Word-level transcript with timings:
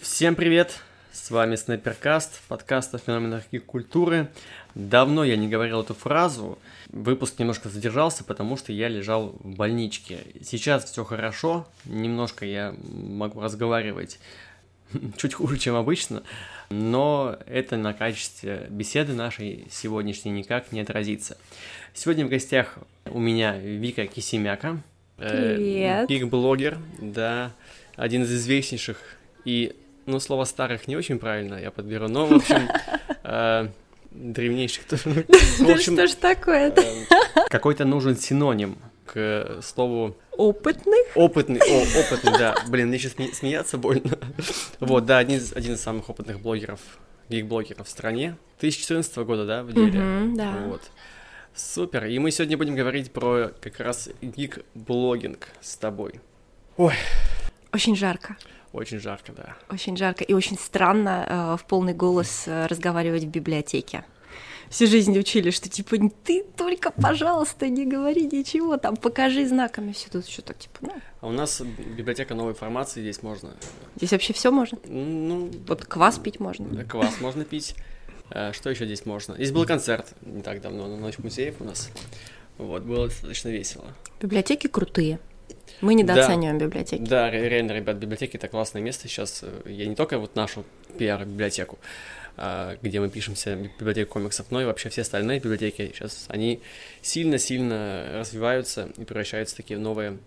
Всем 0.00 0.34
привет! 0.34 0.80
С 1.12 1.30
вами 1.30 1.56
Снайперкаст, 1.56 2.42
подкаст 2.48 2.94
о 2.94 2.98
феноменах 2.98 3.44
культуры. 3.66 4.28
Давно 4.74 5.24
я 5.24 5.36
не 5.36 5.48
говорил 5.48 5.80
эту 5.80 5.94
фразу. 5.94 6.58
Выпуск 6.88 7.38
немножко 7.38 7.68
задержался, 7.68 8.24
потому 8.24 8.56
что 8.56 8.72
я 8.72 8.88
лежал 8.88 9.36
в 9.40 9.56
больничке. 9.56 10.18
Сейчас 10.42 10.84
все 10.84 11.04
хорошо, 11.04 11.66
немножко 11.84 12.44
я 12.44 12.74
могу 12.82 13.40
разговаривать 13.40 14.18
чуть 15.16 15.34
хуже, 15.34 15.58
чем 15.58 15.76
обычно, 15.76 16.22
но 16.70 17.38
это 17.46 17.76
на 17.76 17.92
качестве 17.92 18.66
беседы 18.70 19.12
нашей 19.12 19.66
сегодняшней 19.70 20.32
никак 20.32 20.72
не 20.72 20.80
отразится. 20.80 21.36
Сегодня 21.92 22.26
в 22.26 22.28
гостях 22.28 22.78
у 23.06 23.18
меня 23.18 23.56
Вика 23.56 24.06
Кисемяка. 24.06 24.80
Привет. 25.16 26.10
Э, 26.10 26.24
блогер 26.26 26.78
да, 26.98 27.52
один 27.96 28.24
из 28.24 28.32
известнейших 28.32 28.98
и, 29.44 29.76
ну, 30.06 30.20
слово 30.20 30.44
старых 30.44 30.88
не 30.88 30.96
очень 30.96 31.18
правильно 31.18 31.54
я 31.54 31.70
подберу, 31.70 32.08
но, 32.08 32.26
в 32.26 32.32
общем, 32.34 32.68
э, 33.24 33.68
древнейших 34.10 34.84
тоже. 34.84 35.26
Да 35.60 35.78
что 35.78 36.06
ж 36.06 36.12
такое-то? 36.12 36.80
Э, 36.80 37.48
какой-то 37.48 37.84
нужен 37.84 38.16
синоним 38.16 38.78
к 39.06 39.60
слову 39.62 40.16
Опытных? 40.36 41.06
Опытный, 41.14 41.60
о, 41.60 42.00
опытный, 42.00 42.32
да. 42.38 42.56
Блин, 42.68 42.88
мне 42.88 42.98
сейчас 42.98 43.12
смеяться 43.36 43.78
больно. 43.78 44.18
Вот, 44.80 45.06
да, 45.06 45.18
один 45.18 45.38
из, 45.38 45.52
один 45.52 45.74
из 45.74 45.80
самых 45.80 46.10
опытных 46.10 46.40
блогеров, 46.40 46.80
гик-блогеров 47.28 47.86
в 47.86 47.90
стране. 47.90 48.36
2014 48.58 49.16
года, 49.18 49.46
да, 49.46 49.62
в 49.62 49.72
деле? 49.72 50.34
Да. 50.34 50.56
Вот. 50.66 50.82
Супер. 51.54 52.06
И 52.06 52.18
мы 52.18 52.32
сегодня 52.32 52.56
будем 52.56 52.74
говорить 52.74 53.12
про 53.12 53.52
как 53.60 53.78
раз 53.78 54.08
гик-блогинг 54.22 55.48
с 55.60 55.76
тобой. 55.76 56.20
Ой. 56.76 56.94
Очень 57.72 57.94
жарко. 57.94 58.36
Очень 58.74 58.98
жарко, 58.98 59.32
да. 59.32 59.56
Очень 59.70 59.96
жарко 59.96 60.24
и 60.24 60.34
очень 60.34 60.58
странно 60.58 61.26
э, 61.26 61.56
в 61.56 61.64
полный 61.64 61.94
голос 61.94 62.44
э, 62.46 62.66
разговаривать 62.66 63.24
в 63.24 63.28
библиотеке 63.28 64.04
всю 64.68 64.88
жизнь 64.88 65.16
учили, 65.18 65.50
что 65.50 65.68
типа 65.68 65.96
ты 66.24 66.44
только, 66.56 66.90
пожалуйста, 66.90 67.68
не 67.68 67.86
говори 67.86 68.24
ничего, 68.24 68.76
там 68.76 68.96
покажи 68.96 69.46
знаками 69.46 69.92
все 69.92 70.10
тут 70.10 70.26
еще 70.26 70.42
так 70.42 70.58
типа. 70.58 70.78
Ну. 70.80 70.92
А 71.20 71.28
у 71.28 71.32
нас 71.32 71.60
библиотека 71.60 72.34
новой 72.34 72.52
информации, 72.52 73.00
здесь 73.00 73.22
можно. 73.22 73.54
Здесь 73.96 74.10
вообще 74.10 74.32
все 74.32 74.50
можно. 74.50 74.78
Ну, 74.84 75.50
вот 75.68 75.84
квас 75.84 76.18
пить 76.18 76.40
можно. 76.40 76.84
Квас 76.84 77.20
можно 77.20 77.44
пить. 77.44 77.76
Э, 78.30 78.52
что 78.52 78.70
еще 78.70 78.84
здесь 78.86 79.06
можно? 79.06 79.34
Здесь 79.34 79.52
был 79.52 79.64
концерт 79.64 80.12
не 80.22 80.42
так 80.42 80.60
давно 80.60 80.88
на 80.88 80.96
Ночь 80.96 81.18
музеев 81.18 81.56
у 81.60 81.64
нас. 81.64 81.90
Вот, 82.58 82.82
было 82.82 83.08
достаточно 83.08 83.48
весело. 83.48 83.84
Библиотеки 84.20 84.66
крутые. 84.66 85.18
Мы 85.80 85.94
недооцениваем 85.94 86.58
да, 86.58 86.66
библиотеки. 86.66 87.02
Да, 87.02 87.30
реально, 87.30 87.72
ребят, 87.72 87.96
библиотеки 87.96 88.36
это 88.36 88.48
классное 88.48 88.82
место 88.82 89.08
сейчас. 89.08 89.44
Я 89.64 89.86
не 89.86 89.94
только 89.94 90.18
вот 90.18 90.36
нашу 90.36 90.64
пиар-библиотеку, 90.98 91.78
а, 92.36 92.76
где 92.82 93.00
мы 93.00 93.10
пишемся, 93.10 93.56
библиотека 93.56 94.10
комиксов, 94.10 94.50
но 94.50 94.60
и 94.60 94.64
вообще 94.64 94.88
все 94.88 95.02
остальные 95.02 95.40
библиотеки 95.40 95.92
сейчас, 95.94 96.26
они 96.28 96.60
сильно-сильно 97.02 98.10
развиваются 98.14 98.90
и 98.96 99.04
превращаются 99.04 99.54
в 99.54 99.56
такие 99.58 99.78
новые 99.78 100.18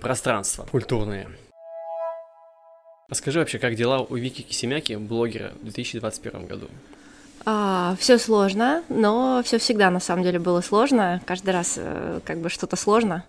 пространства 0.00 0.66
культурные. 0.70 1.28
Расскажи 3.08 3.40
вообще, 3.40 3.58
как 3.58 3.74
дела 3.74 4.00
у 4.00 4.16
Вики 4.16 4.42
Кисемяки, 4.42 4.94
блогера, 4.94 5.52
в 5.60 5.64
2021 5.64 6.46
году? 6.46 6.68
А, 7.44 7.96
все 7.98 8.18
сложно, 8.18 8.84
но 8.88 9.42
все 9.44 9.58
всегда 9.58 9.90
на 9.90 10.00
самом 10.00 10.22
деле 10.22 10.38
было 10.38 10.60
сложно. 10.60 11.20
Каждый 11.26 11.50
раз 11.50 11.74
э, 11.76 12.20
как 12.24 12.38
бы 12.38 12.48
что-то 12.48 12.76
сложно. 12.76 13.24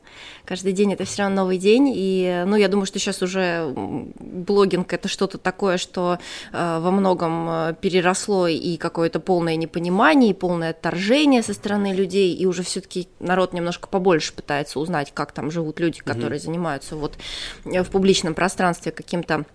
Каждый 0.45 0.73
день 0.73 0.94
это 0.94 1.03
все 1.06 1.23
равно 1.23 1.44
новый 1.44 1.58
день. 1.58 1.92
И, 1.95 2.44
ну, 2.45 2.56
я 2.56 2.67
думаю, 2.67 2.86
что 2.86 3.00
сейчас 3.00 3.23
уже 3.23 3.73
блогинг 3.75 4.94
это 4.94 5.08
что-то 5.08 5.38
такое, 5.39 5.78
что 5.78 6.19
э, 6.52 6.80
во 6.80 6.91
многом 6.91 7.50
э, 7.50 7.75
переросло 7.81 8.47
и 8.47 8.78
какое-то 8.78 9.19
полное 9.19 9.56
непонимание, 9.56 10.31
и 10.31 10.36
полное 10.36 10.72
отторжение 10.72 11.41
со 11.41 11.53
стороны 11.53 11.94
людей. 11.94 12.35
И 12.35 12.45
уже 12.45 12.62
все-таки 12.62 13.07
народ 13.19 13.53
немножко 13.53 13.88
побольше 13.88 14.34
пытается 14.34 14.80
узнать, 14.80 15.12
как 15.13 15.31
там 15.31 15.50
живут 15.50 15.80
люди, 15.80 16.01
которые 16.01 16.40
mm-hmm. 16.40 16.44
занимаются 16.44 16.95
вот 16.95 17.18
в 17.63 17.85
публичном 17.85 18.35
пространстве 18.35 18.91
каким-то 18.91 19.45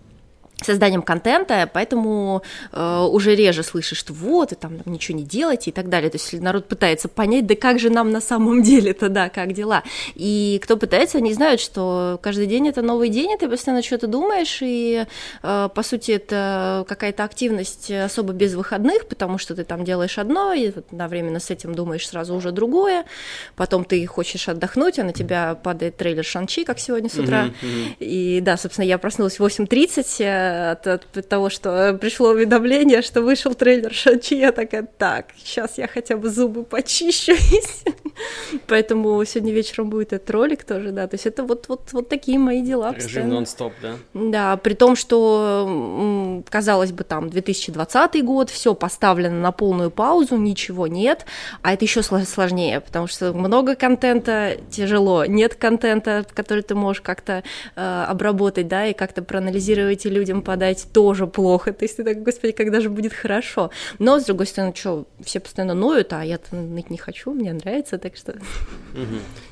созданием 0.63 1.03
контента, 1.03 1.71
поэтому 1.73 2.43
э, 2.73 3.09
уже 3.11 3.35
реже 3.35 3.63
слышишь, 3.63 3.99
что 3.99 4.13
вот, 4.13 4.53
и 4.53 4.55
там 4.57 4.79
ничего 4.87 5.17
не 5.17 5.25
делайте 5.25 5.71
и 5.71 5.73
так 5.73 5.89
далее. 5.89 6.11
То 6.11 6.17
есть 6.17 6.33
народ 6.33 6.67
пытается 6.67 7.09
понять, 7.09 7.47
да 7.47 7.55
как 7.55 7.79
же 7.79 7.91
нам 7.91 8.11
на 8.11 8.21
самом 8.21 8.63
деле-то, 8.69 9.09
да, 9.09 9.29
как 9.29 9.53
дела. 9.53 9.85
И 10.15 10.61
кто 10.63 10.77
пытается, 10.77 11.19
они 11.19 11.33
знают, 11.33 11.61
что 11.61 12.19
каждый 12.23 12.47
день 12.47 12.69
это 12.69 12.83
новый 12.83 13.09
день, 13.09 13.31
и 13.33 13.37
ты 13.37 13.49
постоянно 13.49 13.83
что-то 13.83 14.09
думаешь, 14.09 14.59
и 14.61 15.07
э, 15.43 15.69
по 15.73 15.83
сути 15.83 16.13
это 16.13 16.85
какая-то 16.89 17.25
активность 17.25 17.91
особо 17.91 18.33
без 18.33 18.55
выходных, 18.55 19.07
потому 19.07 19.39
что 19.39 19.55
ты 19.55 19.65
там 19.65 19.85
делаешь 19.85 20.19
одно, 20.19 20.53
и 20.53 20.69
одновременно 20.69 21.39
с 21.39 21.51
этим 21.51 21.75
думаешь 21.75 22.07
сразу 22.07 22.35
уже 22.35 22.51
другое, 22.51 23.05
потом 23.55 23.85
ты 23.85 24.05
хочешь 24.07 24.49
отдохнуть, 24.49 24.99
а 24.99 25.05
на 25.05 25.13
тебя 25.13 25.55
падает 25.55 25.97
трейлер 25.97 26.25
Шанчи, 26.25 26.65
как 26.65 26.81
сегодня 26.81 27.09
с 27.09 27.15
утра. 27.15 27.47
Mm-hmm. 27.47 27.97
И 28.01 28.41
да, 28.41 28.57
собственно, 28.57 28.85
я 28.85 28.99
проснулась 28.99 29.39
в 29.39 29.45
8.30, 29.45 30.48
от, 30.73 30.87
от 30.87 31.29
того, 31.29 31.51
что 31.51 31.97
пришло 32.01 32.31
уведомление, 32.31 33.03
что 33.03 33.23
вышел 33.23 33.55
трейлер 33.55 33.93
Шанчи, 33.93 34.35
я 34.35 34.53
такая, 34.53 34.83
так, 34.83 35.27
сейчас 35.37 35.79
я 35.79 35.87
хотя 35.87 36.17
бы 36.17 36.31
зубы 36.31 36.65
почищу. 36.65 37.33
Поэтому 38.67 39.25
сегодня 39.25 39.53
вечером 39.53 39.91
будет 39.91 40.13
этот 40.13 40.31
ролик 40.31 40.65
тоже, 40.65 40.91
да, 40.91 41.07
то 41.07 41.15
есть 41.15 41.27
это 41.27 41.45
вот, 41.45 41.69
вот, 41.69 41.93
вот 41.93 42.09
такие 42.09 42.39
мои 42.39 42.63
дела. 42.63 42.95
Режим 42.95 43.29
нон-стоп, 43.29 43.73
да? 43.83 43.95
Да, 44.15 44.57
при 44.57 44.75
том, 44.75 44.97
что, 44.97 46.43
казалось 46.49 46.93
бы, 46.93 47.05
там 47.05 47.31
2020 47.31 48.25
год, 48.25 48.51
все 48.51 48.75
поставлено 48.75 49.41
на 49.41 49.53
полную 49.53 49.91
паузу, 49.91 50.37
ничего 50.37 50.87
нет, 50.87 51.27
а 51.63 51.75
это 51.75 51.85
еще 51.85 52.03
сложнее, 52.03 52.81
потому 52.81 53.07
что 53.07 53.33
много 53.33 53.75
контента 53.75 54.57
тяжело, 54.71 55.25
нет 55.25 55.55
контента, 55.55 56.27
который 56.35 56.63
ты 56.63 56.75
можешь 56.75 57.03
как-то 57.03 57.43
э, 57.77 58.05
обработать, 58.09 58.69
да, 58.69 58.87
и 58.87 58.93
как-то 58.93 59.23
проанализировать 59.23 60.07
и 60.07 60.11
людям 60.11 60.38
подать 60.43 60.89
тоже 60.93 61.27
плохо. 61.27 61.73
То 61.73 61.85
есть 61.85 61.97
ты 61.97 62.05
так, 62.05 62.23
господи, 62.23 62.53
когда 62.53 62.81
же 62.81 62.91
будет 62.91 63.13
хорошо. 63.13 63.71
Но, 63.99 64.19
с 64.19 64.25
другой 64.25 64.47
стороны, 64.47 64.75
что, 64.75 65.07
все 65.23 65.41
постоянно 65.41 65.75
ноют, 65.75 66.13
а 66.13 66.25
я-то 66.25 66.57
ныть 66.57 66.91
не 66.91 66.99
хочу, 66.99 67.33
мне 67.33 67.53
нравится, 67.53 67.99
так 67.99 68.17
что... 68.17 68.39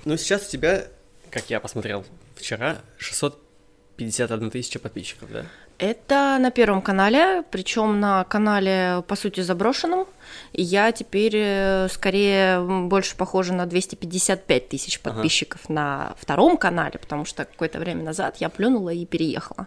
Ну, 0.05 0.17
сейчас 0.17 0.49
у 0.49 0.51
тебя, 0.51 0.87
как 1.31 1.51
я 1.51 1.61
посмотрел 1.61 2.05
вчера, 2.35 2.79
651 2.99 4.51
тысяча 4.51 4.79
подписчиков, 4.79 5.31
да? 5.33 5.47
Это 5.78 6.38
на 6.41 6.50
первом 6.50 6.81
канале, 6.81 7.42
причем 7.50 8.00
на 8.00 8.25
канале, 8.25 9.03
по 9.06 9.14
сути, 9.14 9.41
заброшенном. 9.41 10.06
Я 10.54 10.91
теперь 10.91 11.37
э, 11.37 11.88
скорее 11.91 12.60
больше 12.60 13.14
похожа 13.14 13.53
на 13.53 13.66
255 13.66 14.69
тысяч 14.70 15.00
подписчиков 15.00 15.60
ага. 15.64 15.75
на 15.75 16.14
втором 16.19 16.56
канале, 16.56 16.98
потому 16.98 17.26
что 17.26 17.44
какое-то 17.44 17.78
время 17.78 18.03
назад 18.04 18.37
я 18.38 18.48
плюнула 18.48 18.91
и 18.91 19.04
переехала. 19.04 19.66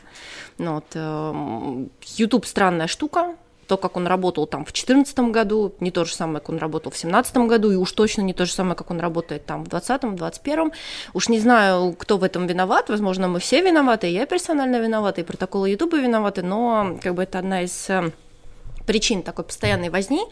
Ну, 0.57 0.75
вот, 0.75 0.85
эм, 0.95 1.91
YouTube 2.17 2.47
странная 2.47 2.87
штука, 2.87 3.35
то, 3.69 3.77
как 3.77 3.97
он 3.97 4.07
работал 4.07 4.47
там 4.47 4.61
в 4.61 4.73
2014 4.73 5.19
году, 5.31 5.75
не 5.79 5.91
то 5.91 6.03
же 6.03 6.13
самое, 6.13 6.39
как 6.39 6.49
он 6.49 6.57
работал 6.57 6.91
в 6.91 6.95
2017 6.95 7.37
году, 7.47 7.71
и 7.71 7.75
уж 7.75 7.91
точно 7.91 8.23
не 8.23 8.33
то 8.33 8.45
же 8.45 8.51
самое, 8.51 8.75
как 8.75 8.89
он 8.89 8.99
работает 8.99 9.45
там 9.45 9.63
в 9.63 9.69
2020, 9.69 10.17
2021. 10.17 10.71
Уж 11.13 11.29
не 11.29 11.39
знаю, 11.39 11.95
кто 11.97 12.17
в 12.17 12.23
этом 12.23 12.47
виноват, 12.47 12.89
возможно, 12.89 13.27
мы 13.27 13.39
все 13.39 13.61
виноваты, 13.61 14.09
и 14.09 14.13
я 14.13 14.25
персонально 14.25 14.81
виновата, 14.81 15.21
и 15.21 15.23
протоколы 15.23 15.69
Ютуба 15.69 15.97
виноваты, 15.97 16.41
но 16.41 16.97
как 17.01 17.13
бы 17.13 17.23
это 17.23 17.37
одна 17.37 17.61
из 17.61 17.89
э, 17.91 18.11
причин 18.89 19.21
такой 19.21 19.45
постоянной 19.45 19.91
возни. 19.91 20.23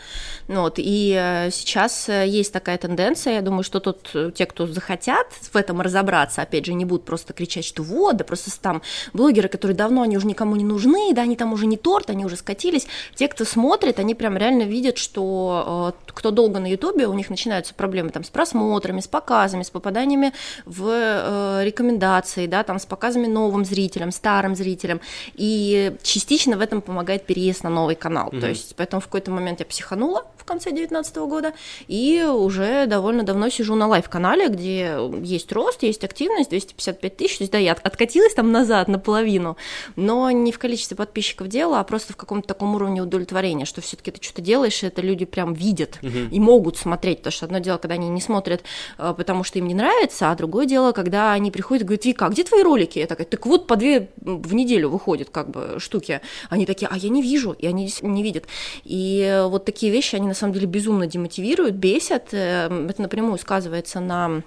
Ну, 0.48 0.62
вот, 0.62 0.80
и 0.80 1.16
э, 1.16 1.52
сейчас 1.52 2.10
э, 2.10 2.26
есть 2.28 2.52
такая 2.52 2.80
тенденция, 2.80 3.36
я 3.36 3.42
думаю, 3.42 3.62
что 3.62 3.80
тут 3.80 4.10
э, 4.16 4.32
те, 4.34 4.48
кто 4.48 4.66
захотят 4.66 5.28
в 5.54 5.56
этом 5.56 5.80
разобраться, 5.80 6.42
опять 6.42 6.66
же, 6.66 6.74
не 6.74 6.84
будут 6.84 7.06
просто 7.06 7.34
кричать, 7.34 7.66
что 7.66 7.84
вот, 7.84 8.18
да 8.18 8.24
просто 8.24 8.50
там 8.60 8.82
блогеры, 9.14 9.48
которые 9.48 9.76
давно, 9.76 10.02
они 10.02 10.18
уже 10.18 10.26
никому 10.26 10.56
не 10.56 10.64
нужны, 10.64 11.14
да, 11.14 11.22
они 11.22 11.36
там 11.36 11.54
уже 11.54 11.68
не 11.68 11.78
торт, 11.78 12.10
они 12.10 12.26
уже 12.26 12.36
скатились. 12.36 12.88
Те, 13.14 13.28
кто 13.28 13.46
смотрит, 13.46 14.00
они 14.00 14.16
прям 14.16 14.36
реально 14.38 14.64
видят, 14.64 14.98
что 14.98 15.94
кто 16.08 16.32
долго 16.32 16.58
на 16.58 16.66
Ютубе, 16.66 17.06
у 17.06 17.14
них 17.14 17.30
начинаются 17.30 17.76
проблемы 17.76 18.10
там 18.10 18.24
с 18.24 18.30
просмотрами, 18.30 19.02
с 19.02 19.08
показами, 19.08 19.62
с 19.62 19.70
попаданиями 19.70 20.34
в 20.66 21.62
рекомендации, 21.64 22.48
да, 22.48 22.64
там 22.64 22.80
с 22.80 22.88
показами 22.88 23.28
новым 23.28 23.66
зрителям, 23.66 24.12
старым 24.12 24.56
зрителям. 24.56 25.00
И 25.36 25.96
частично 26.02 26.58
в 26.58 26.62
этом 26.62 26.82
помогает 26.82 27.28
переезд 27.28 27.64
на 27.64 27.70
новый 27.70 27.96
канал. 27.96 28.30
Mm-hmm 28.32 28.47
То 28.48 28.52
есть, 28.52 28.76
поэтому 28.76 29.02
в 29.02 29.06
какой-то 29.06 29.32
момент 29.32 29.60
я 29.60 29.66
психанула 29.66 30.26
в 30.38 30.44
конце 30.44 30.70
2019 30.70 31.16
года, 31.18 31.54
и 31.88 32.24
уже 32.24 32.86
довольно 32.88 33.24
давно 33.24 33.50
сижу 33.50 33.76
на 33.76 33.88
лайв-канале, 33.88 34.48
где 34.48 34.98
есть 35.22 35.52
рост, 35.52 35.84
есть 35.84 36.04
активность, 36.04 36.50
255 36.50 37.18
тысяч, 37.18 37.38
то 37.38 37.44
есть, 37.44 37.52
да, 37.52 37.58
я 37.58 37.74
откатилась 37.74 38.34
там 38.34 38.52
назад 38.52 38.88
наполовину, 38.88 39.58
но 39.96 40.32
не 40.32 40.52
в 40.52 40.60
количестве 40.60 40.96
подписчиков 40.96 41.48
дела, 41.48 41.80
а 41.80 41.84
просто 41.84 42.14
в 42.14 42.16
каком-то 42.16 42.48
таком 42.48 42.76
уровне 42.76 43.02
удовлетворения, 43.02 43.66
что 43.66 43.82
все 43.82 43.98
таки 43.98 44.12
ты 44.12 44.24
что-то 44.24 44.42
делаешь, 44.42 44.84
и 44.84 44.88
это 44.88 45.02
люди 45.02 45.26
прям 45.26 45.54
видят 45.54 46.00
uh-huh. 46.02 46.30
и 46.30 46.40
могут 46.40 46.78
смотреть, 46.78 47.20
потому 47.20 47.32
что 47.32 47.46
одно 47.46 47.60
дело, 47.60 47.78
когда 47.78 47.96
они 47.96 48.10
не 48.10 48.22
смотрят, 48.22 48.64
э, 48.98 49.14
потому 49.18 49.44
что 49.44 49.60
им 49.60 49.68
не 49.68 49.74
нравится, 49.74 50.32
а 50.32 50.36
другое 50.36 50.66
дело, 50.66 50.92
когда 50.92 51.34
они 51.34 51.52
приходят 51.52 51.84
и 51.84 51.86
говорят, 51.86 52.06
Вика, 52.06 52.26
а 52.26 52.30
где 52.30 52.44
твои 52.44 52.64
ролики? 52.64 53.00
Я 53.00 53.08
такая, 53.08 53.26
так 53.26 53.46
вот 53.46 53.68
по 53.68 53.76
две 53.76 54.10
в 54.22 54.54
неделю 54.54 54.90
выходят 54.90 55.30
как 55.30 55.50
бы 55.50 55.76
штуки. 55.80 56.22
Они 56.50 56.66
такие, 56.66 56.88
а 56.92 56.98
я 56.98 57.10
не 57.10 57.22
вижу, 57.22 57.52
и 57.52 57.66
они 57.66 57.92
не 58.02 58.24
видят. 58.24 58.37
И 58.84 59.42
вот 59.48 59.66
такие 59.66 59.92
вещи, 59.92 60.16
они 60.16 60.28
на 60.28 60.34
самом 60.34 60.54
деле 60.54 60.68
безумно 60.68 61.08
демотивируют, 61.08 61.76
бесят. 61.76 62.34
Э, 62.34 62.88
это 62.90 63.02
напрямую 63.02 63.38
сказывается 63.38 64.00
на 64.00 64.44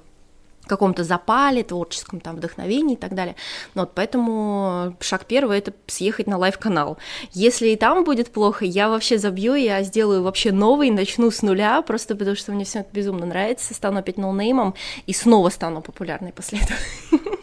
каком-то 0.70 1.04
запале, 1.04 1.64
творческом 1.64 2.20
там 2.20 2.36
вдохновении 2.36 2.94
и 2.94 2.96
так 2.96 3.14
далее. 3.14 3.34
Ну 3.74 3.82
вот, 3.82 3.92
поэтому 3.94 4.96
шаг 5.00 5.26
первый 5.26 5.58
это 5.58 5.72
съехать 5.86 6.26
на 6.26 6.38
лайв-канал. 6.38 6.96
Если 7.32 7.68
и 7.68 7.76
там 7.76 8.04
будет 8.04 8.30
плохо, 8.30 8.64
я 8.64 8.88
вообще 8.88 9.18
забью, 9.18 9.54
я 9.54 9.82
сделаю 9.82 10.22
вообще 10.22 10.52
новый, 10.52 10.90
начну 10.90 11.30
с 11.30 11.42
нуля, 11.42 11.82
просто 11.82 12.14
потому 12.14 12.36
что 12.36 12.52
мне 12.52 12.64
все 12.64 12.80
это 12.80 12.90
безумно 12.92 13.26
нравится, 13.26 13.74
стану 13.74 13.98
опять 13.98 14.16
ноунеймом 14.16 14.74
и 15.06 15.12
снова 15.12 15.50
стану 15.50 15.82
популярной 15.82 16.32
после 16.32 16.60
этого. 16.60 16.78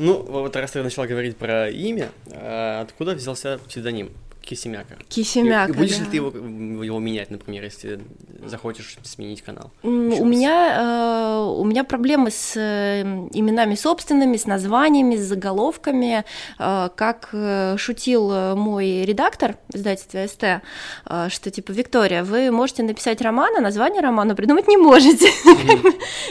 Ну, 0.00 0.22
вот 0.22 0.54
раз 0.54 0.70
ты 0.70 0.80
начала 0.80 1.08
говорить 1.08 1.36
про 1.36 1.68
имя, 1.68 2.10
а 2.30 2.82
откуда 2.82 3.14
взялся 3.14 3.58
псевдоним? 3.66 4.12
Кисемяка. 4.42 4.96
Кисемяка, 5.08 5.72
и, 5.72 5.74
Будешь 5.74 5.98
да. 5.98 6.04
ли 6.04 6.10
ты 6.10 6.16
его, 6.16 6.28
его 6.82 6.98
менять, 6.98 7.30
например, 7.30 7.64
если 7.64 8.00
захочешь 8.44 8.96
сменить 9.02 9.42
канал? 9.42 9.70
У 9.82 9.90
меня, 9.90 10.78
э, 10.80 11.44
у 11.44 11.64
меня 11.64 11.84
проблемы 11.84 12.30
с 12.30 12.56
э, 12.56 13.02
именами 13.32 13.74
собственными, 13.74 14.38
с 14.38 14.46
названиями, 14.46 15.16
с 15.16 15.20
заголовками. 15.20 16.24
Э, 16.58 16.88
как 16.94 17.34
шутил 17.76 18.56
мой 18.56 19.04
редактор 19.04 19.56
издательства 19.74 20.26
СТ, 20.26 20.62
э, 21.06 21.28
что 21.28 21.50
типа, 21.50 21.72
Виктория, 21.72 22.24
вы 22.24 22.50
можете 22.50 22.82
написать 22.82 23.20
роман, 23.20 23.54
а 23.58 23.60
название 23.60 24.00
романа 24.00 24.34
придумать 24.34 24.66
не 24.66 24.78
можете. 24.78 25.28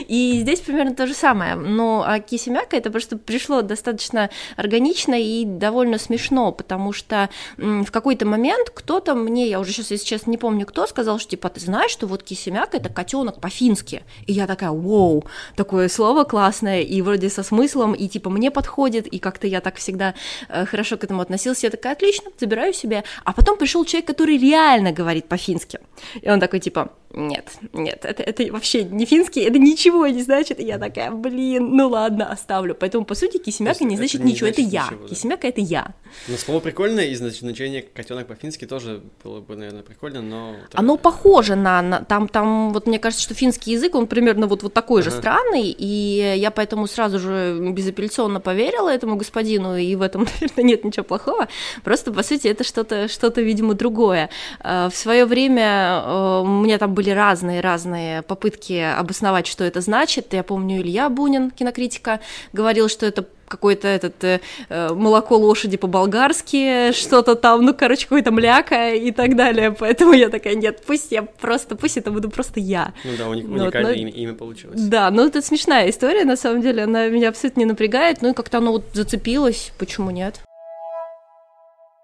И 0.07 0.39
здесь 0.41 0.59
примерно 0.61 0.95
то 0.95 1.05
же 1.05 1.13
самое. 1.13 1.55
Но 1.55 2.03
а 2.05 2.19
Кисемяка 2.19 2.75
это 2.75 2.89
просто 2.89 3.17
пришло 3.17 3.61
достаточно 3.61 4.29
органично 4.55 5.13
и 5.13 5.45
довольно 5.45 5.99
смешно, 5.99 6.51
потому 6.51 6.93
что 6.93 7.29
в 7.57 7.91
каком 7.91 8.06
какой-то 8.07 8.25
момент 8.25 8.69
кто-то 8.69 9.15
мне, 9.15 9.49
я 9.49 9.59
уже 9.59 9.73
сейчас, 9.73 9.91
если 9.91 10.05
честно, 10.05 10.31
не 10.31 10.37
помню 10.37 10.65
кто, 10.65 10.87
сказал, 10.87 11.19
что 11.19 11.31
типа, 11.31 11.49
ты 11.49 11.59
знаешь, 11.59 11.91
что 11.91 12.07
вот 12.07 12.23
кисемяк 12.23 12.73
это 12.73 12.87
котенок 12.87 13.41
по-фински. 13.41 14.03
И 14.27 14.31
я 14.31 14.47
такая, 14.47 14.71
вау, 14.71 15.25
такое 15.57 15.89
слово 15.89 16.23
классное, 16.23 16.83
и 16.83 17.01
вроде 17.01 17.29
со 17.29 17.43
смыслом, 17.43 17.93
и 17.93 18.07
типа 18.07 18.29
мне 18.29 18.49
подходит, 18.49 19.07
и 19.07 19.19
как-то 19.19 19.45
я 19.45 19.59
так 19.59 19.75
всегда 19.75 20.13
э, 20.47 20.65
хорошо 20.65 20.95
к 20.95 21.03
этому 21.03 21.19
относилась. 21.19 21.65
Я 21.65 21.69
такая, 21.69 21.91
отлично, 21.91 22.31
забираю 22.39 22.73
себе. 22.73 23.03
А 23.25 23.33
потом 23.33 23.57
пришел 23.57 23.83
человек, 23.83 24.07
который 24.07 24.37
реально 24.37 24.93
говорит 24.93 25.27
по-фински. 25.27 25.81
И 26.21 26.29
он 26.29 26.39
такой, 26.39 26.61
типа, 26.61 26.93
нет, 27.13 27.45
нет, 27.73 28.05
это, 28.05 28.23
это 28.23 28.51
вообще 28.51 28.83
не 28.83 29.05
финский, 29.05 29.41
это 29.41 29.59
ничего 29.59 30.07
не 30.07 30.21
значит. 30.23 30.59
И 30.59 30.63
я 30.63 30.77
такая, 30.77 31.11
блин, 31.11 31.75
ну 31.75 31.89
ладно, 31.89 32.31
оставлю. 32.31 32.75
Поэтому, 32.75 33.05
по 33.05 33.15
сути, 33.15 33.37
кисемяка 33.37 33.83
не 33.83 33.97
значит 33.97 34.23
не 34.23 34.31
ничего, 34.31 34.47
значит 34.47 34.65
это 34.65 34.69
я. 34.69 34.85
Ничего, 34.85 35.03
да. 35.03 35.07
Кисемяка 35.09 35.47
это 35.47 35.61
я. 35.61 35.93
Но 36.27 36.37
слово 36.37 36.59
прикольное, 36.59 37.05
и 37.05 37.15
значение 37.15 37.81
котенок 37.93 38.27
по-фински 38.27 38.65
тоже 38.65 39.01
было 39.23 39.41
бы, 39.41 39.55
наверное, 39.55 39.83
прикольно, 39.83 40.21
но... 40.21 40.55
Оно 40.73 40.97
похоже 40.97 41.55
на, 41.55 41.81
на... 41.81 42.03
Там, 42.03 42.27
там, 42.27 42.73
вот 42.73 42.87
мне 42.87 42.99
кажется, 42.99 43.23
что 43.23 43.33
финский 43.33 43.71
язык, 43.71 43.95
он 43.95 44.07
примерно 44.07 44.47
вот, 44.47 44.63
вот 44.63 44.73
такой 44.73 45.01
ага. 45.01 45.09
же 45.09 45.17
странный, 45.17 45.75
и 45.77 46.33
я 46.37 46.51
поэтому 46.51 46.87
сразу 46.87 47.19
же 47.19 47.57
безапелляционно 47.59 48.39
поверила 48.39 48.89
этому 48.89 49.15
господину, 49.15 49.77
и 49.77 49.95
в 49.95 50.01
этом, 50.01 50.27
наверное, 50.41 50.63
нет 50.63 50.83
ничего 50.83 51.03
плохого. 51.03 51.47
Просто, 51.83 52.11
по 52.11 52.23
сути, 52.23 52.47
это 52.47 52.63
что-то, 52.63 53.07
что-то 53.07 53.41
видимо, 53.41 53.73
другое. 53.73 54.29
Э, 54.63 54.89
в 54.91 54.95
свое 54.95 55.25
время 55.25 56.01
э, 56.05 56.41
у 56.41 56.47
меня 56.47 56.77
там 56.77 56.93
были 56.93 57.09
разные-разные 57.09 58.21
попытки 58.23 58.73
обосновать, 58.73 59.47
что 59.47 59.63
это 59.63 59.81
значит. 59.81 60.33
Я 60.33 60.43
помню, 60.43 60.81
Илья 60.81 61.09
Бунин, 61.09 61.51
кинокритика, 61.51 62.19
говорил, 62.53 62.89
что 62.89 63.05
это 63.05 63.25
какое-то 63.47 63.87
этот 63.87 64.23
э, 64.23 64.41
э, 64.69 64.93
молоко 64.93 65.37
лошади 65.37 65.77
по-болгарски, 65.77 66.91
что-то 66.91 67.35
там, 67.35 67.65
ну, 67.65 67.73
короче, 67.73 68.03
какое-то 68.03 68.31
мляка 68.31 68.93
и 68.93 69.11
так 69.11 69.35
далее. 69.35 69.71
Поэтому 69.71 70.13
я 70.13 70.29
такая, 70.29 70.55
нет, 70.55 70.83
пусть 70.85 71.11
я 71.11 71.23
просто, 71.23 71.75
пусть 71.75 71.97
это 71.97 72.11
буду 72.11 72.29
просто 72.29 72.59
я. 72.59 72.93
Ну 73.03 73.11
да, 73.17 73.29
у 73.29 73.33
них 73.33 73.45
уникальное 73.45 73.93
вот, 73.93 73.97
но... 73.97 74.01
имя, 74.01 74.11
имя 74.11 74.33
получилось. 74.33 74.81
Да, 74.81 75.09
ну 75.11 75.25
это 75.25 75.41
смешная 75.41 75.89
история, 75.89 76.25
на 76.25 76.35
самом 76.35 76.61
деле, 76.61 76.83
она 76.83 77.07
меня 77.07 77.29
абсолютно 77.29 77.61
не 77.61 77.65
напрягает, 77.65 78.21
ну 78.21 78.31
и 78.31 78.33
как-то 78.33 78.57
оно 78.57 78.73
вот 78.73 78.85
зацепилось, 78.93 79.71
почему 79.77 80.11
нет? 80.11 80.41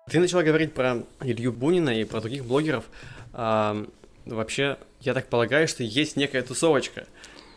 Ты 0.10 0.20
начала 0.20 0.44
говорить 0.44 0.74
про 0.74 1.04
Илью 1.22 1.54
Бунина 1.54 1.90
и 1.90 2.04
про 2.04 2.20
других 2.20 2.46
блогеров. 2.46 2.84
А, 3.32 3.86
вообще, 4.26 4.78
я 5.00 5.14
так 5.14 5.28
полагаю, 5.28 5.68
что 5.68 5.84
есть 5.84 6.18
некая 6.18 6.44
тусовочка 6.44 7.06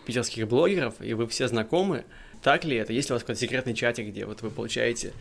питерских 0.06 0.46
блогеров, 0.46 0.94
и 1.00 1.14
вы 1.14 1.26
все 1.26 1.48
знакомы. 1.48 2.04
Так 2.46 2.64
ли 2.64 2.76
это? 2.76 2.92
Есть 2.92 3.08
ли 3.08 3.12
у 3.12 3.16
вас 3.16 3.24
какой-то 3.24 3.40
секретный 3.40 3.74
чатик, 3.74 4.06
где 4.06 4.24
вот 4.24 4.40
вы 4.42 4.50
получаете, 4.50 5.12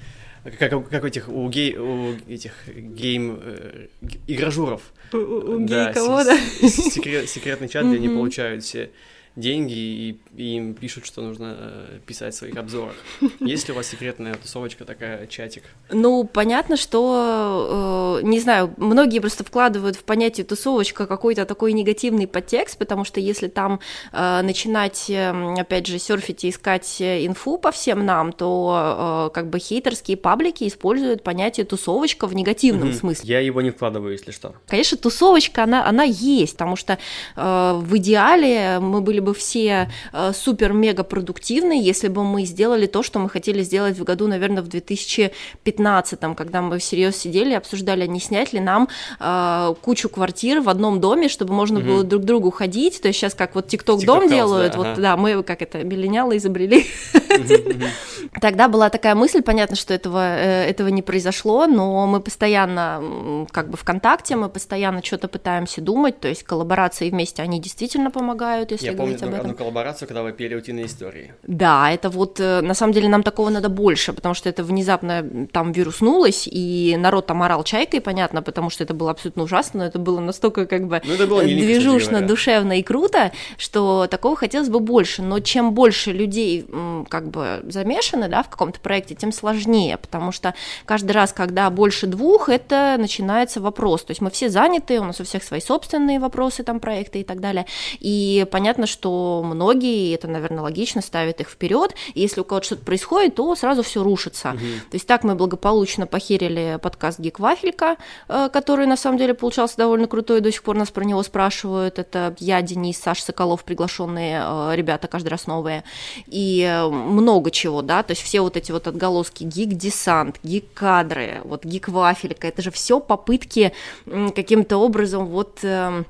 как, 0.59 0.87
как 0.89 1.03
у 1.03 1.07
этих, 1.07 1.27
у, 1.27 1.49
гей, 1.49 1.75
у 1.75 2.13
этих 2.29 2.53
гейм 2.67 3.39
э, 3.41 3.87
игражуров? 4.27 4.83
У, 5.11 5.17
у 5.17 5.59
да, 5.65 5.85
гей 5.85 5.93
кого, 5.95 6.23
да? 6.23 6.37
Секрет, 6.37 7.27
секретный 7.27 7.67
чат, 7.67 7.87
где 7.87 7.95
они 7.95 8.09
получают 8.09 8.63
все 8.63 8.91
деньги 9.35 9.73
и, 9.73 10.19
и 10.35 10.55
им 10.55 10.73
пишут, 10.73 11.05
что 11.05 11.21
нужно 11.21 11.57
э, 11.59 11.99
писать 12.05 12.33
в 12.33 12.37
своих 12.37 12.55
обзорах. 12.55 12.95
Есть 13.39 13.67
ли 13.67 13.73
у 13.73 13.75
вас 13.75 13.87
секретная 13.87 14.35
тусовочка 14.35 14.85
такая, 14.85 15.27
чатик? 15.27 15.63
Ну, 15.89 16.23
понятно, 16.23 16.77
что, 16.77 18.19
э, 18.21 18.25
не 18.25 18.39
знаю, 18.39 18.73
многие 18.77 19.19
просто 19.19 19.43
вкладывают 19.43 19.97
в 19.97 20.03
понятие 20.03 20.45
тусовочка 20.45 21.05
какой-то 21.05 21.45
такой 21.45 21.73
негативный 21.73 22.27
подтекст, 22.27 22.77
потому 22.77 23.03
что 23.03 23.19
если 23.19 23.47
там 23.47 23.81
э, 24.13 24.41
начинать, 24.41 25.09
э, 25.09 25.55
опять 25.59 25.87
же, 25.87 25.99
серфить 25.99 26.45
и 26.45 26.49
искать 26.49 27.01
инфу 27.01 27.57
по 27.57 27.71
всем 27.71 28.05
нам, 28.05 28.31
то 28.31 29.27
э, 29.27 29.33
как 29.33 29.49
бы 29.49 29.59
хейтерские 29.59 30.15
паблики 30.15 30.65
используют 30.65 31.23
понятие 31.23 31.65
тусовочка 31.65 32.27
в 32.27 32.35
негативном 32.35 32.89
угу. 32.89 32.97
смысле. 32.97 33.29
Я 33.29 33.39
его 33.41 33.61
не 33.61 33.71
вкладываю, 33.71 34.13
если 34.13 34.31
что. 34.31 34.55
Конечно, 34.67 34.97
тусовочка, 34.97 35.63
она, 35.63 35.85
она 35.87 36.03
есть, 36.03 36.53
потому 36.53 36.77
что 36.77 36.97
э, 37.35 37.73
в 37.81 37.97
идеале 37.97 38.79
мы 38.79 39.01
были 39.01 39.24
бы 39.25 39.33
все 39.33 39.91
э, 40.13 40.31
супер-мега 40.33 41.03
продуктивны, 41.03 41.81
если 41.81 42.07
бы 42.07 42.23
мы 42.23 42.45
сделали 42.45 42.85
то, 42.85 43.03
что 43.03 43.19
мы 43.19 43.29
хотели 43.29 43.61
сделать 43.63 43.97
в 43.97 44.03
году, 44.03 44.27
наверное, 44.27 44.63
в 44.63 44.67
2015, 44.67 46.19
когда 46.37 46.61
мы 46.61 46.79
всерьез 46.79 47.17
сидели 47.17 47.51
и 47.51 47.55
обсуждали, 47.55 48.07
не 48.07 48.21
снять 48.21 48.53
ли 48.53 48.61
нам 48.61 48.87
э, 49.19 49.73
кучу 49.81 50.07
квартир 50.07 50.61
в 50.61 50.69
одном 50.69 51.01
доме, 51.01 51.27
чтобы 51.27 51.53
можно 51.53 51.79
угу. 51.79 51.87
было 51.87 52.03
друг 52.03 52.21
к 52.23 52.25
другу 52.25 52.51
ходить. 52.51 53.01
То 53.01 53.09
есть 53.09 53.19
сейчас 53.19 53.33
как 53.33 53.55
вот 53.55 53.67
ТикТок 53.67 54.05
дом 54.05 54.29
делают, 54.29 54.73
да, 54.73 54.77
вот 54.77 54.87
ага. 54.87 55.01
да, 55.01 55.17
мы 55.17 55.43
как 55.43 55.61
это 55.61 55.83
миллениалы 55.83 56.37
изобрели. 56.37 56.85
Тогда 58.41 58.67
была 58.67 58.89
такая 58.89 59.15
мысль, 59.15 59.41
понятно, 59.41 59.75
что 59.75 59.93
этого, 59.93 60.37
э, 60.37 60.69
этого 60.69 60.89
не 60.89 61.01
произошло, 61.01 61.67
но 61.67 62.05
мы 62.07 62.19
постоянно 62.19 63.47
как 63.51 63.69
бы 63.69 63.77
ВКонтакте, 63.77 64.35
мы 64.35 64.49
постоянно 64.49 65.03
что-то 65.03 65.27
пытаемся 65.27 65.81
думать, 65.81 66.19
то 66.19 66.27
есть 66.27 66.43
коллаборации 66.43 67.09
вместе, 67.09 67.41
они 67.41 67.59
действительно 67.59 68.11
помогают, 68.11 68.71
если 68.71 68.87
Я 68.87 68.93
говорить 69.15 69.21
помню 69.21 69.35
об 69.35 69.39
этом. 69.39 69.51
одну 69.51 69.57
коллаборацию, 69.57 70.07
когда 70.07 70.23
вы 70.23 70.31
пели 70.31 70.55
утиные 70.55 70.85
истории. 70.85 71.33
Да, 71.43 71.91
это 71.91 72.09
вот, 72.09 72.39
э, 72.39 72.61
на 72.61 72.73
самом 72.73 72.93
деле, 72.93 73.09
нам 73.09 73.23
такого 73.23 73.49
надо 73.49 73.69
больше, 73.69 74.13
потому 74.13 74.35
что 74.35 74.49
это 74.49 74.63
внезапно 74.63 75.47
там 75.51 75.71
вируснулось, 75.71 76.47
и 76.51 76.95
народ 76.97 77.27
там 77.27 77.43
орал 77.43 77.63
чайкой, 77.63 78.01
понятно, 78.01 78.41
потому 78.41 78.69
что 78.69 78.83
это 78.83 78.93
было 78.93 79.11
абсолютно 79.11 79.43
ужасно, 79.43 79.79
но 79.79 79.85
это 79.85 79.99
было 79.99 80.19
настолько 80.19 80.65
как 80.65 80.87
бы 80.87 81.01
ну, 81.05 81.27
было 81.27 81.43
движушно, 81.43 82.21
душевно 82.21 82.79
и 82.79 82.83
круто, 82.83 83.31
что 83.57 84.07
такого 84.07 84.35
хотелось 84.35 84.69
бы 84.69 84.79
больше, 84.79 85.21
но 85.21 85.39
чем 85.39 85.73
больше 85.73 86.11
людей 86.11 86.65
как 87.09 87.29
бы 87.29 87.61
замешаны, 87.67 88.27
да, 88.27 88.43
в 88.43 88.49
каком-то 88.49 88.79
проекте, 88.79 89.15
тем 89.15 89.31
сложнее, 89.31 89.97
потому 89.97 90.31
что 90.31 90.53
каждый 90.85 91.11
раз, 91.11 91.33
когда 91.33 91.69
больше 91.69 92.07
двух, 92.07 92.49
это 92.49 92.95
начинается 92.97 93.61
вопрос, 93.61 94.03
то 94.03 94.11
есть 94.11 94.21
мы 94.21 94.29
все 94.29 94.49
заняты, 94.49 94.99
у 94.99 95.03
нас 95.03 95.19
у 95.19 95.23
всех 95.23 95.43
свои 95.43 95.59
собственные 95.59 96.19
вопросы, 96.19 96.63
там, 96.63 96.79
проекты 96.79 97.21
и 97.21 97.23
так 97.23 97.39
далее, 97.39 97.65
и 97.99 98.45
понятно, 98.51 98.85
что 98.85 99.04
многие, 99.09 100.13
это, 100.13 100.27
наверное, 100.27 100.61
логично, 100.61 101.01
ставят 101.01 101.41
их 101.41 101.49
вперед, 101.49 101.93
и 102.13 102.21
если 102.21 102.41
у 102.41 102.43
кого-то 102.43 102.65
что-то 102.65 102.83
происходит, 102.83 103.35
то 103.35 103.55
сразу 103.55 103.83
все 103.83 104.03
рушится. 104.03 104.49
Угу. 104.49 104.57
То 104.57 104.95
есть 104.95 105.07
так 105.07 105.23
мы 105.23 105.35
благополучно 105.35 106.07
похерили 106.07 106.79
подкаст 106.81 107.19
Гик 107.19 107.39
Вафелька, 107.39 107.97
э, 108.27 108.49
который 108.51 108.85
на 108.87 108.97
самом 108.97 109.17
деле 109.17 109.33
получался 109.33 109.77
довольно 109.77 110.07
крутой, 110.07 110.41
до 110.41 110.51
сих 110.51 110.63
пор 110.63 110.77
нас 110.77 110.91
про 110.91 111.03
него 111.03 111.23
спрашивают. 111.23 111.99
Это 111.99 112.35
я, 112.39 112.61
Денис, 112.61 112.97
Саша 112.97 113.23
Соколов, 113.23 113.63
приглашенные 113.63 114.41
э, 114.43 114.71
ребята 114.75 115.07
каждый 115.07 115.29
раз 115.29 115.47
новые. 115.47 115.83
И 116.27 116.83
много 116.89 117.51
чего, 117.51 117.81
да, 117.81 118.03
то 118.03 118.11
есть 118.11 118.21
все 118.21 118.41
вот 118.41 118.57
эти 118.57 118.71
вот 118.71 118.87
отголоски 118.87 119.43
гик-десант, 119.43 120.39
гик-кадры, 120.43 121.41
вот 121.43 121.65
гик-вафелька, 121.65 122.47
это 122.47 122.61
же 122.61 122.71
все 122.71 122.99
попытки 122.99 123.73
каким-то 124.05 124.77
образом 124.77 125.27
вот 125.27 125.59
эм, 125.63 126.05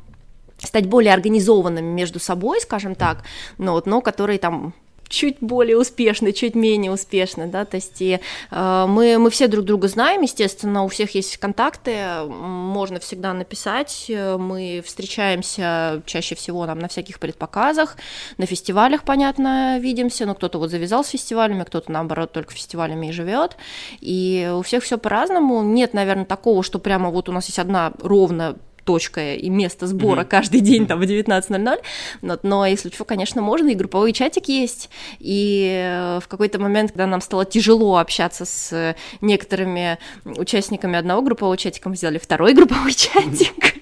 стать 0.58 0.88
более 0.88 1.14
организованными 1.14 1.92
между 1.92 2.20
собой, 2.20 2.62
скажем 2.62 2.96
так, 2.96 3.24
но, 3.58 3.74
вот, 3.74 3.86
но 3.86 4.02
которые 4.02 4.40
там 4.40 4.74
чуть 5.08 5.38
более 5.40 5.78
успешны, 5.78 6.32
чуть 6.32 6.56
менее 6.56 6.92
успешны, 6.92 7.48
да, 7.48 7.66
то 7.66 7.76
есть 7.76 8.02
и, 8.02 8.20
э, 8.52 8.86
мы, 8.88 9.18
мы 9.18 9.30
все 9.30 9.48
друг 9.48 9.66
друга 9.66 9.88
знаем, 9.88 10.22
естественно, 10.22 10.84
у 10.84 10.88
всех 10.88 11.16
есть 11.16 11.38
контакты, 11.38 12.24
можно 12.28 13.00
всегда 13.00 13.34
написать, 13.34 14.06
мы 14.10 14.84
встречаемся 14.86 16.02
чаще 16.06 16.36
всего 16.36 16.66
нам 16.66 16.80
на 16.80 16.88
всяких 16.88 17.20
предпоказах, 17.20 17.98
на 18.38 18.46
фестивалях, 18.46 19.04
понятно, 19.04 19.80
видимся, 19.80 20.26
но 20.26 20.36
кто-то 20.36 20.58
вот 20.58 20.72
завязал 20.72 21.04
с 21.04 21.10
фестивалями, 21.10 21.64
кто-то, 21.64 21.92
наоборот, 21.92 22.32
только 22.32 22.54
фестивалями 22.54 23.08
и 23.08 23.12
живет, 23.12 23.58
и 24.02 24.52
у 24.54 24.62
всех 24.64 24.84
все 24.84 24.98
по-разному, 24.98 25.62
нет, 25.64 25.94
наверное, 25.94 26.26
такого, 26.26 26.64
что 26.64 26.80
прямо 26.80 27.10
вот 27.10 27.30
у 27.30 27.32
нас 27.32 27.46
есть 27.46 27.60
одна 27.60 27.94
ровно 28.00 28.56
точка 28.86 29.34
и 29.34 29.50
место 29.50 29.88
сбора 29.88 30.22
mm-hmm. 30.22 30.28
каждый 30.28 30.62
день 30.62 30.88
там 30.88 31.00
в 31.00 31.04
19.00, 31.04 31.80
но, 32.22 32.40
но 32.44 32.66
если 32.66 32.90
что, 32.90 33.04
конечно, 33.04 33.42
можно, 33.42 33.70
и 33.70 33.76
групповой 33.76 34.14
чатик 34.14 34.48
есть, 34.48 34.90
и 35.20 35.84
э, 35.84 36.20
в 36.22 36.28
какой-то 36.28 36.60
момент, 36.60 36.92
когда 36.92 37.08
нам 37.08 37.22
стало 37.22 37.46
тяжело 37.46 37.98
общаться 37.98 38.46
с 38.46 38.96
некоторыми 39.22 39.98
участниками 40.24 40.98
одного 40.98 41.22
группового 41.22 41.58
чатика, 41.58 41.90
мы 41.90 41.96
сделали 41.96 42.20
второй 42.20 42.54
групповой 42.56 42.94
чатик, 42.94 43.76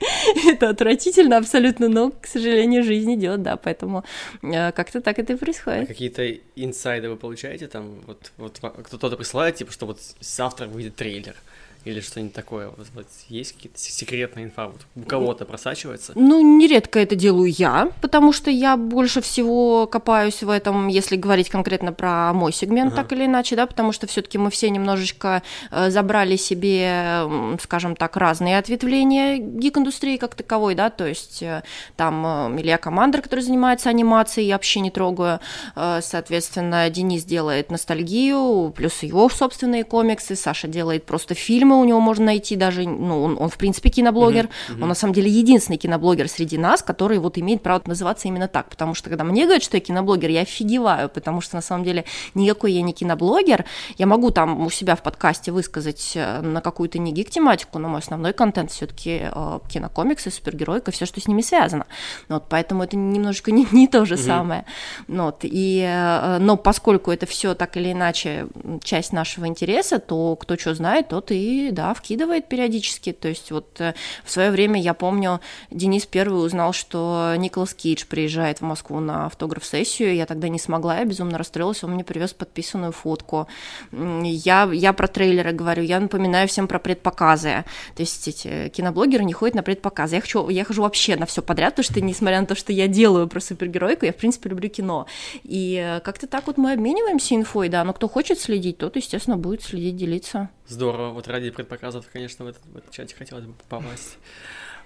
это 0.48 0.70
отвратительно 0.70 1.38
абсолютно, 1.38 1.90
но, 1.90 2.12
к 2.12 2.26
сожалению, 2.26 2.84
жизнь 2.84 3.14
идет, 3.16 3.44
да, 3.44 3.58
поэтому 3.58 4.04
э, 4.42 4.72
как-то 4.72 5.02
так 5.02 5.20
это 5.20 5.34
и 5.34 5.36
происходит. 5.36 5.84
А 5.84 5.86
какие-то 5.86 6.28
инсайды 6.56 7.10
вы 7.10 7.18
получаете 7.18 7.68
там, 7.68 8.00
вот, 8.08 8.32
вот 8.38 8.60
кто-то 8.84 9.18
присылает, 9.18 9.56
типа, 9.56 9.72
что 9.72 9.86
вот 9.86 10.00
завтра 10.20 10.68
выйдет 10.68 10.96
трейлер, 10.96 11.36
или 11.86 12.00
что-нибудь 12.00 12.34
такое? 12.34 12.70
Вот, 12.70 12.88
вот 12.94 13.08
есть 13.30 13.54
какие-то 13.54 13.80
секретные 13.80 14.46
инфа? 14.46 14.68
Вот 14.68 14.82
у 14.96 15.02
кого-то 15.02 15.46
просачивается? 15.46 16.14
Ну, 16.16 16.42
нередко 16.58 17.00
это 17.00 17.16
делаю 17.16 17.52
я, 17.52 17.92
потому 18.02 18.32
что 18.32 18.50
я 18.50 18.78
больше 18.78 19.22
всего 19.22 19.88
копаюсь 19.88 20.44
в 20.44 20.50
этом, 20.50 20.88
если 20.88 21.16
говорить 21.16 21.50
конкретно 21.50 21.94
про 21.94 22.34
мой 22.34 22.54
сегмент, 22.54 22.94
ага. 22.94 23.04
так 23.04 23.14
или 23.14 23.26
иначе, 23.26 23.56
да, 23.56 23.68
потому 23.68 23.92
что 23.92 24.08
все-таки 24.08 24.38
мы 24.38 24.50
все 24.50 24.70
немножечко 24.70 25.44
э, 25.72 25.90
забрали 25.90 26.36
себе, 26.36 27.58
скажем 27.62 27.96
так, 27.96 28.18
разные 28.18 28.58
ответвления 28.58 29.38
гик-индустрии 29.38 30.18
как 30.18 30.36
таковой, 30.36 30.76
да, 30.76 30.90
то 30.90 31.06
есть 31.06 31.44
э, 31.44 31.64
там 31.96 32.26
э, 32.26 32.62
Илья 32.62 32.78
Командер, 32.78 33.22
который 33.22 33.42
занимается 33.42 33.90
анимацией, 33.90 34.48
я 34.48 34.56
вообще 34.56 34.80
не 34.80 34.92
трогаю, 34.92 35.40
соответственно, 35.76 36.90
Денис 36.90 37.24
делает 37.24 37.72
ностальгию, 37.72 38.72
плюс 38.76 39.04
его 39.04 39.30
собственные 39.30 39.84
комиксы, 39.84 40.36
Саша 40.36 40.68
делает 40.68 41.06
просто 41.06 41.36
фильмы, 41.36 41.73
фильмы 41.74 41.82
у 41.82 41.86
него 41.86 42.00
можно 42.00 42.26
найти 42.26 42.56
даже, 42.56 42.88
ну, 42.88 43.24
он, 43.24 43.38
он 43.40 43.50
в 43.50 43.58
принципе 43.58 43.90
киноблогер, 43.90 44.46
uh-huh, 44.46 44.76
uh-huh. 44.76 44.84
он 44.84 44.90
на 44.90 44.96
самом 44.96 45.14
деле 45.14 45.30
единственный 45.30 45.78
киноблогер 45.78 46.28
среди 46.30 46.58
нас, 46.58 46.82
который 46.82 47.18
вот 47.20 47.38
имеет 47.38 47.62
право 47.62 47.82
называться 47.86 48.28
именно 48.28 48.48
так, 48.48 48.70
потому 48.70 48.94
что 48.94 49.10
когда 49.10 49.24
мне 49.24 49.44
говорят, 49.44 49.64
что 49.64 49.78
я 49.78 49.82
киноблогер, 49.82 50.30
я 50.30 50.42
офигеваю, 50.42 51.10
потому 51.10 51.42
что 51.42 51.56
на 51.56 51.62
самом 51.62 51.84
деле 51.84 52.06
никакой 52.36 52.74
я 52.74 52.82
не 52.82 52.94
киноблогер, 52.94 53.66
я 53.98 54.06
могу 54.06 54.32
там 54.32 54.66
у 54.66 54.70
себя 54.70 54.96
в 54.96 55.02
подкасте 55.02 55.52
высказать 55.52 56.14
э, 56.16 56.42
на 56.42 56.62
какую-то 56.62 57.00
не 57.00 57.12
гик-тематику, 57.12 57.80
но 57.80 57.90
мой 57.90 58.00
основной 58.00 58.34
контент 58.34 58.72
все 58.72 58.86
таки 58.86 59.22
э, 59.24 59.60
кинокомиксы, 59.70 60.32
супергеройка, 60.32 60.92
все, 60.92 61.06
что 61.06 61.20
с 61.20 61.28
ними 61.28 61.42
связано, 61.42 61.86
вот, 62.30 62.46
поэтому 62.50 62.84
это 62.84 62.98
немножечко 62.98 63.52
не, 63.52 63.68
не 63.72 63.88
то 63.88 64.06
же 64.06 64.16
uh-huh. 64.16 64.26
самое, 64.26 64.66
вот, 65.08 65.40
и, 65.44 65.84
э, 65.86 66.38
но 66.40 66.58
поскольку 66.58 67.12
это 67.12 67.26
все 67.26 67.56
так 67.56 67.78
или 67.78 67.92
иначе 67.92 68.48
часть 68.84 69.14
нашего 69.14 69.48
интереса, 69.48 70.00
то 70.00 70.36
кто 70.36 70.58
что 70.58 70.76
знает, 70.76 71.10
тот 71.10 71.32
и 71.32 71.63
да, 71.72 71.94
вкидывает 71.94 72.48
периодически. 72.48 73.12
То 73.12 73.28
есть 73.28 73.52
вот 73.52 73.80
э, 73.80 73.94
в 74.24 74.32
свое 74.32 74.52
время, 74.52 74.82
я 74.82 74.94
помню, 74.94 75.40
Денис 75.72 76.06
первый 76.06 76.46
узнал, 76.46 76.74
что 76.74 77.34
Николас 77.38 77.74
Кейдж 77.74 78.06
приезжает 78.06 78.60
в 78.60 78.64
Москву 78.64 79.00
на 79.00 79.28
автограф-сессию. 79.28 80.16
Я 80.16 80.26
тогда 80.26 80.50
не 80.50 80.60
смогла, 80.60 81.00
я 81.00 81.06
безумно 81.06 81.38
расстроилась. 81.38 81.84
Он 81.84 81.92
мне 81.92 82.04
привез 82.04 82.34
подписанную 82.34 82.92
фотку. 82.92 83.48
Я, 83.92 84.70
я 84.72 84.94
про 84.94 85.08
трейлеры 85.08 85.52
говорю, 85.52 85.84
я 85.84 86.00
напоминаю 86.00 86.48
всем 86.48 86.68
про 86.68 86.80
предпоказы. 86.80 87.66
То 87.96 88.02
есть 88.02 88.28
эти 88.28 88.70
киноблогеры 88.70 89.24
не 89.24 89.34
ходят 89.34 89.56
на 89.56 89.64
предпоказы. 89.64 90.16
Я, 90.16 90.22
хочу, 90.22 90.50
я 90.50 90.64
хожу 90.66 90.82
вообще 90.82 91.16
на 91.16 91.26
все 91.26 91.42
подряд, 91.42 91.76
потому 91.76 91.86
что, 91.86 92.02
несмотря 92.02 92.42
на 92.42 92.48
то, 92.48 92.56
что 92.56 92.72
я 92.74 92.88
делаю 92.88 93.28
про 93.28 93.40
супергеройку, 93.40 94.06
я, 94.06 94.14
в 94.14 94.18
принципе, 94.18 94.50
люблю 94.50 94.70
кино. 94.70 95.08
И 95.44 95.76
э, 95.84 96.00
как-то 96.02 96.28
так 96.28 96.48
вот 96.48 96.58
мы 96.58 96.74
обмениваемся 96.74 97.36
инфой, 97.36 97.70
да, 97.70 97.84
но 97.84 97.94
кто 97.94 98.08
хочет 98.08 98.40
следить, 98.40 98.78
тот, 98.78 98.96
естественно, 98.96 99.38
будет 99.38 99.64
следить, 99.64 99.96
делиться. 99.96 100.50
Здорово. 100.68 101.10
Вот 101.10 101.28
ради 101.28 101.50
предпоказов, 101.50 102.06
конечно, 102.12 102.46
в 102.46 102.48
этот, 102.48 102.66
в 102.66 102.78
этот 102.78 102.92
чатик 102.92 103.18
хотелось 103.18 103.46
бы 103.46 103.54
попасть. 103.70 104.18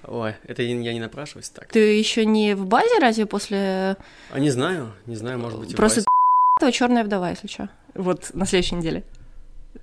Ой, 0.04 0.36
это 0.44 0.64
я 0.64 0.94
не 0.94 1.00
напрашиваюсь 1.00 1.50
так. 1.50 1.68
Ты 1.70 1.98
еще 1.98 2.26
не 2.26 2.56
в 2.56 2.66
базе 2.66 3.00
разве 3.00 3.26
после... 3.26 3.98
А 4.32 4.40
не 4.40 4.50
знаю, 4.50 4.94
не 5.06 5.16
знаю, 5.16 5.40
может 5.40 5.60
быть, 5.60 5.76
Просто 5.76 6.04
твоя 6.60 6.72
черная 6.72 7.04
вдова, 7.04 7.30
если 7.30 7.48
что. 7.48 7.70
Вот 7.94 8.32
на 8.34 8.46
следующей 8.46 8.76
неделе. 8.76 9.04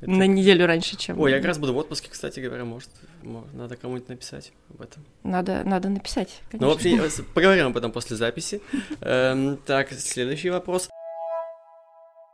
Это... 0.00 0.10
На 0.10 0.26
неделю 0.26 0.66
раньше, 0.66 0.96
чем... 0.96 1.20
Ой, 1.20 1.30
я 1.30 1.38
как 1.38 1.46
раз 1.46 1.58
буду 1.58 1.72
в 1.74 1.76
отпуске, 1.76 2.08
кстати 2.10 2.40
говоря, 2.40 2.64
может, 2.64 2.90
надо 3.52 3.76
кому-нибудь 3.76 4.08
написать 4.08 4.52
об 4.70 4.82
этом. 4.82 5.04
Надо, 5.22 5.62
надо 5.64 5.88
написать, 5.88 6.40
конечно. 6.50 6.66
Ну, 6.66 6.72
вообще, 6.72 7.22
поговорим 7.34 7.66
об 7.66 7.76
этом 7.76 7.92
после 7.92 8.16
записи. 8.16 8.60
Эм, 9.00 9.56
так, 9.58 9.92
следующий 9.92 10.50
вопрос. 10.50 10.88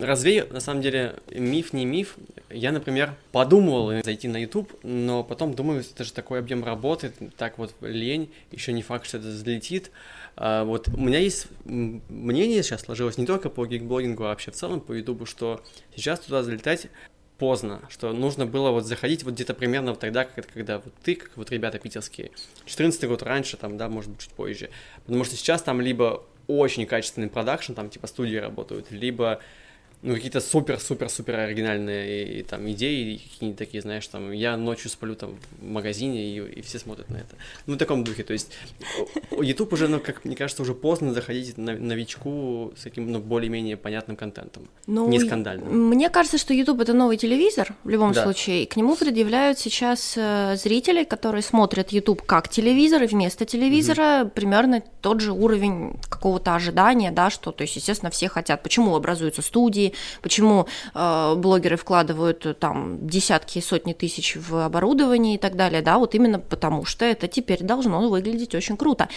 Развею, 0.01 0.47
на 0.51 0.61
самом 0.61 0.81
деле, 0.81 1.17
миф 1.31 1.73
не 1.73 1.85
миф. 1.85 2.17
Я, 2.49 2.73
например, 2.73 3.15
подумывал 3.33 4.03
зайти 4.03 4.29
на 4.29 4.39
YouTube, 4.43 4.73
но 4.83 5.23
потом 5.23 5.55
думаю, 5.55 5.81
это 5.81 6.05
же 6.05 6.13
такой 6.13 6.39
объем 6.39 6.65
работы, 6.65 7.13
так 7.37 7.59
вот 7.59 7.75
лень, 7.83 8.33
еще 8.51 8.73
не 8.73 8.83
факт, 8.83 9.07
что 9.07 9.19
это 9.19 9.29
взлетит. 9.29 9.91
А, 10.37 10.65
вот 10.65 10.89
у 10.89 10.97
меня 10.97 11.19
есть 11.19 11.49
мнение 11.67 12.63
сейчас 12.63 12.83
сложилось 12.83 13.19
не 13.19 13.27
только 13.27 13.51
по 13.51 13.67
гигблогингу, 13.67 14.25
а 14.25 14.29
вообще 14.29 14.51
в 14.51 14.55
целом 14.55 14.81
по 14.81 14.93
YouTube, 14.93 15.29
что 15.29 15.63
сейчас 15.95 16.21
туда 16.21 16.43
залетать 16.43 16.89
поздно, 17.37 17.81
что 17.89 18.13
нужно 18.13 18.47
было 18.47 18.71
вот 18.71 18.85
заходить 18.85 19.25
вот 19.25 19.35
где-то 19.35 19.55
примерно 19.55 19.93
вот 19.93 20.01
тогда, 20.01 20.25
как, 20.25 20.47
когда 20.47 20.79
вот 20.79 20.93
ты, 21.03 21.15
как 21.15 21.37
вот 21.37 21.51
ребята 21.51 21.79
питерские, 21.79 22.31
14 22.67 23.07
год 23.07 23.23
раньше, 23.23 23.57
там, 23.57 23.77
да, 23.77 23.89
может 23.89 24.11
быть, 24.11 24.21
чуть 24.21 24.33
позже, 24.33 24.71
потому 25.05 25.25
что 25.25 25.37
сейчас 25.37 25.63
там 25.63 25.81
либо 25.81 26.23
очень 26.47 26.85
качественный 26.87 27.29
продакшн, 27.29 27.73
там, 27.73 27.89
типа, 27.89 28.07
студии 28.07 28.37
работают, 28.37 28.91
либо 28.91 29.41
ну, 30.03 30.15
какие-то 30.15 30.41
супер-супер-супер 30.41 31.39
оригинальные 31.39 32.23
и, 32.23 32.39
и, 32.39 32.43
там 32.43 32.71
идеи, 32.71 33.17
какие-нибудь 33.17 33.59
такие, 33.59 33.83
знаешь, 33.83 34.07
там, 34.07 34.33
я 34.33 34.57
ночью 34.57 34.91
сплю 34.91 35.15
там 35.15 35.37
в 35.59 35.65
магазине, 35.65 36.31
и, 36.31 36.61
и 36.61 36.63
все 36.63 36.79
смотрят 36.79 37.11
на 37.11 37.19
это. 37.19 37.37
Ну, 37.67 37.75
в 37.75 37.79
таком 37.79 38.03
духе, 38.03 38.23
то 38.23 38.33
есть 38.33 38.51
YouTube 39.31 39.75
уже, 39.75 39.89
ну, 39.89 40.01
как 40.01 40.25
мне 40.25 40.37
кажется, 40.37 40.63
уже 40.63 40.73
поздно 40.75 41.13
заходить 41.13 41.59
на 41.59 41.75
новичку 41.75 42.73
с 42.79 42.83
таким, 42.85 43.13
ну, 43.13 43.19
более-менее 43.19 43.77
понятным 43.77 44.17
контентом, 44.17 44.69
ну, 44.87 45.07
не 45.09 45.21
скандальным. 45.21 45.89
Мне 45.91 46.09
кажется, 46.09 46.39
что 46.39 46.55
YouTube— 46.55 46.81
это 46.83 46.95
новый 46.95 47.19
телевизор, 47.19 47.75
в 47.85 47.89
любом 47.91 48.13
да. 48.13 48.23
случае, 48.23 48.63
и 48.63 48.67
к 48.67 48.77
нему 48.77 48.97
предъявляют 48.97 49.59
сейчас 49.59 50.15
э, 50.17 50.57
зрителей, 50.57 51.05
которые 51.05 51.43
смотрят 51.43 51.93
YouTube 51.93 52.23
как 52.23 52.49
телевизор, 52.49 53.03
и 53.03 53.07
вместо 53.07 53.45
телевизора 53.45 54.23
угу. 54.23 54.31
примерно 54.31 54.83
тот 55.03 55.21
же 55.21 55.33
уровень 55.33 55.99
какого-то 56.09 56.55
ожидания, 56.55 57.11
да, 57.11 57.29
что, 57.29 57.53
то 57.53 57.63
есть, 57.63 57.77
естественно, 57.77 58.11
все 58.11 58.29
хотят, 58.29 58.63
почему 58.63 58.97
образуются 58.97 59.43
студии, 59.43 59.90
почему 60.23 60.67
э, 60.95 61.35
блогеры 61.37 61.77
вкладывают 61.77 62.47
э, 62.47 62.55
там 62.55 63.07
десятки 63.07 63.59
и 63.59 63.63
сотни 63.63 63.93
тысяч 63.93 64.37
в 64.37 64.65
оборудование 64.65 65.35
и 65.35 65.39
так 65.39 65.57
далее, 65.57 65.83
да, 65.83 65.99
вот 65.99 66.15
именно 66.15 66.39
потому 66.39 66.85
что 66.85 67.05
это 67.05 67.29
теперь 67.29 67.63
должно 67.63 68.09
выглядеть 68.09 68.55
очень 68.55 68.77
круто. 68.77 69.09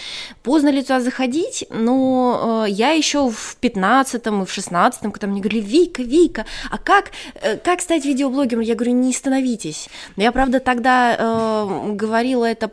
Поздно 0.42 0.68
ли 0.68 0.82
туда 0.82 1.00
заходить? 1.00 1.66
Ну, 1.70 2.64
э, 2.64 2.70
я 2.70 2.90
еще 2.90 3.30
в 3.30 3.56
15-м 3.60 4.42
и 4.42 4.46
в 4.46 4.56
16-м, 4.56 5.12
когда 5.12 5.26
мне 5.26 5.40
говорили, 5.40 5.62
Вика, 5.62 6.02
Вика, 6.02 6.46
а 6.70 6.78
как, 6.78 7.10
э, 7.40 7.56
как 7.56 7.80
стать 7.80 8.04
видеоблогером? 8.04 8.62
Я 8.62 8.74
говорю, 8.74 8.92
не 8.92 9.12
становитесь. 9.12 9.88
Но 10.16 10.22
я, 10.22 10.32
правда, 10.32 10.60
тогда 10.60 11.16
э, 11.18 11.92
говорила 11.92 12.44
это, 12.44 12.68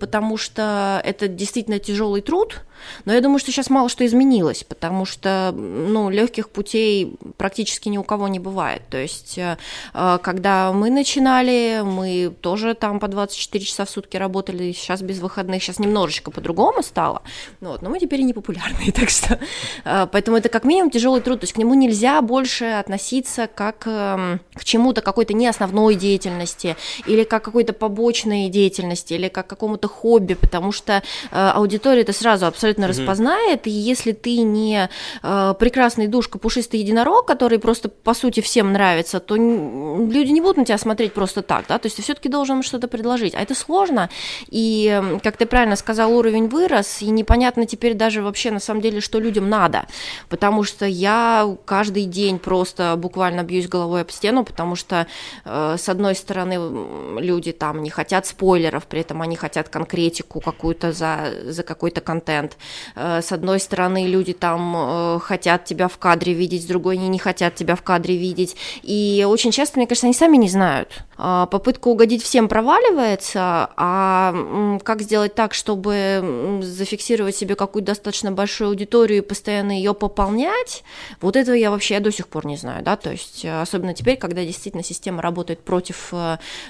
потому 0.00 0.36
что 0.36 1.00
это 1.04 1.28
действительно 1.28 1.78
тяжелый 1.78 2.20
труд, 2.20 2.62
но 3.04 3.12
я 3.12 3.20
думаю, 3.20 3.38
что 3.38 3.50
сейчас 3.50 3.70
мало 3.70 3.88
что 3.88 4.04
изменилось, 4.06 4.64
потому 4.64 5.04
что 5.04 5.52
ну, 5.54 6.10
легких 6.10 6.48
путей 6.50 7.16
практически 7.36 7.88
ни 7.88 7.98
у 7.98 8.02
кого 8.02 8.28
не 8.28 8.38
бывает. 8.38 8.82
То 8.90 8.98
есть, 8.98 9.38
э, 9.38 9.56
э, 9.94 10.18
когда 10.22 10.72
мы 10.72 10.90
начинали, 10.90 11.82
мы 11.84 12.32
тоже 12.40 12.74
там 12.74 13.00
по 13.00 13.08
24 13.08 13.64
часа 13.64 13.84
в 13.84 13.90
сутки 13.90 14.16
работали, 14.16 14.72
сейчас 14.72 15.02
без 15.02 15.18
выходных, 15.18 15.62
сейчас 15.62 15.78
немножечко 15.78 16.30
по-другому 16.30 16.82
стало, 16.82 17.22
вот, 17.60 17.82
но 17.82 17.90
мы 17.90 17.98
теперь 17.98 18.22
не 18.22 18.32
популярные, 18.32 18.92
так 18.98 19.08
что, 19.10 19.38
э, 19.84 20.06
поэтому 20.10 20.36
это 20.36 20.48
как 20.48 20.64
минимум 20.64 20.90
тяжелый 20.90 21.20
труд, 21.20 21.40
то 21.40 21.44
есть 21.44 21.54
к 21.54 21.58
нему 21.58 21.74
нельзя 21.74 22.20
больше 22.22 22.64
относиться 22.64 23.48
как 23.54 23.78
к 23.78 24.64
чему-то, 24.64 25.00
какой-то 25.00 25.32
не 25.32 25.46
основной 25.46 25.94
деятельности, 25.94 26.76
или 27.06 27.24
как 27.24 27.44
какой-то 27.44 27.72
побочной 27.72 28.48
деятельности, 28.48 29.14
или 29.14 29.28
как 29.28 29.46
какому-то 29.46 29.88
хобби, 29.88 30.34
потому 30.34 30.72
что 30.72 31.02
аудитория 31.30 32.02
это 32.02 32.12
сразу 32.12 32.46
абсолютно 32.46 32.67
абсолютно 32.68 32.84
mm-hmm. 32.84 33.00
распознает, 33.00 33.66
и 33.66 33.70
если 33.70 34.12
ты 34.12 34.38
не 34.38 34.88
э, 35.22 35.54
прекрасный 35.58 36.06
душка, 36.06 36.38
пушистый 36.38 36.80
единорог, 36.80 37.26
который 37.26 37.58
просто, 37.58 37.88
по 37.88 38.14
сути, 38.14 38.40
всем 38.40 38.72
нравится, 38.72 39.20
то 39.20 39.36
люди 39.36 40.30
не 40.30 40.40
будут 40.40 40.58
на 40.58 40.64
тебя 40.64 40.78
смотреть 40.78 41.12
просто 41.12 41.42
так, 41.42 41.64
да, 41.68 41.78
то 41.78 41.86
есть 41.86 41.96
ты 41.96 42.02
все-таки 42.02 42.28
должен 42.28 42.62
что-то 42.62 42.88
предложить, 42.88 43.34
а 43.34 43.40
это 43.40 43.54
сложно, 43.54 44.10
и, 44.50 45.02
как 45.22 45.36
ты 45.36 45.46
правильно 45.46 45.76
сказал, 45.76 46.12
уровень 46.12 46.48
вырос, 46.48 47.02
и 47.02 47.10
непонятно 47.10 47.66
теперь 47.66 47.94
даже 47.94 48.22
вообще, 48.22 48.50
на 48.50 48.60
самом 48.60 48.82
деле, 48.82 49.00
что 49.00 49.18
людям 49.20 49.48
надо, 49.48 49.86
потому 50.28 50.64
что 50.64 50.86
я 50.86 51.56
каждый 51.64 52.04
день 52.04 52.38
просто 52.38 52.94
буквально 52.96 53.42
бьюсь 53.42 53.68
головой 53.68 54.02
об 54.02 54.10
стену, 54.10 54.44
потому 54.44 54.76
что, 54.76 55.06
э, 55.44 55.76
с 55.78 55.88
одной 55.88 56.14
стороны, 56.14 57.20
люди 57.20 57.52
там 57.52 57.82
не 57.82 57.90
хотят 57.90 58.26
спойлеров, 58.26 58.86
при 58.86 59.00
этом 59.00 59.22
они 59.22 59.36
хотят 59.36 59.68
конкретику 59.68 60.40
какую-то 60.40 60.92
за, 60.92 61.32
за 61.44 61.62
какой-то 61.62 62.00
контент. 62.00 62.57
Э, 62.94 63.20
с 63.22 63.32
одной 63.32 63.60
стороны, 63.60 64.06
люди 64.06 64.32
там 64.32 64.74
э, 64.76 65.18
хотят 65.20 65.64
тебя 65.64 65.88
в 65.88 65.98
кадре 65.98 66.32
видеть, 66.32 66.62
с 66.62 66.66
другой 66.66 66.96
они 66.96 67.08
не 67.08 67.18
хотят 67.18 67.54
тебя 67.54 67.76
в 67.76 67.82
кадре 67.82 68.16
видеть. 68.16 68.56
И 68.82 69.24
очень 69.28 69.50
часто, 69.50 69.78
мне 69.78 69.86
кажется, 69.86 70.06
они 70.06 70.14
сами 70.14 70.36
не 70.36 70.48
знают. 70.48 71.04
Э, 71.18 71.46
попытка 71.50 71.88
угодить 71.88 72.22
всем 72.22 72.48
проваливается, 72.48 73.70
а 73.76 74.78
как 74.84 75.02
сделать 75.02 75.34
так, 75.34 75.54
чтобы 75.54 76.60
зафиксировать 76.62 77.36
себе 77.36 77.54
какую-то 77.54 77.92
достаточно 77.92 78.32
большую 78.32 78.68
аудиторию 78.68 79.18
и 79.18 79.26
постоянно 79.26 79.72
ее 79.72 79.94
пополнять, 79.94 80.84
вот 81.20 81.36
этого 81.36 81.54
я 81.54 81.70
вообще 81.70 82.00
до 82.00 82.12
сих 82.12 82.28
пор 82.28 82.46
не 82.46 82.56
знаю, 82.56 82.82
да, 82.84 82.96
то 82.96 83.10
есть 83.10 83.44
особенно 83.44 83.94
теперь, 83.94 84.16
когда 84.16 84.44
действительно 84.44 84.84
система 84.84 85.22
работает 85.22 85.60
против, 85.60 86.12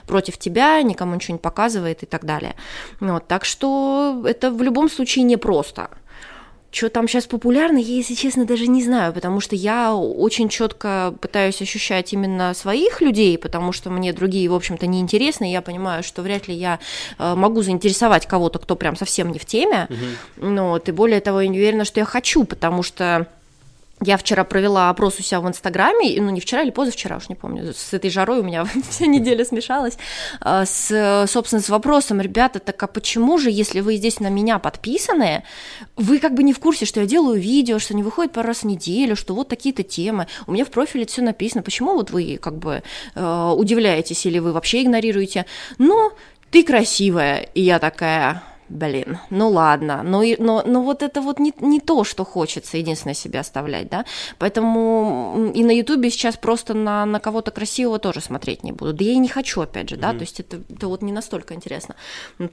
против 0.07 0.39
тебя, 0.39 0.81
никому 0.83 1.15
ничего 1.15 1.35
не 1.35 1.41
показывает 1.41 2.03
и 2.03 2.07
так 2.07 2.25
далее. 2.25 2.55
Вот, 3.01 3.27
так 3.27 3.45
что 3.45 4.23
это 4.27 4.51
в 4.51 4.63
любом 4.63 4.91
случае 4.91 5.25
непросто. 5.25 5.78
Что 6.71 6.91
там 6.91 7.09
сейчас 7.09 7.27
популярно, 7.27 7.79
я, 7.79 7.95
если 7.95 8.15
честно, 8.15 8.45
даже 8.45 8.67
не 8.67 8.85
знаю, 8.85 9.15
потому 9.15 9.41
что 9.41 9.57
я 9.57 9.95
очень 9.95 10.51
четко 10.51 11.15
пытаюсь 11.21 11.63
ощущать 11.63 12.13
именно 12.13 12.53
своих 12.53 13.01
людей, 13.01 13.39
потому 13.39 13.73
что 13.73 13.89
мне 13.89 14.13
другие, 14.13 14.51
в 14.51 14.55
общем-то, 14.55 14.87
не 14.87 15.01
интересны, 15.01 15.51
я 15.51 15.63
понимаю, 15.63 16.03
что 16.03 16.21
вряд 16.21 16.47
ли 16.47 16.55
я 16.55 16.79
э, 17.19 17.35
могу 17.35 17.63
заинтересовать 17.63 18.27
кого-то, 18.27 18.59
кто 18.59 18.77
прям 18.77 18.97
совсем 18.97 19.33
не 19.33 19.39
в 19.39 19.47
теме, 19.47 19.89
угу. 19.89 20.51
вот, 20.51 20.89
и 20.91 20.93
более 20.93 21.21
того, 21.21 21.41
я 21.41 21.49
не 21.49 21.59
уверена, 21.59 21.87
что 21.87 22.01
я 22.01 22.05
хочу, 22.05 22.45
потому 22.45 22.83
что 22.83 23.27
я 24.01 24.17
вчера 24.17 24.45
провела 24.45 24.91
опрос 24.91 25.19
у 25.19 25.23
себя 25.23 25.41
в 25.41 25.49
Инстаграме, 25.49 26.21
ну 26.21 26.31
не 26.31 26.41
вчера 26.41 26.63
или 26.63 26.71
позавчера, 26.71 27.17
уж 27.17 27.29
не 27.29 27.35
помню, 27.35 27.73
с 27.75 27.93
этой 27.93 28.11
жарой 28.11 28.41
у 28.41 28.43
меня 28.43 28.67
вся 28.91 29.07
неделя 29.07 29.45
смешалась, 29.45 29.99
а, 30.41 30.65
с, 30.65 31.27
собственно, 31.29 31.63
с 31.63 31.69
вопросом, 31.69 32.21
ребята, 32.21 32.59
так 32.59 32.83
а 32.83 32.87
почему 32.87 33.39
же, 33.39 33.51
если 33.51 33.81
вы 33.81 33.97
здесь 33.97 34.21
на 34.21 34.29
меня 34.29 34.59
подписаны, 34.59 35.45
вы 35.97 36.19
как 36.19 36.35
бы 36.35 36.43
не 36.43 36.53
в 36.53 36.61
курсе, 36.61 36.85
что 36.85 37.01
я 37.01 37.07
делаю 37.07 37.41
видео, 37.41 37.79
что 37.79 37.95
не 37.95 38.03
выходит 38.03 38.33
пару 38.33 38.49
раз 38.49 38.59
в 38.59 38.65
неделю, 38.65 39.17
что 39.17 39.35
вот 39.35 39.49
такие-то 39.49 39.83
темы, 39.83 40.27
у 40.47 40.53
меня 40.53 40.65
в 40.65 40.71
профиле 40.71 41.07
все 41.07 41.23
написано, 41.23 41.63
почему 41.63 41.95
вот 41.95 42.11
вы 42.11 42.39
как 42.41 42.59
бы 42.59 42.83
э, 43.15 43.53
удивляетесь 43.57 44.25
или 44.27 44.39
вы 44.39 44.53
вообще 44.53 44.83
игнорируете? 44.83 45.47
Ну, 45.79 46.13
ты 46.51 46.63
красивая, 46.63 47.49
и 47.55 47.63
я 47.63 47.79
такая, 47.79 48.43
блин, 48.69 49.19
ну 49.31 49.51
ладно, 49.51 50.03
но, 50.03 50.23
но, 50.39 50.63
но 50.67 50.83
вот 50.83 51.03
это 51.03 51.21
вот 51.21 51.39
не, 51.39 51.53
не 51.61 51.81
то, 51.81 52.05
что 52.05 52.25
хочется 52.25 52.77
единственное 52.77 53.15
себе 53.15 53.41
оставлять, 53.41 53.89
да, 53.89 54.05
поэтому 54.39 55.51
и 55.55 55.65
на 55.65 55.71
ютубе 55.71 56.11
сейчас 56.11 56.37
просто 56.37 56.75
на, 56.75 57.07
на 57.07 57.21
кого-то 57.21 57.51
красивого 57.51 57.99
тоже 57.99 58.21
смотреть 58.21 58.65
не 58.65 58.73
буду, 58.73 58.93
да 58.93 59.05
я 59.05 59.13
и 59.13 59.19
не 59.19 59.29
хочу, 59.29 59.61
опять 59.61 59.89
же, 59.89 59.97
да, 59.97 60.11
mm-hmm. 60.11 60.19
то 60.19 60.21
есть 60.21 60.41
это, 60.41 60.61
это 60.69 60.89
вот 60.89 61.03
не 61.03 61.13
настолько 61.13 61.55
интересно, 61.55 61.97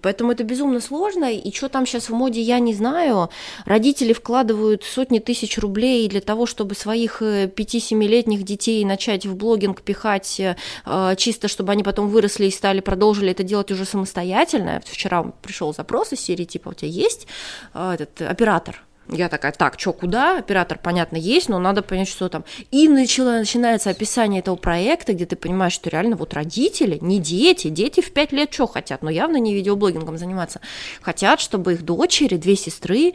поэтому 0.02 0.32
это 0.32 0.44
безумно 0.44 0.80
сложно, 0.80 1.32
и 1.32 1.52
что 1.54 1.70
там 1.70 1.86
сейчас 1.86 2.10
в 2.10 2.14
моде, 2.14 2.42
я 2.42 2.60
не 2.60 2.74
знаю, 2.74 3.30
родители 3.66 4.14
вкладывают 4.14 4.84
сотни 4.84 5.20
тысяч 5.20 5.58
рублей 5.58 6.08
для 6.08 6.22
того, 6.22 6.46
чтобы 6.46 6.76
своих 6.76 7.22
5-7-летних 7.22 8.42
э, 8.42 8.44
детей 8.44 8.86
начать 8.86 9.26
в 9.26 9.36
блогинг 9.36 9.82
пихать, 9.82 10.40
э, 10.40 11.16
чисто 11.18 11.48
чтобы 11.48 11.72
они 11.72 11.84
потом 11.84 12.10
выросли 12.10 12.46
и 12.46 12.52
стали, 12.52 12.80
продолжили 12.80 13.32
это 13.32 13.44
делать 13.44 13.72
уже 13.72 13.86
самостоятельно, 13.86 14.82
вчера 14.86 15.24
пришел 15.42 15.74
запрос, 15.74 16.05
вопрос 16.06 16.14
из 16.14 16.26
серии, 16.26 16.46
типа, 16.46 16.70
у 16.70 16.74
тебя 16.74 16.90
есть 16.90 17.28
э, 17.74 17.92
этот 17.94 18.22
оператор? 18.22 18.82
Я 19.08 19.30
такая, 19.30 19.52
так, 19.52 19.80
что, 19.80 19.94
куда? 19.94 20.40
Оператор, 20.40 20.80
понятно, 20.82 21.18
есть, 21.18 21.48
но 21.48 21.60
надо 21.60 21.84
понять, 21.84 22.08
что 22.08 22.28
там. 22.28 22.44
И 22.72 22.90
начало, 22.90 23.38
начинается 23.38 23.92
описание 23.92 24.40
этого 24.40 24.56
проекта, 24.56 25.14
где 25.14 25.28
ты 25.28 25.36
понимаешь, 25.36 25.74
что 25.74 25.92
реально 25.92 26.16
вот 26.16 26.34
родители, 26.34 26.98
не 27.02 27.20
дети, 27.20 27.70
дети 27.70 28.02
в 28.02 28.12
пять 28.12 28.32
лет 28.32 28.52
что 28.52 28.66
хотят, 28.66 29.04
но 29.04 29.12
явно 29.12 29.38
не 29.38 29.54
видеоблогингом 29.54 30.18
заниматься, 30.18 30.60
хотят, 31.02 31.40
чтобы 31.40 31.74
их 31.74 31.84
дочери, 31.84 32.38
две 32.38 32.56
сестры 32.56 33.14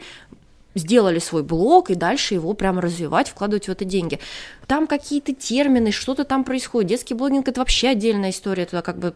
сделали 0.75 1.19
свой 1.19 1.43
блог 1.43 1.89
и 1.89 1.95
дальше 1.95 2.33
его 2.33 2.53
прямо 2.53 2.81
развивать, 2.81 3.29
вкладывать 3.29 3.67
в 3.67 3.71
это 3.71 3.85
деньги. 3.85 4.19
Там 4.67 4.87
какие-то 4.87 5.33
термины, 5.33 5.91
что-то 5.91 6.23
там 6.23 6.43
происходит. 6.43 6.89
Детский 6.89 7.13
блогинг 7.13 7.47
это 7.47 7.59
вообще 7.59 7.89
отдельная 7.89 8.29
история, 8.29 8.65
туда 8.65 8.81
как 8.81 8.97
бы 8.97 9.13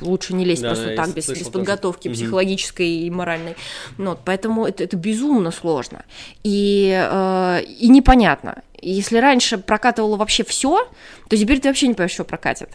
лучше 0.00 0.34
не 0.34 0.44
лезть 0.44 0.62
да, 0.62 0.68
просто 0.68 0.88
да, 0.88 1.04
так, 1.04 1.14
без, 1.14 1.28
без 1.28 1.48
подготовки 1.48 2.08
тоже. 2.08 2.20
психологической 2.20 2.88
и 2.88 3.10
моральной. 3.10 3.56
Ну, 3.98 4.10
вот, 4.10 4.20
поэтому 4.24 4.66
это, 4.66 4.84
это 4.84 4.96
безумно 4.96 5.50
сложно. 5.50 6.04
И, 6.42 6.90
э, 6.94 7.62
и 7.64 7.88
непонятно. 7.88 8.62
Если 8.80 9.16
раньше 9.16 9.56
прокатывало 9.58 10.16
вообще 10.16 10.44
все, 10.44 10.86
то 11.28 11.36
теперь 11.36 11.60
ты 11.60 11.68
вообще 11.68 11.86
не 11.88 11.94
понимаешь, 11.94 12.12
что 12.12 12.24
прокатит. 12.24 12.70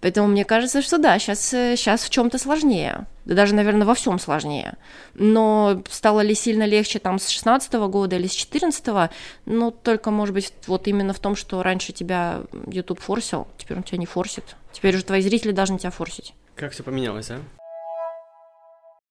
Поэтому 0.00 0.28
мне 0.28 0.44
кажется, 0.44 0.80
что 0.80 0.96
да, 0.96 1.18
сейчас, 1.18 1.48
сейчас 1.48 2.04
в 2.04 2.10
чем-то 2.10 2.38
сложнее. 2.38 3.06
Да 3.30 3.36
даже, 3.36 3.54
наверное, 3.54 3.86
во 3.86 3.94
всем 3.94 4.18
сложнее. 4.18 4.74
Но 5.14 5.84
стало 5.88 6.20
ли 6.20 6.34
сильно 6.34 6.64
легче 6.64 6.98
там 6.98 7.20
с 7.20 7.28
16 7.28 7.72
года 7.74 8.16
или 8.16 8.26
с 8.26 8.32
14 8.32 9.12
ну, 9.46 9.70
только, 9.70 10.10
может 10.10 10.34
быть, 10.34 10.52
вот 10.66 10.88
именно 10.88 11.12
в 11.12 11.20
том, 11.20 11.36
что 11.36 11.62
раньше 11.62 11.92
тебя 11.92 12.42
YouTube 12.66 12.98
форсил, 12.98 13.46
теперь 13.56 13.76
он 13.76 13.84
тебя 13.84 13.98
не 13.98 14.06
форсит. 14.06 14.56
Теперь 14.72 14.96
уже 14.96 15.04
твои 15.04 15.22
зрители 15.22 15.52
должны 15.52 15.78
тебя 15.78 15.92
форсить. 15.92 16.34
Как 16.56 16.72
все 16.72 16.82
поменялось, 16.82 17.30
а? 17.30 17.40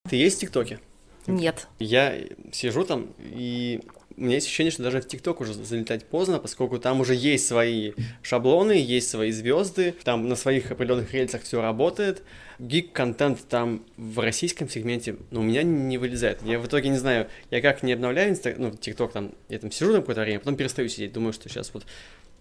Ты 0.09 0.17
есть 0.17 0.35
в 0.35 0.41
ТикТоке? 0.41 0.81
Нет. 1.25 1.69
Я 1.79 2.15
сижу 2.51 2.83
там, 2.83 3.07
и 3.19 3.79
у 4.19 4.23
меня 4.23 4.35
есть 4.35 4.47
ощущение, 4.47 4.71
что 4.71 4.83
даже 4.83 5.01
в 5.01 5.07
ТикТок 5.07 5.39
уже 5.39 5.53
залетать 5.53 6.05
поздно, 6.05 6.39
поскольку 6.39 6.77
там 6.77 6.99
уже 6.99 7.15
есть 7.15 7.47
свои 7.47 7.93
шаблоны, 8.21 8.73
есть 8.73 9.09
свои 9.09 9.31
звезды, 9.31 9.95
там 10.03 10.27
на 10.27 10.35
своих 10.35 10.71
определенных 10.71 11.13
рельсах 11.13 11.43
все 11.43 11.61
работает. 11.61 12.21
Гик-контент 12.59 13.39
там 13.47 13.85
в 13.95 14.19
российском 14.19 14.67
сегменте, 14.67 15.15
ну, 15.31 15.39
у 15.39 15.43
меня 15.43 15.63
не 15.63 15.97
вылезает. 15.97 16.41
Я 16.43 16.59
в 16.59 16.67
итоге 16.67 16.89
не 16.89 16.97
знаю, 16.97 17.29
я 17.49 17.61
как 17.61 17.81
не 17.83 17.93
обновляю 17.93 18.31
инста... 18.31 18.53
ну, 18.57 18.71
ТикТок 18.71 19.13
там, 19.13 19.31
я 19.47 19.59
там 19.59 19.71
сижу 19.71 19.93
на 19.93 19.99
какое-то 19.99 20.21
время, 20.21 20.39
потом 20.39 20.57
перестаю 20.57 20.89
сидеть, 20.89 21.13
думаю, 21.13 21.31
что 21.31 21.47
сейчас 21.47 21.73
вот 21.73 21.85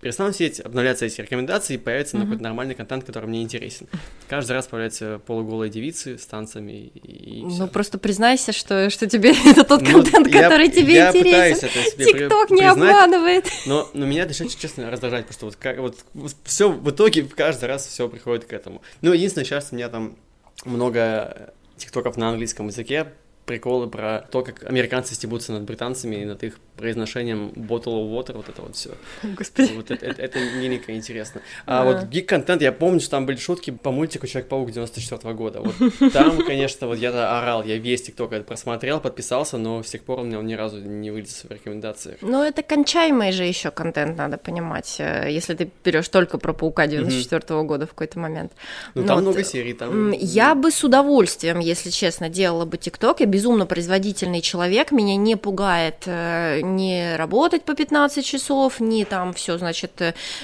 перестанут 0.01 0.37
сидеть, 0.37 0.61
обновляться 0.61 1.07
эти 1.07 1.21
рекомендации, 1.21 1.75
и 1.75 1.79
появится 1.79 2.17
mm-hmm. 2.17 2.23
какой-то 2.23 2.43
нормальный 2.43 2.75
контент, 2.75 3.05
который 3.05 3.27
мне 3.27 3.43
интересен. 3.43 3.89
Каждый 4.29 4.53
раз 4.53 4.67
появляются 4.67 5.21
полуголые 5.27 5.71
девицы 5.71 6.19
с 6.19 6.27
танцами 6.27 6.73
и, 6.95 7.41
и 7.41 7.45
Ну, 7.45 7.69
просто 7.69 7.99
признайся, 7.99 8.53
что, 8.53 8.91
что 8.91 9.09
тебе 9.09 9.33
это 9.47 9.65
тот 9.65 9.83
ну, 9.83 9.93
контент, 9.93 10.29
я, 10.29 10.43
который 10.43 10.69
тебе 10.69 10.95
я 10.95 11.11
интересен. 11.11 11.69
ТикТок 11.97 12.51
не 12.51 12.65
обманывает. 12.65 13.47
Но, 13.67 13.89
но 13.93 14.07
меня 14.07 14.27
начинает, 14.27 14.57
честно, 14.57 14.91
раздражать, 14.91 15.27
потому 15.27 15.35
что 15.35 15.47
вот, 15.47 15.57
как, 15.57 15.79
вот 15.79 15.97
все 16.45 16.71
в 16.71 16.91
итоге 16.91 17.25
каждый 17.25 17.67
раз 17.67 17.87
все 17.87 18.09
приходит 18.09 18.45
к 18.45 18.53
этому. 18.53 18.83
Ну, 19.01 19.13
единственное, 19.13 19.45
сейчас 19.45 19.69
у 19.73 19.77
меня 19.77 19.89
там 19.89 20.17
много 20.65 21.53
тиктоков 21.77 22.17
на 22.17 22.31
английском 22.31 22.69
языке, 22.69 23.09
приколы 23.49 23.89
про 23.89 24.27
то, 24.31 24.43
как 24.43 24.63
американцы 24.63 25.15
стебутся 25.15 25.53
над 25.53 25.63
британцами 25.63 26.17
и 26.17 26.25
над 26.25 26.45
их 26.45 26.59
произношением 26.77 27.49
bottle 27.57 27.97
of 27.97 28.11
water, 28.13 28.37
вот 28.37 28.49
это 28.49 28.63
вот 28.63 28.77
все. 28.77 28.91
Господи. 29.23 29.73
Вот 29.75 29.91
это, 29.91 30.07
это, 30.07 30.23
это 30.23 30.39
миленько 30.39 30.95
интересно. 30.95 31.41
А 31.67 31.83
да. 31.83 31.91
вот 31.91 32.09
гик-контент, 32.09 32.63
я 32.63 32.73
помню, 32.73 33.01
что 33.01 33.11
там 33.13 33.27
были 33.27 33.37
шутки 33.37 33.71
по 33.71 33.91
мультику 33.91 34.27
Человек-паук 34.27 34.71
94 34.71 35.21
-го 35.23 35.35
года. 35.35 35.61
Вот 35.61 36.13
там, 36.13 36.43
конечно, 36.47 36.87
вот 36.87 36.99
я 36.99 37.11
орал, 37.39 37.65
я 37.65 37.79
весь 37.79 38.03
тикток 38.03 38.33
это 38.33 38.45
просмотрел, 38.45 39.01
подписался, 39.01 39.59
но 39.59 39.83
с 39.83 39.91
тех 39.91 40.03
пор 40.03 40.21
у 40.21 40.23
меня 40.23 40.39
он 40.39 40.47
ни 40.47 40.55
разу 40.55 40.79
не 40.79 41.11
вылез 41.11 41.45
в 41.49 41.51
рекомендациях. 41.51 42.19
Ну, 42.21 42.43
это 42.43 42.63
кончаемый 42.63 43.33
же 43.33 43.45
еще 43.45 43.71
контент, 43.71 44.19
надо 44.19 44.37
понимать, 44.37 44.97
э, 45.01 45.29
если 45.31 45.55
ты 45.55 45.71
берешь 45.85 46.09
только 46.09 46.39
про 46.39 46.53
Паука 46.53 46.87
94 46.87 47.41
-го 47.41 47.65
года 47.65 47.87
в 47.87 47.91
какой-то 47.91 48.19
момент. 48.19 48.53
Ну, 48.95 49.05
там 49.05 49.17
вот. 49.17 49.23
много 49.23 49.45
серий, 49.45 49.73
там... 49.73 50.13
Я 50.13 50.55
бы 50.55 50.71
с 50.71 50.85
удовольствием, 50.85 51.59
если 51.59 51.91
честно, 51.91 52.29
делала 52.29 52.65
бы 52.65 52.77
тикток, 52.77 53.21
я 53.21 53.27
безумно 53.39 53.67
производительный 53.67 54.41
человек, 54.41 54.91
меня 54.91 55.15
не 55.15 55.37
пугает 55.37 56.03
э, 56.07 56.59
не 56.61 57.15
работать 57.17 57.63
по 57.63 57.75
15 57.75 58.27
часов, 58.27 58.81
не 58.81 59.05
там 59.05 59.33
все, 59.33 59.59
значит, 59.59 59.93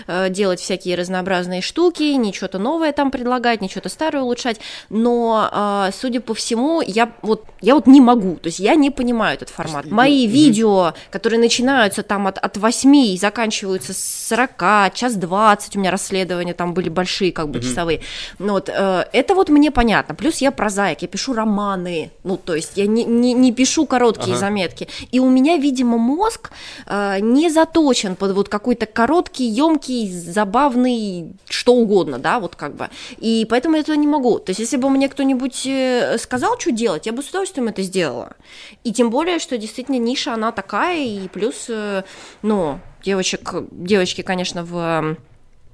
э, 0.06 0.28
делать 0.30 0.60
всякие 0.60 0.94
разнообразные 0.94 1.60
штуки, 1.60 2.04
не 2.14 2.32
что-то 2.32 2.60
новое 2.60 2.92
там 2.92 3.10
предлагать, 3.10 3.60
не 3.60 3.68
что-то 3.68 3.88
старое 3.88 4.22
улучшать, 4.22 4.60
но, 4.90 5.50
э, 5.52 5.90
судя 6.00 6.20
по 6.20 6.34
всему, 6.34 6.82
я 6.82 7.10
вот, 7.22 7.44
я 7.60 7.74
вот 7.74 7.88
не 7.88 8.00
могу, 8.00 8.36
то 8.36 8.46
есть 8.46 8.60
я 8.60 8.76
не 8.76 8.90
понимаю 8.90 9.34
этот 9.34 9.48
формат. 9.48 9.86
Мои 9.86 10.28
видео, 10.28 10.94
которые 11.10 11.40
начинаются 11.40 12.04
там 12.04 12.28
от, 12.28 12.38
от 12.38 12.56
8 12.56 12.94
и 12.94 13.18
заканчиваются 13.18 13.92
с 13.92 14.28
40, 14.28 14.94
час 14.94 15.16
20, 15.16 15.74
у 15.74 15.80
меня 15.80 15.90
расследования 15.90 16.54
там 16.54 16.74
были 16.74 16.90
большие, 16.90 17.32
как 17.32 17.48
бы, 17.48 17.60
часовые, 17.60 18.02
ну 18.38 18.52
вот, 18.52 18.68
э, 18.68 19.06
это 19.12 19.34
вот 19.34 19.48
мне 19.48 19.72
понятно, 19.72 20.14
плюс 20.14 20.36
я 20.36 20.52
прозаик, 20.52 21.02
я 21.02 21.08
пишу 21.08 21.32
романы, 21.32 22.12
ну, 22.22 22.36
то 22.36 22.54
есть 22.54 22.76
я 22.76 22.83
я 22.84 22.90
не, 22.90 23.04
не, 23.04 23.32
не 23.32 23.52
пишу 23.52 23.86
короткие 23.86 24.32
ага. 24.32 24.40
заметки. 24.40 24.88
И 25.10 25.20
у 25.20 25.28
меня, 25.28 25.56
видимо, 25.56 25.98
мозг 25.98 26.50
э, 26.86 27.18
не 27.20 27.50
заточен 27.50 28.16
под 28.16 28.32
вот 28.32 28.48
какой-то 28.48 28.86
короткий, 28.86 29.44
емкий, 29.44 30.10
забавный, 30.10 31.32
что 31.48 31.74
угодно, 31.74 32.18
да, 32.18 32.38
вот 32.38 32.56
как 32.56 32.74
бы. 32.74 32.88
И 33.18 33.46
поэтому 33.48 33.76
я 33.76 33.82
этого 33.82 33.96
не 33.96 34.06
могу. 34.06 34.38
То 34.38 34.50
есть, 34.50 34.60
если 34.60 34.76
бы 34.76 34.90
мне 34.90 35.08
кто-нибудь 35.08 35.66
э, 35.66 36.18
сказал, 36.18 36.58
что 36.58 36.70
делать, 36.70 37.06
я 37.06 37.12
бы 37.12 37.22
с 37.22 37.28
удовольствием 37.28 37.68
это 37.68 37.82
сделала. 37.82 38.36
И 38.84 38.92
тем 38.92 39.10
более, 39.10 39.38
что 39.38 39.58
действительно 39.58 39.96
ниша, 39.96 40.34
она 40.34 40.52
такая, 40.52 41.04
и 41.04 41.28
плюс, 41.28 41.66
э, 41.68 42.02
ну, 42.42 42.78
девочек, 43.04 43.54
девочки, 43.70 44.22
конечно, 44.22 44.64
в 44.64 45.16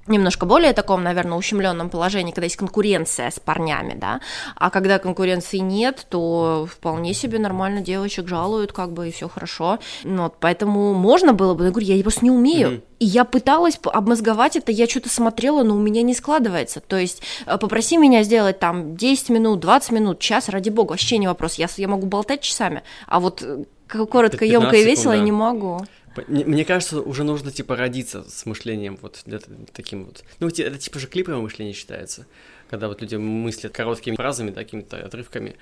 немножко 0.07 0.47
более 0.47 0.73
таком, 0.73 1.03
наверное, 1.03 1.39
ущемленном 1.39 1.91
положении, 1.91 2.33
когда 2.33 2.47
есть 2.47 2.57
конкуренция 2.57 3.31
с 3.31 3.39
парнями, 3.39 3.95
да, 3.95 4.21
а 4.57 4.71
когда 4.71 4.99
конкуренции 4.99 5.59
нет, 5.59 6.07
то 6.09 6.67
вполне 6.71 7.15
себе 7.15 7.39
нормально 7.39 7.81
девочек 7.81 8.29
жалуют, 8.29 8.73
как 8.73 8.93
бы, 8.93 9.09
и 9.09 9.13
все 9.13 9.29
хорошо. 9.29 9.79
Ну, 10.05 10.25
вот, 10.25 10.35
поэтому 10.41 10.95
можно 10.95 11.33
было 11.33 11.55
бы, 11.55 11.65
я 11.65 11.71
говорю, 11.71 11.87
я 11.87 12.03
просто 12.03 12.25
не 12.25 12.31
умею. 12.31 12.69
Mm-hmm. 12.69 12.83
И 13.01 13.07
я 13.07 13.25
пыталась 13.25 13.81
обмозговать 13.83 14.57
это, 14.57 14.73
я 14.73 14.87
что-то 14.87 15.09
смотрела, 15.09 15.63
но 15.63 15.75
у 15.75 15.81
меня 15.81 16.03
не 16.03 16.15
складывается. 16.15 16.81
То 16.81 16.99
есть 16.99 17.23
э, 17.47 17.57
попроси 17.57 17.97
меня 17.97 18.23
сделать 18.23 18.59
там 18.59 18.95
10 18.95 19.31
минут, 19.31 19.61
20 19.61 19.93
минут, 19.93 20.19
час, 20.21 20.51
ради 20.51 20.69
бога, 20.69 20.91
вообще 20.91 21.17
не 21.17 21.27
вопрос. 21.27 21.55
Я, 21.55 21.69
я 21.77 21.89
могу 21.89 22.07
болтать 22.07 22.43
часами, 22.43 22.83
а 23.07 23.21
вот 23.21 23.43
э, 23.43 23.65
коротко, 23.89 24.45
емко 24.45 24.77
и 24.77 24.85
весело 24.85 25.13
да. 25.13 25.17
я 25.17 25.23
не 25.23 25.33
могу. 25.33 25.81
Мне 26.29 26.65
кажется, 26.65 27.01
уже 27.01 27.25
нужно, 27.25 27.51
типа, 27.51 27.77
родиться 27.77 28.25
с 28.29 28.47
мышлением 28.47 28.99
вот 29.01 29.25
таким 29.73 30.05
вот. 30.05 30.25
Ну, 30.39 30.49
это, 30.49 30.79
типа 30.79 30.99
же 30.99 31.07
клиповое 31.07 31.41
мышление 31.41 31.75
считается, 31.75 32.27
когда 32.69 32.89
вот 32.89 33.01
люди 33.01 33.17
мыслят 33.17 33.73
короткими 33.73 34.17
фразами, 34.17 34.51
какими-то 34.51 35.05
отрывками. 35.05 35.57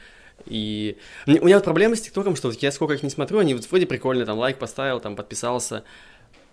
И 0.47 0.97
у 1.27 1.31
меня 1.31 1.57
вот 1.57 1.65
проблема 1.65 1.97
с 1.97 2.01
ТикТоком, 2.01 2.37
что 2.37 2.49
вот 2.49 2.59
я 2.63 2.71
сколько 2.73 2.95
их 2.95 3.03
не 3.03 3.11
смотрю, 3.11 3.39
они 3.39 3.55
вот 3.55 3.69
вроде 3.69 3.87
прикольно, 3.87 4.25
там 4.25 4.39
лайк 4.39 4.59
поставил, 4.59 5.01
там 5.01 5.17
подписался, 5.17 5.85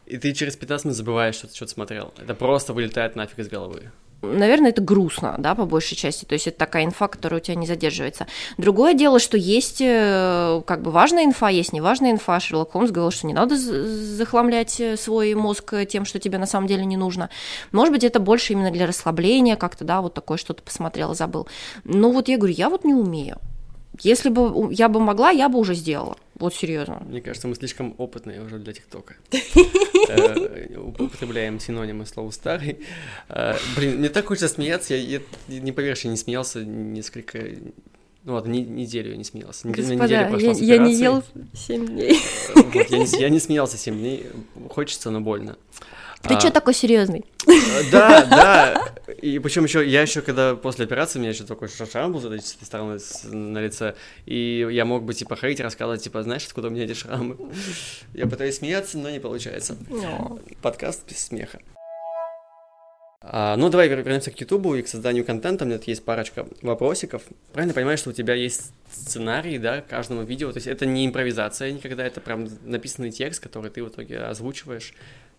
и 0.06 0.18
ты 0.18 0.34
через 0.34 0.56
15 0.56 0.86
минут 0.86 0.98
забываешь, 0.98 1.36
что 1.36 1.48
ты 1.48 1.56
что-то 1.56 1.72
смотрел. 1.72 2.14
Это 2.18 2.34
просто 2.34 2.74
вылетает 2.74 3.16
нафиг 3.16 3.40
из 3.40 3.48
головы 3.48 3.92
наверное, 4.22 4.72
это 4.72 4.82
грустно, 4.82 5.36
да, 5.38 5.56
по 5.56 5.66
большей 5.66 5.96
части, 5.96 6.26
то 6.26 6.34
есть 6.34 6.48
это 6.48 6.58
такая 6.58 6.86
инфа, 6.86 7.08
которая 7.08 7.40
у 7.40 7.44
тебя 7.44 7.56
не 7.56 7.68
задерживается. 7.68 8.28
Другое 8.58 8.94
дело, 8.94 9.20
что 9.20 9.38
есть 9.38 9.82
э, 9.82 10.62
как 10.66 10.82
бы 10.82 10.92
важная 10.92 11.26
инфа, 11.26 11.50
есть 11.50 11.74
неважная 11.74 12.12
инфа. 12.12 12.40
Шерлок 12.40 12.72
Холмс 12.72 12.92
говорил, 12.92 13.12
что 13.12 13.28
не 13.28 13.34
надо 13.34 13.58
захламлять 13.58 14.80
э, 14.80 14.98
свой 14.98 15.34
мозг 15.36 15.74
тем, 15.88 16.06
что 16.06 16.20
тебе 16.20 16.38
на 16.38 16.46
самом 16.46 16.68
деле 16.68 16.86
не 16.86 16.98
нужно. 16.98 17.30
Может 17.72 17.94
быть, 17.94 18.04
это 18.04 18.20
больше 18.20 18.54
именно 18.54 18.72
для 18.72 18.88
расслабления 18.88 19.56
как-то, 19.56 19.84
да, 19.84 20.02
вот 20.02 20.14
такое 20.14 20.38
что-то 20.38 20.64
посмотрел, 20.64 21.14
забыл. 21.14 21.48
Ну 21.84 22.12
вот 22.12 22.28
я 22.28 22.38
говорю, 22.38 22.54
я 22.54 22.70
вот 22.70 22.84
не 22.84 22.94
умею. 22.94 23.38
Если 24.02 24.30
бы 24.30 24.74
я 24.74 24.90
бы 24.90 25.00
могла, 25.00 25.30
я 25.32 25.50
бы 25.50 25.60
уже 25.60 25.76
сделала. 25.76 26.18
Вот 26.36 26.54
серьезно. 26.54 27.02
Мне 27.08 27.22
кажется, 27.22 27.48
мы 27.48 27.56
слишком 27.56 27.96
опытные 27.98 28.42
уже 28.42 28.60
для 28.60 28.74
ТикТока. 28.74 29.16
Э, 30.08 30.78
употребляем 30.78 31.60
синонимы 31.60 32.06
слова 32.06 32.30
старый. 32.30 32.78
Э, 33.28 33.56
блин, 33.76 33.98
мне 33.98 34.10
так 34.10 34.28
хочется 34.28 34.48
смеяться. 34.48 34.94
Я 34.94 35.22
не 35.48 35.72
поверишь, 35.72 36.02
я 36.02 36.12
не 36.12 36.18
смеялся 36.18 36.64
несколько 36.64 37.40
ну 38.26 38.34
ладно, 38.34 38.52
не, 38.52 38.64
неделю 38.64 39.12
я 39.12 39.18
не 39.18 39.24
смеялся. 39.24 39.68
Господа, 39.68 40.06
я, 40.06 40.52
я 40.52 40.78
не 40.80 40.96
ел 40.96 41.24
7 41.54 41.86
дней. 41.86 42.20
Вот, 42.56 42.90
я, 42.90 42.98
не, 42.98 43.20
я 43.20 43.30
не 43.30 43.40
смеялся 43.40 43.78
7 43.78 43.96
дней. 43.96 44.26
Хочется, 44.70 45.12
но 45.12 45.22
больно. 45.22 45.58
Ты 46.28 46.34
а, 46.34 46.40
что 46.40 46.52
такой 46.52 46.74
серьезный? 46.74 47.26
Да, 47.92 48.26
да. 48.26 48.86
И 49.22 49.40
причем 49.40 49.66
еще 49.66 49.88
я 49.88 50.02
еще 50.02 50.22
когда 50.22 50.56
после 50.56 50.86
операции 50.86 51.20
у 51.20 51.22
меня 51.22 51.32
еще 51.32 51.44
такой 51.44 51.68
шрам 51.68 52.12
был 52.12 52.22
с 52.22 52.26
этой 52.26 52.40
стороны 52.42 53.00
на 53.24 53.60
лице, 53.60 53.96
и 54.26 54.68
я 54.72 54.86
мог 54.86 55.04
бы 55.04 55.14
типа 55.14 55.36
ходить 55.36 55.60
рассказывать 55.60 56.04
типа 56.04 56.24
знаешь 56.24 56.46
откуда 56.46 56.68
у 56.68 56.72
меня 56.72 56.86
эти 56.86 56.94
шрамы. 56.94 57.38
Я 58.14 58.28
пытаюсь 58.28 58.58
смеяться, 58.58 58.98
но 58.98 59.10
не 59.10 59.20
получается. 59.20 59.78
Подкаст 60.62 61.08
без 61.10 61.26
смеха. 61.26 61.60
А, 63.28 63.56
ну, 63.58 63.70
давай 63.70 63.88
вернемся 63.88 64.30
к 64.30 64.40
Ютубу 64.40 64.76
и 64.76 64.84
к 64.84 64.88
созданию 64.88 65.26
контента. 65.26 65.66
У 65.66 65.68
меня 65.68 65.80
тут 65.80 65.88
есть 65.88 66.06
парочка 66.06 66.46
вопросиков. 66.62 67.24
Правильно 67.54 67.74
понимаю, 67.74 67.98
что 67.98 68.12
у 68.12 68.14
тебя 68.14 68.36
есть 68.36 68.72
сценарий, 68.92 69.58
да, 69.58 69.82
к 69.82 69.88
каждому 69.88 70.22
видео? 70.22 70.52
То 70.52 70.58
есть 70.58 70.68
это 70.68 70.86
не 70.86 71.08
импровизация 71.08 71.72
никогда, 71.72 72.06
это 72.06 72.22
прям 72.22 72.48
написанный 72.64 73.10
текст, 73.10 73.42
который 73.42 73.72
ты 73.72 73.84
в 73.84 73.90
итоге 73.90 74.20
озвучиваешь 74.20 74.94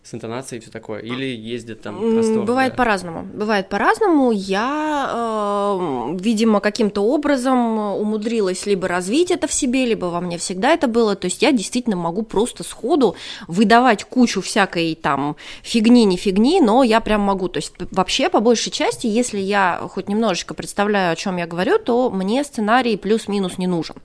с 0.07 0.13
интонацией 0.13 0.59
и 0.59 0.61
все 0.61 0.71
такое? 0.71 1.01
Или 1.01 1.25
ездит 1.25 1.81
там 1.81 1.99
простор? 1.99 2.45
Бывает 2.45 2.73
да? 2.73 2.77
по-разному. 2.77 3.23
Бывает 3.33 3.67
по-разному. 3.67 4.31
Я, 4.31 5.09
э, 5.13 6.17
видимо, 6.21 6.61
каким-то 6.61 7.01
образом 7.01 7.77
умудрилась 7.77 8.65
либо 8.65 8.87
развить 8.87 9.31
это 9.31 9.47
в 9.47 9.53
себе, 9.53 9.85
либо 9.85 10.05
во 10.05 10.21
мне 10.21 10.37
всегда 10.37 10.71
это 10.71 10.87
было. 10.87 11.15
То 11.15 11.25
есть 11.25 11.41
я 11.41 11.51
действительно 11.51 11.97
могу 11.97 12.23
просто 12.23 12.63
сходу 12.63 13.15
выдавать 13.47 14.05
кучу 14.05 14.41
всякой 14.41 14.95
там 14.95 15.35
фигни, 15.61 16.05
не 16.05 16.15
фигни, 16.15 16.61
но 16.61 16.83
я 16.83 17.01
прям 17.01 17.21
могу. 17.21 17.49
То 17.49 17.57
есть 17.57 17.73
вообще, 17.91 18.29
по 18.29 18.39
большей 18.39 18.71
части, 18.71 19.07
если 19.07 19.39
я 19.39 19.87
хоть 19.91 20.07
немножечко 20.07 20.53
представляю, 20.53 21.11
о 21.11 21.15
чем 21.17 21.35
я 21.35 21.47
говорю, 21.47 21.79
то 21.79 22.09
мне 22.09 22.45
сценарий 22.45 22.95
плюс-минус 22.95 23.57
не 23.57 23.67
нужен. 23.67 23.97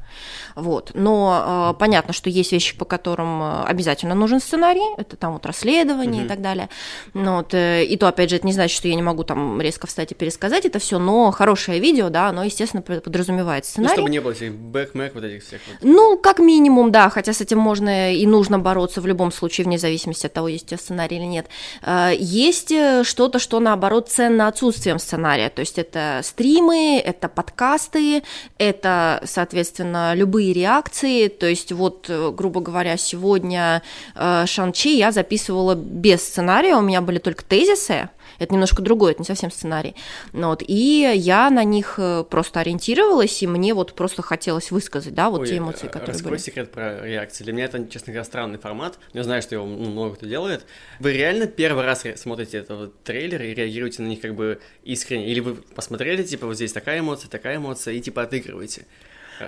Вот. 0.56 0.90
Но 0.94 1.74
э, 1.74 1.78
понятно, 1.78 2.12
что 2.12 2.28
есть 2.28 2.50
вещи, 2.50 2.76
по 2.76 2.84
которым 2.84 3.40
э, 3.40 3.62
обязательно 3.66 4.16
нужен 4.16 4.40
сценарий. 4.40 4.94
Это 4.98 5.16
там 5.16 5.34
вот 5.34 5.46
расследование 5.46 5.91
mm-hmm. 6.00 6.24
и 6.24 6.28
так 6.28 6.40
далее. 6.40 6.68
Ну, 7.14 7.36
вот, 7.36 7.54
э, 7.54 7.84
и 7.84 7.96
то, 7.96 8.08
опять 8.08 8.30
же, 8.30 8.36
это 8.36 8.46
не 8.46 8.52
значит, 8.52 8.76
что 8.76 8.88
я 8.88 8.94
не 8.94 9.02
могу 9.02 9.24
там 9.24 9.60
резко 9.60 9.86
встать 9.86 10.12
и 10.12 10.14
пересказать 10.14 10.64
это 10.64 10.78
все, 10.78 10.98
но 10.98 11.30
хорошее 11.30 11.80
видео, 11.80 12.08
да, 12.08 12.28
оно, 12.28 12.44
естественно, 12.44 12.82
подразумевает 12.82 13.66
сценарий. 13.66 13.90
Ну, 13.90 13.96
чтобы 13.96 14.10
не 14.10 14.20
было 14.20 14.34
всех 14.34 14.54
бэк-мэк 14.54 15.12
вот 15.14 15.24
этих 15.24 15.44
всех. 15.44 15.60
Вот. 15.66 15.76
Ну, 15.82 16.18
как 16.18 16.38
минимум, 16.38 16.92
да, 16.92 17.10
хотя 17.10 17.32
с 17.32 17.40
этим 17.40 17.58
можно 17.58 18.12
и 18.14 18.26
нужно 18.26 18.58
бороться 18.58 19.00
в 19.00 19.06
любом 19.06 19.32
случае, 19.32 19.66
вне 19.66 19.78
зависимости 19.78 20.26
от 20.26 20.32
того, 20.32 20.48
есть 20.48 20.64
у 20.64 20.68
тебя 20.68 20.78
сценарий 20.78 21.16
или 21.16 21.24
нет. 21.24 21.46
Э, 21.82 22.12
есть 22.18 22.72
э, 22.72 23.04
что-то, 23.04 23.38
что, 23.38 23.60
наоборот, 23.60 24.08
ценно 24.08 24.48
отсутствием 24.48 24.98
сценария, 24.98 25.50
то 25.50 25.60
есть 25.60 25.78
это 25.78 26.20
стримы, 26.22 26.98
это 26.98 27.28
подкасты, 27.28 28.22
это, 28.58 29.22
соответственно, 29.24 30.14
любые 30.14 30.52
реакции, 30.52 31.28
то 31.28 31.46
есть 31.46 31.72
вот, 31.72 32.06
э, 32.08 32.30
грубо 32.30 32.60
говоря, 32.60 32.96
сегодня 32.96 33.82
Шанчи 34.14 34.96
я 34.96 35.12
записывала 35.12 35.74
без 35.82 36.22
сценария, 36.22 36.76
у 36.76 36.80
меня 36.80 37.00
были 37.00 37.18
только 37.18 37.44
тезисы, 37.44 38.08
это 38.38 38.54
немножко 38.54 38.82
другое, 38.82 39.12
это 39.12 39.22
не 39.22 39.26
совсем 39.26 39.50
сценарий. 39.50 39.94
Ну 40.32 40.48
вот, 40.48 40.62
и 40.66 41.12
я 41.14 41.50
на 41.50 41.64
них 41.64 41.94
э, 41.98 42.24
просто 42.28 42.60
ориентировалась, 42.60 43.42
и 43.42 43.46
мне 43.46 43.74
вот 43.74 43.94
просто 43.94 44.22
хотелось 44.22 44.70
высказать, 44.70 45.14
да, 45.14 45.30
вот 45.30 45.42
Ой, 45.42 45.48
те 45.48 45.58
эмоции, 45.58 45.86
которые 45.86 46.08
раскрой 46.14 46.30
были. 46.32 46.40
секрет 46.40 46.70
про 46.70 47.04
реакции. 47.06 47.44
Для 47.44 47.52
меня 47.52 47.66
это, 47.66 47.86
честно 47.88 48.12
говоря, 48.12 48.24
странный 48.24 48.58
формат. 48.58 48.98
Я 49.12 49.24
знаю, 49.24 49.42
что 49.42 49.54
его 49.54 49.66
ну, 49.66 49.90
много 49.90 50.16
кто 50.16 50.26
делает. 50.26 50.64
Вы 50.98 51.12
реально 51.12 51.46
первый 51.46 51.84
раз 51.84 52.04
смотрите 52.16 52.58
этот 52.58 53.02
трейлер 53.02 53.42
и 53.42 53.54
реагируете 53.54 54.02
на 54.02 54.08
них 54.08 54.20
как 54.20 54.34
бы 54.34 54.60
искренне? 54.82 55.28
Или 55.28 55.40
вы 55.40 55.54
посмотрели, 55.54 56.22
типа, 56.22 56.46
вот 56.46 56.54
здесь 56.54 56.72
такая 56.72 57.00
эмоция, 57.00 57.28
такая 57.28 57.56
эмоция, 57.56 57.94
и 57.94 58.00
типа 58.00 58.22
отыгрываете? 58.22 58.86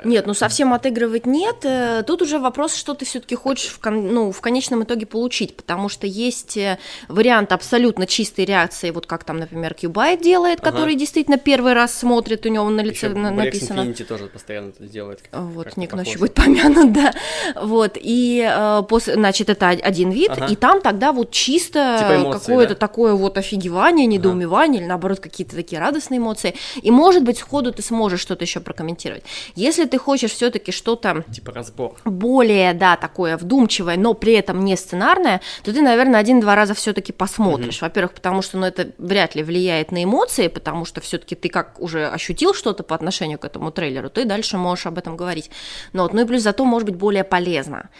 Нет, 0.05 0.27
ну 0.27 0.35
совсем 0.35 0.73
отыгрывать 0.73 1.27
нет. 1.27 1.65
Э, 1.65 2.03
тут 2.07 2.23
уже 2.23 2.39
вопрос, 2.39 2.75
что 2.75 2.95
ты 2.95 3.05
все-таки 3.05 3.35
хочешь 3.35 3.71
в, 3.71 3.79
кон- 3.79 4.13
ну, 4.13 4.33
в 4.33 4.41
конечном 4.41 4.85
итоге 4.85 5.07
получить, 5.07 5.57
потому 5.57 5.89
что 5.89 6.07
есть 6.07 6.57
э, 6.57 6.79
вариант 7.09 7.53
абсолютно 7.53 8.07
чистой 8.07 8.45
реакции, 8.45 8.91
вот 8.91 9.07
как 9.07 9.25
там, 9.25 9.39
например, 9.39 9.75
Кьюбайт 9.75 10.21
делает, 10.21 10.61
ага. 10.61 10.71
который 10.71 10.95
действительно 10.95 11.39
первый 11.39 11.73
раз 11.73 11.95
смотрит, 11.95 12.47
у 12.47 12.49
него 12.49 12.69
на 12.69 12.81
лице 12.81 13.07
Еще 13.07 13.17
на- 13.17 13.31
написано. 13.31 13.81
Infinity 13.81 14.05
тоже 14.05 14.27
постоянно 14.27 14.71
это 14.71 14.85
делает. 14.85 15.23
Как, 15.23 15.41
вот, 15.41 15.65
как 15.67 15.77
Ник 15.77 15.93
ночью 15.93 16.19
будет 16.19 16.35
помянут, 16.35 16.93
да. 16.95 17.13
Вот, 17.61 17.97
и, 18.01 18.47
э, 18.49 18.83
после, 18.89 19.15
значит, 19.15 19.49
это 19.49 19.69
один 19.69 20.11
вид, 20.11 20.31
ага. 20.31 20.47
и 20.47 20.57
там 20.57 20.81
тогда 20.81 21.13
вот 21.13 21.31
чисто 21.31 21.97
типа 21.99 22.33
какое-то 22.33 22.75
да? 22.75 22.81
такое 22.81 23.15
вот 23.15 23.39
офигевание, 23.39 24.07
недоумевание, 24.07 24.79
ага. 24.79 24.83
или 24.83 24.89
наоборот 24.89 25.21
какие-то 25.21 25.57
такие 25.57 25.81
радостные 25.81 26.19
эмоции. 26.19 26.55
И, 26.83 26.91
может 26.91 27.23
быть, 27.23 27.39
сходу 27.39 27.73
ты 27.73 27.83
сможешь 27.83 28.21
что-то 28.21 28.45
еще 28.45 28.61
прокомментировать. 28.61 29.25
Если 29.55 29.84
если 29.85 29.91
ты 29.91 29.99
хочешь 29.99 30.33
все-таки 30.33 30.73
что-то 30.73 31.25
типа 31.31 31.53
разбор 31.53 31.97
более, 32.05 32.73
да, 32.75 32.97
такое 32.97 33.37
вдумчивое, 33.37 33.97
но 33.97 34.15
при 34.15 34.33
этом 34.33 34.65
не 34.65 34.77
сценарное, 34.77 35.41
то 35.63 35.73
ты, 35.73 35.83
наверное, 35.83 36.21
один-два 36.21 36.55
раза 36.55 36.75
все-таки 36.75 37.13
посмотришь. 37.13 37.79
Mm-hmm. 37.79 37.83
Во-первых, 37.83 38.15
потому 38.15 38.43
что, 38.43 38.59
ну, 38.59 38.67
это 38.67 38.93
вряд 38.99 39.35
ли 39.35 39.43
влияет 39.43 39.93
на 39.93 40.03
эмоции, 40.03 40.49
потому 40.49 40.85
что 40.85 41.01
все-таки 41.01 41.35
ты 41.35 41.49
как 41.49 41.81
уже 41.81 42.09
ощутил 42.09 42.55
что-то 42.55 42.83
по 42.83 42.95
отношению 42.95 43.39
к 43.39 43.45
этому 43.45 43.71
трейлеру, 43.71 44.09
ты 44.09 44.25
дальше 44.25 44.57
можешь 44.57 44.87
об 44.87 44.99
этом 44.99 45.17
говорить. 45.17 45.51
Но 45.93 46.05
вот, 46.05 46.15
ну 46.15 46.23
и 46.23 46.25
плюс 46.25 46.43
зато 46.43 46.65
может 46.65 46.89
быть 46.89 46.97
более 46.97 47.25
полезно. 47.25 47.91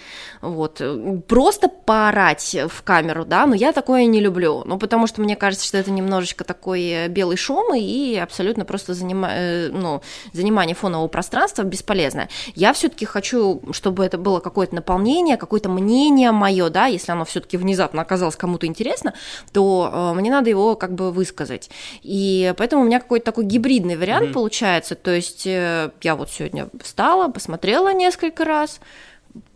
Вот 0.41 0.81
просто 1.29 1.69
поорать 1.69 2.57
в 2.69 2.83
камеру, 2.83 3.25
да, 3.25 3.47
но 3.47 3.55
я 3.55 3.73
такое 3.73 4.07
не 4.07 4.21
люблю, 4.21 4.63
ну 4.65 4.79
потому 4.79 5.07
что 5.07 5.21
мне 5.21 5.37
кажется, 5.37 5.67
что 5.67 5.79
это 5.79 5.91
немножечко 5.91 6.45
такой 6.45 7.09
белый 7.09 7.37
шум 7.37 7.75
и 7.75 8.17
абсолютно 8.17 8.65
просто 8.65 8.95
занима... 8.95 9.29
Э, 9.31 9.69
ну, 9.69 10.03
занимание 10.33 10.75
фонового 10.75 11.09
пространства 11.09 11.63
бесполезное. 11.75 12.29
Я 12.55 12.73
все-таки 12.73 13.05
хочу, 13.05 13.63
чтобы 13.73 14.05
это 14.05 14.17
было 14.19 14.41
какое-то 14.41 14.75
наполнение, 14.75 15.37
какое-то 15.37 15.69
мнение 15.69 16.31
мое, 16.33 16.71
да, 16.71 16.87
если 16.87 17.13
оно 17.13 17.25
все-таки 17.25 17.57
внезапно 17.57 18.03
оказалось 18.03 18.37
кому-то 18.37 18.67
интересно, 18.67 19.15
то 19.53 19.91
э, 19.93 20.19
мне 20.19 20.31
надо 20.31 20.51
его 20.51 20.77
как 20.77 20.95
бы 20.95 21.11
высказать. 21.11 21.71
И 22.03 22.55
поэтому 22.57 22.83
у 22.83 22.87
меня 22.87 23.01
какой-то 23.01 23.27
такой 23.27 23.45
гибридный 23.45 23.97
вариант 23.97 24.29
mm-hmm. 24.29 24.33
получается. 24.33 24.95
То 24.95 25.11
есть 25.11 25.47
э, 25.47 25.91
я 26.03 26.17
вот 26.17 26.31
сегодня 26.31 26.69
встала, 26.83 27.29
посмотрела 27.29 27.93
несколько 27.93 28.45
раз, 28.45 28.81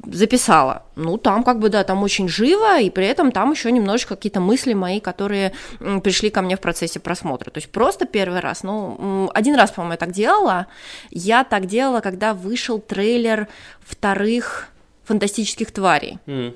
записала. 0.04 0.82
Ну, 0.96 1.18
там 1.18 1.44
как 1.44 1.58
бы, 1.58 1.68
да, 1.68 1.84
там 1.84 2.02
очень 2.02 2.28
живо, 2.28 2.80
и 2.80 2.90
при 2.90 3.06
этом 3.06 3.32
там 3.32 3.52
еще 3.52 3.70
немножечко 3.70 4.16
какие-то 4.16 4.40
мысли 4.40 4.74
мои, 4.74 5.00
которые 5.00 5.52
пришли 6.02 6.30
ко 6.30 6.42
мне 6.42 6.56
в 6.56 6.60
процессе 6.60 7.00
просмотра. 7.00 7.50
То 7.50 7.58
есть 7.58 7.70
просто 7.70 8.06
первый 8.06 8.40
раз, 8.40 8.62
ну, 8.62 9.30
один 9.34 9.54
раз, 9.54 9.70
по-моему, 9.70 9.92
я 9.92 9.98
так 9.98 10.12
делала. 10.12 10.66
Я 11.10 11.44
так 11.44 11.66
делала, 11.66 12.00
когда 12.00 12.34
вышел 12.34 12.78
трейлер 12.78 13.48
вторых 13.80 14.68
фантастических 15.04 15.70
тварей. 15.70 16.18
Mm. 16.26 16.54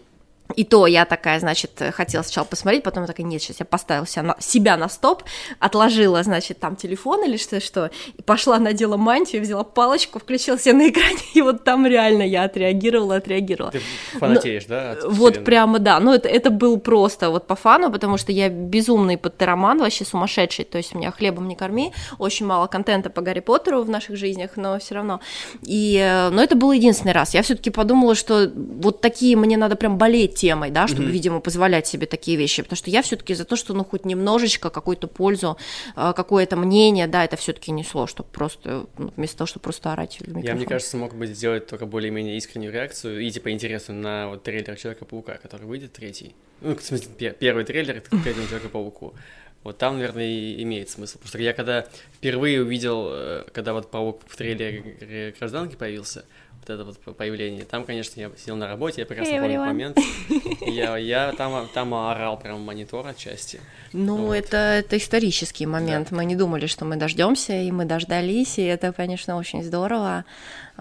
И 0.56 0.64
то 0.64 0.86
я 0.86 1.04
такая, 1.04 1.40
значит, 1.40 1.82
хотела 1.94 2.22
сначала 2.22 2.44
посмотреть, 2.44 2.82
потом 2.82 3.06
такая, 3.06 3.26
нет, 3.26 3.42
сейчас 3.42 3.60
я 3.60 3.66
поставила 3.66 4.06
себя 4.06 4.22
на, 4.22 4.36
себя 4.38 4.76
на 4.76 4.88
стоп, 4.88 5.22
отложила, 5.58 6.22
значит, 6.22 6.58
там 6.58 6.76
телефон 6.76 7.24
или 7.24 7.36
что 7.36 7.60
что, 7.60 7.90
и 8.16 8.22
пошла, 8.22 8.58
надела 8.58 8.96
мантию, 8.96 9.42
взяла 9.42 9.64
палочку, 9.64 10.18
включила 10.18 10.58
себя 10.58 10.74
на 10.74 10.88
экране, 10.88 11.18
и 11.34 11.42
вот 11.42 11.64
там 11.64 11.86
реально 11.86 12.22
я 12.22 12.44
отреагировала, 12.44 13.16
отреагировала. 13.16 13.72
Ты 13.72 13.80
фанатеешь, 14.18 14.66
Но, 14.68 14.74
да? 14.74 14.96
Вот 15.04 15.44
прямо, 15.44 15.78
да, 15.78 16.00
ну 16.00 16.12
это, 16.12 16.28
это 16.28 16.50
был 16.50 16.78
просто 16.78 17.30
вот 17.30 17.46
по 17.46 17.54
фану, 17.54 17.90
потому 17.90 18.16
что 18.16 18.32
я 18.32 18.48
безумный 18.48 19.18
подтероман, 19.18 19.78
вообще 19.78 20.04
сумасшедший, 20.04 20.64
то 20.64 20.78
есть 20.78 20.94
меня 20.94 21.10
хлебом 21.10 21.48
не 21.48 21.56
корми, 21.56 21.92
очень 22.18 22.46
мало 22.46 22.66
контента 22.66 23.10
по 23.10 23.22
Гарри 23.22 23.40
Поттеру 23.40 23.82
в 23.82 23.90
наших 23.90 24.16
жизнях, 24.16 24.52
но 24.56 24.78
все 24.78 24.94
равно. 24.94 25.20
И, 25.62 25.96
э, 25.96 26.30
но 26.30 26.42
это 26.42 26.56
был 26.56 26.72
единственный 26.72 27.12
раз. 27.12 27.34
Я 27.34 27.42
все-таки 27.42 27.70
подумала, 27.70 28.14
что 28.14 28.50
вот 28.54 29.00
такие 29.00 29.36
мне 29.36 29.56
надо 29.56 29.76
прям 29.76 29.98
болеть 29.98 30.41
темой, 30.42 30.72
да, 30.72 30.88
чтобы, 30.88 31.04
mm-hmm. 31.04 31.12
видимо, 31.12 31.40
позволять 31.40 31.86
себе 31.86 32.08
такие 32.08 32.36
вещи, 32.36 32.62
потому 32.62 32.76
что 32.76 32.90
я 32.90 33.02
все-таки 33.02 33.32
за 33.34 33.44
то, 33.44 33.54
что, 33.54 33.74
ну, 33.74 33.84
хоть 33.84 34.04
немножечко 34.04 34.70
какую-то 34.70 35.06
пользу, 35.06 35.56
э, 35.94 36.12
какое-то 36.16 36.56
мнение, 36.56 37.06
да, 37.06 37.24
это 37.24 37.36
все-таки 37.36 37.70
несло, 37.70 38.08
чтобы 38.08 38.28
просто, 38.32 38.86
ну, 38.98 39.12
вместо 39.16 39.38
того, 39.38 39.46
чтобы 39.46 39.62
просто 39.62 39.92
орать 39.92 40.16
в 40.18 40.22
микрофон. 40.22 40.42
Я, 40.42 40.54
мне 40.56 40.66
кажется, 40.66 40.96
мог 40.96 41.14
бы 41.14 41.26
сделать 41.28 41.68
только 41.68 41.86
более-менее 41.86 42.36
искреннюю 42.38 42.72
реакцию 42.72 43.20
и, 43.20 43.30
типа, 43.30 43.52
интересную 43.52 44.00
на 44.00 44.28
вот 44.30 44.42
трейлер 44.42 44.76
Человека-паука, 44.76 45.38
который 45.40 45.66
выйдет 45.66 45.92
третий. 45.92 46.34
Ну, 46.60 46.74
в 46.74 46.82
смысле, 46.82 47.36
первый 47.38 47.64
трейлер 47.64 48.00
к 48.00 48.08
третьему 48.08 48.48
Человеку-пауку. 48.48 49.14
Вот 49.62 49.78
там, 49.78 49.98
наверное, 49.98 50.26
и 50.26 50.60
имеет 50.64 50.90
смысл. 50.90 51.18
Потому 51.18 51.28
что 51.28 51.38
я 51.38 51.52
когда 51.52 51.86
впервые 52.16 52.62
увидел, 52.62 53.10
э, 53.12 53.44
когда 53.52 53.74
вот 53.74 53.92
паук 53.92 54.22
в 54.26 54.36
трейлере 54.36 55.32
гражданки 55.38 55.76
появился, 55.76 56.24
вот 56.62 56.70
это 56.70 56.84
вот 56.84 57.16
появление. 57.16 57.64
Там, 57.64 57.84
конечно, 57.84 58.20
я 58.20 58.30
сидел 58.36 58.56
на 58.56 58.68
работе, 58.68 59.00
я 59.00 59.06
прекрасно 59.06 59.32
hey, 59.32 59.40
помню 59.40 59.60
момент. 59.60 59.98
Я, 60.66 60.96
я 60.96 61.32
там, 61.32 61.68
там 61.74 61.92
орал 61.92 62.38
прям 62.38 62.60
монитор 62.60 63.06
отчасти. 63.06 63.60
Ну, 63.92 64.16
вот. 64.16 64.34
это, 64.34 64.56
это 64.56 64.96
исторический 64.96 65.66
момент. 65.66 66.08
Да. 66.10 66.16
Мы 66.16 66.24
не 66.24 66.36
думали, 66.36 66.66
что 66.66 66.84
мы 66.84 66.96
дождемся, 66.96 67.52
и 67.52 67.70
мы 67.70 67.84
дождались, 67.84 68.58
и 68.58 68.62
это, 68.62 68.92
конечно, 68.92 69.36
очень 69.36 69.62
здорово. 69.62 70.24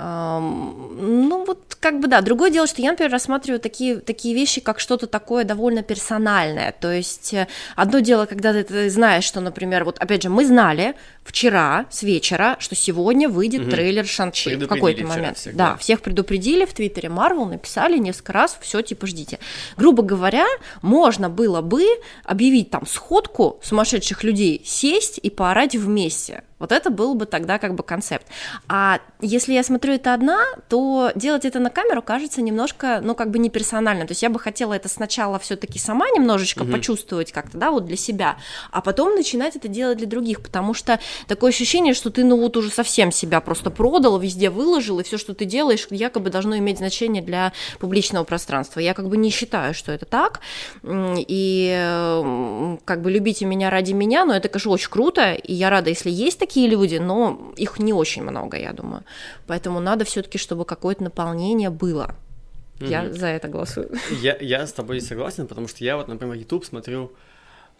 Ну, 0.04 1.46
вот 1.46 1.78
как 1.80 2.00
бы 2.00 2.08
да. 2.08 2.22
Другое 2.22 2.50
дело, 2.50 2.68
что 2.68 2.82
я, 2.82 2.92
например, 2.92 3.12
рассматриваю 3.12 3.60
такие, 3.60 3.98
такие 3.98 4.34
вещи, 4.34 4.62
как 4.62 4.80
что-то 4.80 5.08
такое 5.08 5.44
довольно 5.44 5.84
персональное. 5.84 6.72
То 6.72 6.92
есть 6.92 7.34
э, 7.34 7.48
одно 7.76 8.00
дело, 8.00 8.26
когда 8.26 8.54
ты, 8.54 8.64
ты 8.64 8.90
знаешь, 8.90 9.24
что, 9.24 9.42
например, 9.42 9.84
вот 9.84 9.98
опять 10.00 10.24
же, 10.24 10.30
мы 10.30 10.46
знали 10.46 10.96
вчера 11.24 11.86
с 11.92 12.04
вечера, 12.04 12.56
что 12.60 12.76
сегодня 12.76 13.30
выйдет 13.30 13.62
угу. 13.62 13.72
трейлер 13.72 14.06
Шанчи 14.06 14.56
в 14.56 14.68
какой-то 14.68 15.06
момент. 15.06 15.38
Всех, 15.38 15.56
да. 15.56 15.72
да, 15.72 15.78
всех 15.78 16.02
предупредили 16.02 16.66
в 16.66 16.74
Твиттере 16.74 17.10
Марвел, 17.10 17.46
написали 17.46 17.98
несколько 17.98 18.34
раз, 18.34 18.58
все 18.62 18.82
типа 18.82 19.08
ждите. 19.08 19.40
Грубо 19.78 20.04
говоря, 20.04 20.46
можно 20.82 21.30
было 21.30 21.62
бы 21.62 21.84
объявить 22.24 22.70
там 22.70 22.88
сходку 22.88 23.60
сумасшедших 23.62 24.24
людей, 24.24 24.62
сесть 24.66 25.20
и 25.22 25.30
поорать 25.30 25.76
вместе 25.76 26.44
вот 26.62 26.71
это 26.71 26.89
был 26.89 27.15
бы 27.15 27.26
тогда 27.26 27.58
как 27.58 27.76
бы 27.76 27.84
концепт. 27.84 28.26
А 28.69 29.00
если 29.19 29.54
я 29.54 29.63
смотрю 29.63 29.95
это 29.95 30.13
одна, 30.13 30.45
то 30.69 31.12
делать 31.15 31.43
это 31.43 31.60
на 31.60 31.69
камеру 31.69 32.02
кажется 32.02 32.41
немножко, 32.41 33.02
ну, 33.04 33.15
как 33.15 33.32
бы 33.32 33.39
не 33.39 33.50
персонально. 33.50 34.06
То 34.06 34.12
есть 34.12 34.21
я 34.21 34.30
бы 34.30 34.39
хотела 34.39 34.74
это 34.74 34.88
сначала 34.88 35.39
все-таки 35.39 35.80
сама 35.80 36.10
немножечко 36.12 36.63
угу. 36.63 36.74
почувствовать 36.74 37.32
как-то, 37.32 37.58
да, 37.58 37.71
вот 37.71 37.86
для 37.86 37.97
себя, 37.97 38.38
а 38.71 38.82
потом 38.82 39.15
начинать 39.15 39.56
это 39.56 39.67
делать 39.67 39.97
для 39.97 40.08
других, 40.08 40.41
потому 40.41 40.74
что 40.74 41.00
такое 41.28 41.50
ощущение, 41.50 41.93
что 41.93 42.12
ты, 42.12 42.24
ну, 42.24 42.38
вот 42.38 42.56
уже 42.58 42.69
совсем 42.69 43.12
себя 43.12 43.41
просто 43.41 43.71
продал, 43.71 44.19
везде 44.19 44.50
выложил, 44.50 45.00
и 45.00 45.04
все, 45.04 45.17
что 45.17 45.34
ты 45.34 45.45
делаешь, 45.45 45.88
якобы 45.89 46.30
должно 46.30 46.58
иметь 46.58 46.78
значение 46.78 47.24
для 47.24 47.54
публичного 47.80 48.24
пространства. 48.24 48.80
Я 48.80 48.93
как 48.93 49.10
бы 49.10 49.17
не 49.17 49.32
считаю, 49.32 49.74
что 49.74 49.91
это 49.91 50.06
так, 50.06 50.41
и 50.84 51.71
как 52.86 53.02
бы 53.02 53.12
любите 53.12 53.45
меня 53.45 53.69
ради 53.69 53.93
меня, 53.93 54.26
но 54.26 54.36
это, 54.36 54.47
конечно, 54.47 54.71
очень 54.71 54.89
круто, 54.89 55.34
и 55.34 55.54
я 55.54 55.69
рада, 55.69 55.89
если 55.89 56.12
есть 56.12 56.38
такие 56.38 56.51
такие 56.52 56.70
люди, 56.70 57.00
но 57.00 57.54
их 57.56 57.80
не 57.80 57.94
очень 57.94 58.24
много, 58.24 58.58
я 58.58 58.74
думаю. 58.74 59.04
Поэтому 59.48 59.80
надо 59.80 60.04
все-таки, 60.04 60.38
чтобы 60.38 60.66
какое-то 60.66 61.04
наполнение 61.04 61.70
было. 61.70 62.16
Я 62.80 63.04
mm-hmm. 63.04 63.14
за 63.14 63.28
это 63.28 63.48
голосую. 63.48 63.90
Я, 64.22 64.38
я 64.42 64.68
с 64.68 64.74
тобой 64.74 65.00
согласен, 65.00 65.48
потому 65.48 65.68
что 65.68 65.84
я 65.84 65.96
вот, 65.96 66.10
например, 66.10 66.36
YouTube 66.36 66.66
смотрю, 66.66 67.14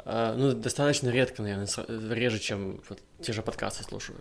э, 0.06 0.36
ну, 0.38 0.54
достаточно 0.54 1.10
редко, 1.10 1.42
наверное, 1.42 1.68
реже, 2.16 2.40
чем 2.40 2.80
вот, 2.88 3.00
те 3.22 3.34
же 3.34 3.42
подкасты 3.42 3.84
слушаю. 3.84 4.18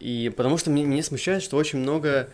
И 0.00 0.32
потому 0.36 0.58
что 0.58 0.70
меня, 0.70 0.86
меня 0.86 1.02
смущает, 1.02 1.42
что 1.42 1.56
очень 1.56 1.78
много, 1.78 2.30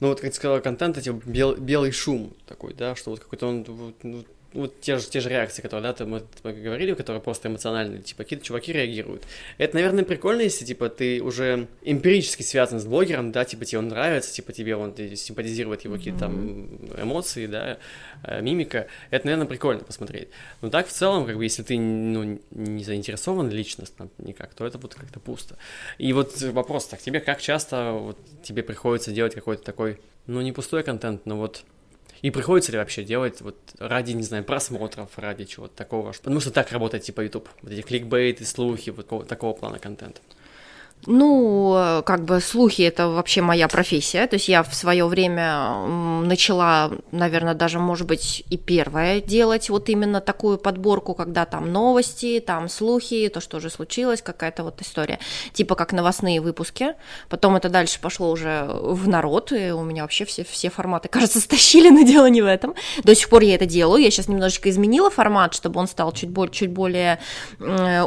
ну, 0.00 0.08
вот, 0.08 0.20
как 0.20 0.30
ты 0.30 0.36
сказала, 0.36 0.60
контента, 0.60 1.00
типа, 1.00 1.22
бел, 1.24 1.54
белый 1.54 1.92
шум 1.92 2.32
такой, 2.46 2.74
да, 2.74 2.96
что 2.96 3.10
вот 3.10 3.20
какой-то 3.20 3.46
он, 3.46 3.62
вот, 3.64 3.94
ну, 4.02 4.24
вот 4.52 4.80
те 4.80 4.98
же, 4.98 5.08
те 5.08 5.20
же 5.20 5.28
реакции, 5.28 5.62
которые, 5.62 5.92
да, 5.92 6.04
мы, 6.04 6.22
мы 6.42 6.52
говорили, 6.52 6.94
которые 6.94 7.22
просто 7.22 7.48
эмоциональные, 7.48 8.02
типа, 8.02 8.24
какие-то 8.24 8.44
чуваки 8.44 8.72
реагируют. 8.72 9.22
Это, 9.58 9.76
наверное, 9.76 10.04
прикольно, 10.04 10.42
если, 10.42 10.64
типа, 10.64 10.88
ты 10.88 11.22
уже 11.22 11.68
эмпирически 11.82 12.42
связан 12.42 12.80
с 12.80 12.84
блогером, 12.84 13.30
да, 13.32 13.44
типа, 13.44 13.64
тебе 13.64 13.78
он 13.78 13.88
нравится, 13.88 14.32
типа, 14.32 14.52
тебе 14.52 14.74
он 14.76 14.94
симпатизирует 15.14 15.82
его 15.82 15.96
какие-то 15.96 16.20
там 16.20 16.66
эмоции, 17.00 17.46
да, 17.46 17.78
э, 18.24 18.42
мимика. 18.42 18.88
Это, 19.10 19.26
наверное, 19.26 19.46
прикольно 19.46 19.84
посмотреть. 19.84 20.28
Но 20.62 20.70
так, 20.70 20.88
в 20.88 20.92
целом, 20.92 21.26
как 21.26 21.36
бы, 21.36 21.44
если 21.44 21.62
ты, 21.62 21.78
ну, 21.78 22.40
не 22.50 22.84
заинтересован 22.84 23.50
личностно 23.50 24.08
никак, 24.18 24.54
то 24.54 24.66
это 24.66 24.78
вот 24.78 24.94
как-то 24.94 25.20
пусто. 25.20 25.56
И 25.98 26.12
вот 26.12 26.40
вопрос 26.42 26.86
так, 26.86 27.00
тебе 27.00 27.20
как 27.20 27.40
часто 27.40 27.92
вот 27.92 28.18
тебе 28.42 28.62
приходится 28.62 29.12
делать 29.12 29.34
какой-то 29.34 29.62
такой, 29.62 30.00
ну, 30.26 30.40
не 30.40 30.52
пустой 30.52 30.82
контент, 30.82 31.24
но 31.26 31.36
вот 31.36 31.64
и 32.22 32.30
приходится 32.30 32.72
ли 32.72 32.78
вообще 32.78 33.04
делать 33.04 33.40
вот 33.40 33.56
ради, 33.78 34.12
не 34.12 34.22
знаю, 34.22 34.44
просмотров, 34.44 35.10
ради 35.16 35.44
чего-то 35.44 35.74
такого? 35.74 36.12
Потому 36.12 36.40
что 36.40 36.50
так 36.50 36.70
работает 36.72 37.04
типа 37.04 37.22
YouTube. 37.22 37.48
Вот 37.62 37.72
эти 37.72 37.82
кликбейты, 37.82 38.44
слухи, 38.44 38.90
вот 38.90 39.28
такого 39.28 39.54
плана 39.54 39.78
контента. 39.78 40.20
Ну, 41.06 42.02
как 42.04 42.24
бы 42.24 42.40
слухи 42.40 42.82
это 42.82 43.08
вообще 43.08 43.40
моя 43.40 43.68
профессия. 43.68 44.26
То 44.26 44.34
есть 44.34 44.48
я 44.48 44.62
в 44.62 44.74
свое 44.74 45.06
время 45.06 45.86
начала, 46.22 46.90
наверное, 47.10 47.54
даже, 47.54 47.78
может 47.78 48.06
быть, 48.06 48.44
и 48.50 48.58
первое 48.58 49.20
делать 49.20 49.70
вот 49.70 49.88
именно 49.88 50.20
такую 50.20 50.58
подборку, 50.58 51.14
когда 51.14 51.46
там 51.46 51.72
новости, 51.72 52.42
там 52.44 52.68
слухи, 52.68 53.28
то, 53.28 53.40
что 53.40 53.56
уже 53.56 53.70
случилось, 53.70 54.20
какая-то 54.20 54.62
вот 54.62 54.82
история. 54.82 55.18
Типа 55.52 55.74
как 55.74 55.92
новостные 55.92 56.40
выпуски. 56.40 56.94
Потом 57.30 57.56
это 57.56 57.70
дальше 57.70 57.98
пошло 58.00 58.30
уже 58.30 58.66
в 58.70 59.08
народ, 59.08 59.52
и 59.52 59.70
у 59.70 59.82
меня 59.82 60.02
вообще 60.02 60.26
все, 60.26 60.44
все 60.44 60.68
форматы, 60.68 61.08
кажется, 61.08 61.40
стащили, 61.40 61.88
но 61.88 62.02
дело 62.02 62.26
не 62.26 62.42
в 62.42 62.46
этом. 62.46 62.74
До 63.04 63.14
сих 63.14 63.30
пор 63.30 63.42
я 63.42 63.54
это 63.54 63.64
делаю. 63.64 64.02
Я 64.02 64.10
сейчас 64.10 64.28
немножечко 64.28 64.68
изменила 64.68 65.10
формат, 65.10 65.54
чтобы 65.54 65.80
он 65.80 65.88
стал 65.88 66.12
чуть 66.12 66.28
более, 66.28 66.52
чуть 66.52 66.70
более 66.70 67.20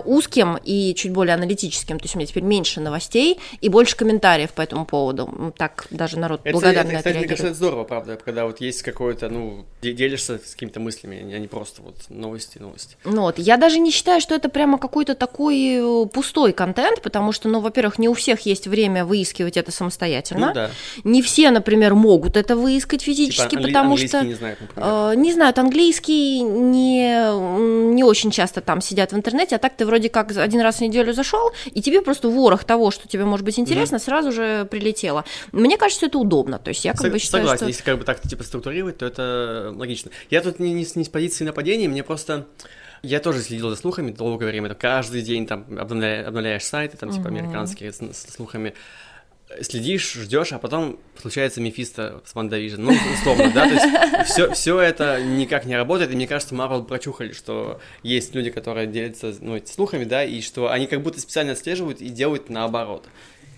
узким 0.05 0.57
и 0.63 0.93
чуть 0.95 1.11
более 1.11 1.33
аналитическим. 1.33 1.99
То 1.99 2.05
есть 2.05 2.15
у 2.15 2.19
меня 2.19 2.27
теперь 2.27 2.43
меньше 2.43 2.82
новостей 2.83 3.39
и 3.61 3.69
больше 3.69 3.95
комментариев 3.95 4.51
по 4.51 4.61
этому 4.61 4.85
поводу. 4.85 5.53
Так 5.57 5.87
даже 5.89 6.19
народ 6.19 6.41
это, 6.43 6.53
благодарно 6.53 6.89
это, 6.89 6.97
кстати, 6.97 7.17
мне 7.17 7.27
кажется, 7.27 7.47
это 7.47 7.55
здорово, 7.55 7.83
правда, 7.83 8.19
когда 8.23 8.45
вот 8.45 8.61
есть 8.61 8.83
какое-то, 8.83 9.29
ну, 9.29 9.65
делишься 9.81 10.39
с 10.43 10.53
какими-то 10.53 10.79
мыслями, 10.79 11.33
а 11.33 11.39
не 11.39 11.47
просто 11.47 11.81
вот 11.81 11.95
новости, 12.09 12.59
новости. 12.59 12.97
Ну 13.05 13.21
вот, 13.21 13.39
я 13.39 13.57
даже 13.57 13.79
не 13.79 13.91
считаю, 13.91 14.21
что 14.21 14.35
это 14.35 14.49
прямо 14.49 14.77
какой-то 14.77 15.15
такой 15.15 15.77
э, 15.77 16.05
пустой 16.07 16.53
контент, 16.53 17.01
потому 17.01 17.31
что, 17.31 17.49
ну, 17.49 17.59
во-первых, 17.59 17.99
не 17.99 18.09
у 18.09 18.13
всех 18.13 18.41
есть 18.41 18.67
время 18.67 19.05
выискивать 19.05 19.57
это 19.57 19.71
самостоятельно. 19.71 20.47
Ну, 20.47 20.53
да. 20.53 20.71
Не 21.03 21.21
все, 21.21 21.51
например, 21.51 21.95
могут 21.95 22.37
это 22.37 22.55
выискать 22.55 23.01
физически, 23.01 23.49
типа, 23.49 23.61
англи- 23.61 23.67
потому 23.67 23.97
что... 23.97 24.25
не 24.25 24.33
знают, 24.33 24.61
например. 24.61 24.89
Э, 24.89 25.13
не 25.15 25.33
знают 25.33 25.57
английский, 25.59 26.41
не, 26.41 27.93
не 27.93 28.03
очень 28.03 28.31
часто 28.31 28.61
там 28.61 28.81
сидят 28.81 29.11
в 29.11 29.15
интернете, 29.15 29.55
а 29.55 29.59
так 29.59 29.73
ты 29.75 29.85
вроде 29.85 30.09
как 30.09 30.35
один 30.35 30.61
раз 30.61 30.77
в 30.77 30.81
неделю 30.81 31.13
зашел, 31.13 31.51
и 31.71 31.81
тебе 31.81 32.01
просто 32.01 32.29
ворох 32.29 32.63
того, 32.73 32.89
что 32.89 33.07
тебе 33.07 33.25
может 33.25 33.45
быть 33.45 33.59
интересно, 33.59 33.97
mm-hmm. 33.97 34.05
сразу 34.05 34.31
же 34.31 34.65
прилетело. 34.65 35.25
Мне 35.51 35.77
кажется, 35.77 36.07
это 36.07 36.17
удобно. 36.17 36.57
То 36.57 36.69
есть 36.69 36.83
я 36.85 36.93
как 36.93 37.05
Сог- 37.05 37.11
бы 37.11 37.19
считаю, 37.19 37.43
Согласен, 37.43 37.57
что... 37.57 37.67
если 37.67 37.83
как 37.83 37.99
бы 37.99 38.03
так 38.03 38.19
типа 38.21 38.43
структурировать, 38.43 38.97
то 38.97 39.05
это 39.05 39.71
логично. 39.75 40.09
Я 40.31 40.41
тут 40.41 40.59
не, 40.59 40.73
не, 40.73 40.87
не 40.95 41.03
с 41.03 41.09
позиции 41.09 41.45
нападения, 41.45 41.87
мне 41.87 42.03
просто... 42.03 42.47
Я 43.03 43.19
тоже 43.19 43.41
следил 43.41 43.69
за 43.69 43.75
слухами 43.75 44.11
долгое 44.11 44.47
время, 44.47 44.73
каждый 44.73 45.21
день 45.21 45.45
там 45.45 45.65
обновляешь, 45.77 46.25
обновляешь 46.25 46.63
сайты, 46.63 46.97
там, 46.97 47.11
типа, 47.11 47.27
mm-hmm. 47.27 47.27
американские 47.27 47.91
с, 47.91 47.97
с 47.97 48.33
слухами. 48.33 48.73
Следишь, 49.61 50.13
ждешь, 50.13 50.53
а 50.53 50.59
потом 50.59 50.99
случается 51.19 51.61
Мефисто 51.61 52.21
с 52.25 52.35
Ванда 52.35 52.57
ну, 52.77 52.93
условно, 53.13 53.51
да, 53.53 53.67
то 53.67 53.73
есть 53.73 54.31
все, 54.31 54.51
все 54.53 54.79
это 54.79 55.21
никак 55.21 55.65
не 55.65 55.75
работает, 55.75 56.11
и 56.11 56.15
мне 56.15 56.27
кажется, 56.27 56.55
Марвел 56.55 56.83
прочухали, 56.83 57.33
что 57.33 57.79
есть 58.03 58.33
люди, 58.35 58.49
которые 58.49 58.87
делятся, 58.87 59.33
ну, 59.39 59.59
слухами, 59.65 60.03
да, 60.03 60.23
и 60.23 60.41
что 60.41 60.71
они 60.71 60.87
как 60.87 61.01
будто 61.01 61.19
специально 61.19 61.53
отслеживают 61.53 62.01
и 62.01 62.09
делают 62.09 62.49
наоборот. 62.49 63.07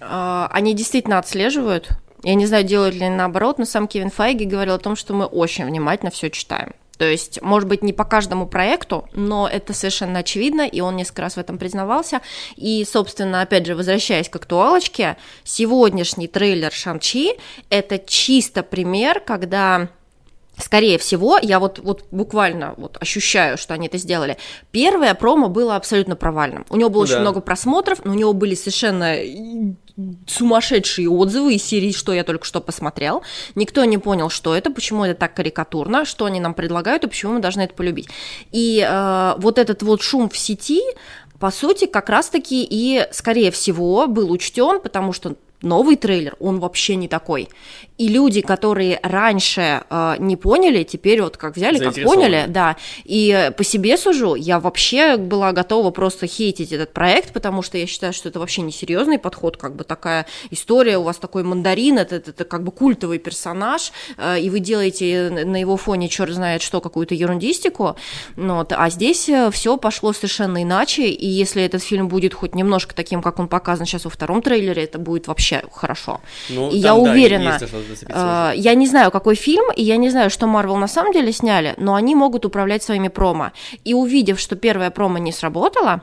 А, 0.02 0.50
они 0.52 0.74
действительно 0.74 1.20
отслеживают, 1.20 1.90
я 2.24 2.36
не 2.36 2.46
знаю, 2.46 2.64
делают 2.64 2.96
ли 2.96 3.08
наоборот, 3.08 3.60
но 3.60 3.66
сам 3.66 3.88
Кевин 3.88 4.10
Файги 4.10 4.46
говорил 4.46 4.76
о 4.76 4.80
том, 4.80 4.96
что 4.96 5.14
мы 5.14 5.26
очень 5.26 5.66
внимательно 5.66 6.12
все 6.12 6.30
читаем. 6.30 6.74
То 6.98 7.06
есть, 7.06 7.42
может 7.42 7.68
быть, 7.68 7.84
не 7.84 7.94
по 7.94 8.06
каждому 8.06 8.48
проекту, 8.48 9.08
но 9.14 9.48
это 9.48 9.74
совершенно 9.74 10.20
очевидно, 10.20 10.68
и 10.68 10.80
он 10.82 10.96
несколько 10.96 11.24
раз 11.24 11.36
в 11.36 11.40
этом 11.40 11.58
признавался. 11.58 12.22
И, 12.56 12.86
собственно, 12.86 13.42
опять 13.42 13.66
же, 13.66 13.76
возвращаясь 13.76 14.30
к 14.30 14.36
актуалочке, 14.36 15.18
сегодняшний 15.44 16.28
трейлер 16.28 16.72
Шанчи– 16.72 17.34
это 17.70 18.00
чисто 18.00 18.64
пример, 18.64 19.20
когда 19.20 19.90
Скорее 20.58 20.98
всего, 20.98 21.38
я 21.42 21.60
вот, 21.60 21.80
вот 21.80 22.06
буквально 22.12 22.76
вот 22.78 22.98
ощущаю, 23.02 23.58
что 23.58 23.74
они 23.74 23.88
это 23.88 23.98
сделали. 23.98 24.38
Первое 24.72 25.14
промо 25.14 25.50
было 25.50 25.76
абсолютно 25.76 26.16
провальным. 26.16 26.66
У 26.70 26.78
него 26.78 26.90
было 26.90 27.06
да. 27.06 27.12
очень 27.12 27.22
много 27.22 27.42
просмотров, 27.42 28.06
но 28.06 28.12
у 28.12 28.16
него 28.16 28.32
были 28.32 28.56
совершенно 28.56 29.18
сумасшедшие 30.28 31.10
отзывы 31.10 31.56
из 31.56 31.64
серии 31.64 31.92
«Что 31.92 32.14
я 32.14 32.24
только 32.24 32.46
что 32.46 32.62
посмотрел». 32.62 33.24
Никто 33.56 33.84
не 33.86 33.98
понял, 33.98 34.30
что 34.30 34.56
это, 34.56 34.70
почему 34.70 35.06
это 35.06 35.20
так 35.20 35.34
карикатурно, 35.34 36.06
что 36.06 36.26
они 36.26 36.40
нам 36.40 36.54
предлагают 36.54 37.04
и 37.04 37.08
почему 37.08 37.34
мы 37.34 37.40
должны 37.40 37.62
это 37.62 37.74
полюбить. 37.74 38.10
И 38.52 38.86
э, 38.88 39.34
вот 39.38 39.58
этот 39.58 39.84
вот 39.84 40.02
шум 40.02 40.30
в 40.30 40.38
сети, 40.38 40.82
по 41.40 41.52
сути, 41.52 41.86
как 41.86 42.10
раз-таки 42.10 42.66
и, 42.70 43.08
скорее 43.12 43.52
всего, 43.52 44.08
был 44.08 44.32
учтен, 44.32 44.80
потому 44.82 45.14
что 45.14 45.36
новый 45.66 45.96
трейлер, 45.96 46.36
он 46.40 46.60
вообще 46.60 46.96
не 46.96 47.08
такой. 47.08 47.50
И 47.98 48.10
люди, 48.10 48.42
которые 48.42 49.00
раньше 49.04 49.84
э, 49.90 50.16
не 50.20 50.36
поняли, 50.36 50.84
теперь 50.84 51.22
вот 51.22 51.38
как 51.38 51.56
взяли, 51.56 51.80
как 51.80 51.96
поняли, 52.04 52.46
да. 52.48 52.76
И 53.06 53.52
по 53.56 53.64
себе 53.64 53.98
сужу, 53.98 54.36
я 54.36 54.60
вообще 54.60 55.16
была 55.16 55.54
готова 55.54 55.92
просто 55.92 56.28
хейтить 56.28 56.74
этот 56.74 56.92
проект, 56.92 57.32
потому 57.32 57.62
что 57.62 57.78
я 57.78 57.88
считаю, 57.88 58.12
что 58.12 58.28
это 58.28 58.40
вообще 58.40 58.64
несерьезный 58.64 59.18
подход, 59.18 59.56
как 59.56 59.76
бы 59.76 59.86
такая 59.86 60.26
история, 60.52 60.98
у 60.98 61.04
вас 61.04 61.18
такой 61.18 61.44
мандарин, 61.44 61.98
это, 61.98 62.16
это, 62.16 62.32
это 62.32 62.44
как 62.44 62.64
бы 62.64 62.72
культовый 62.72 63.18
персонаж, 63.18 63.94
э, 64.18 64.42
и 64.42 64.50
вы 64.50 64.60
делаете 64.60 65.30
на 65.46 65.58
его 65.60 65.78
фоне 65.78 66.10
черт 66.10 66.32
знает 66.32 66.62
что, 66.62 66.82
какую-то 66.82 67.16
ерундистику, 67.16 67.96
ну 68.36 68.56
вот, 68.56 68.74
а 68.74 68.90
здесь 68.90 69.30
э, 69.30 69.50
все 69.52 69.78
пошло 69.78 70.12
совершенно 70.12 70.62
иначе, 70.62 71.08
и 71.08 71.28
если 71.28 71.64
этот 71.64 71.82
фильм 71.82 72.10
будет 72.10 72.34
хоть 72.34 72.56
немножко 72.56 72.94
таким, 72.94 73.22
как 73.22 73.40
он 73.40 73.48
показан 73.48 73.86
сейчас 73.86 74.04
во 74.04 74.10
втором 74.10 74.42
трейлере, 74.42 74.84
это 74.84 75.00
будет 75.00 75.28
вообще 75.28 75.55
хорошо. 75.72 76.22
Ну, 76.50 76.70
и 76.70 76.82
там, 76.82 76.82
я 76.82 76.96
уверена, 76.96 77.60
да, 77.60 77.68
а, 78.10 78.54
я 78.56 78.74
не 78.76 78.88
знаю, 78.88 79.12
какой 79.12 79.36
фильм, 79.36 79.66
и 79.76 79.84
я 79.84 79.98
не 79.98 80.10
знаю, 80.10 80.30
что 80.30 80.48
Марвел 80.48 80.78
на 80.78 80.88
самом 80.88 81.14
деле 81.14 81.32
сняли, 81.32 81.74
но 81.78 81.96
они 81.96 82.16
могут 82.16 82.46
управлять 82.46 82.84
своими 82.84 83.08
промо. 83.08 83.52
И 83.84 83.94
увидев, 83.94 84.40
что 84.40 84.56
первая 84.56 84.92
промо 84.92 85.20
не 85.20 85.32
сработала, 85.32 86.02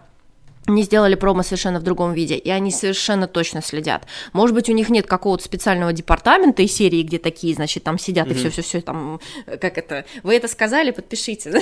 не 0.66 0.82
сделали 0.82 1.14
промо 1.16 1.42
совершенно 1.42 1.80
в 1.80 1.82
другом 1.82 2.12
виде, 2.12 2.36
и 2.36 2.50
они 2.50 2.70
совершенно 2.70 3.26
точно 3.26 3.62
следят. 3.62 4.06
Может 4.32 4.54
быть, 4.54 4.68
у 4.68 4.72
них 4.72 4.90
нет 4.90 5.06
какого-то 5.06 5.42
специального 5.42 5.92
департамента 5.92 6.62
и 6.62 6.68
серии, 6.68 7.02
где 7.02 7.18
такие, 7.18 7.54
значит, 7.54 7.82
там 7.82 7.98
сидят 7.98 8.28
mm-hmm. 8.28 8.32
и 8.32 8.34
все-все-все 8.34 8.80
там, 8.80 9.20
как 9.60 9.76
это, 9.78 10.04
вы 10.22 10.36
это 10.36 10.46
сказали, 10.46 10.92
подпишите. 10.92 11.52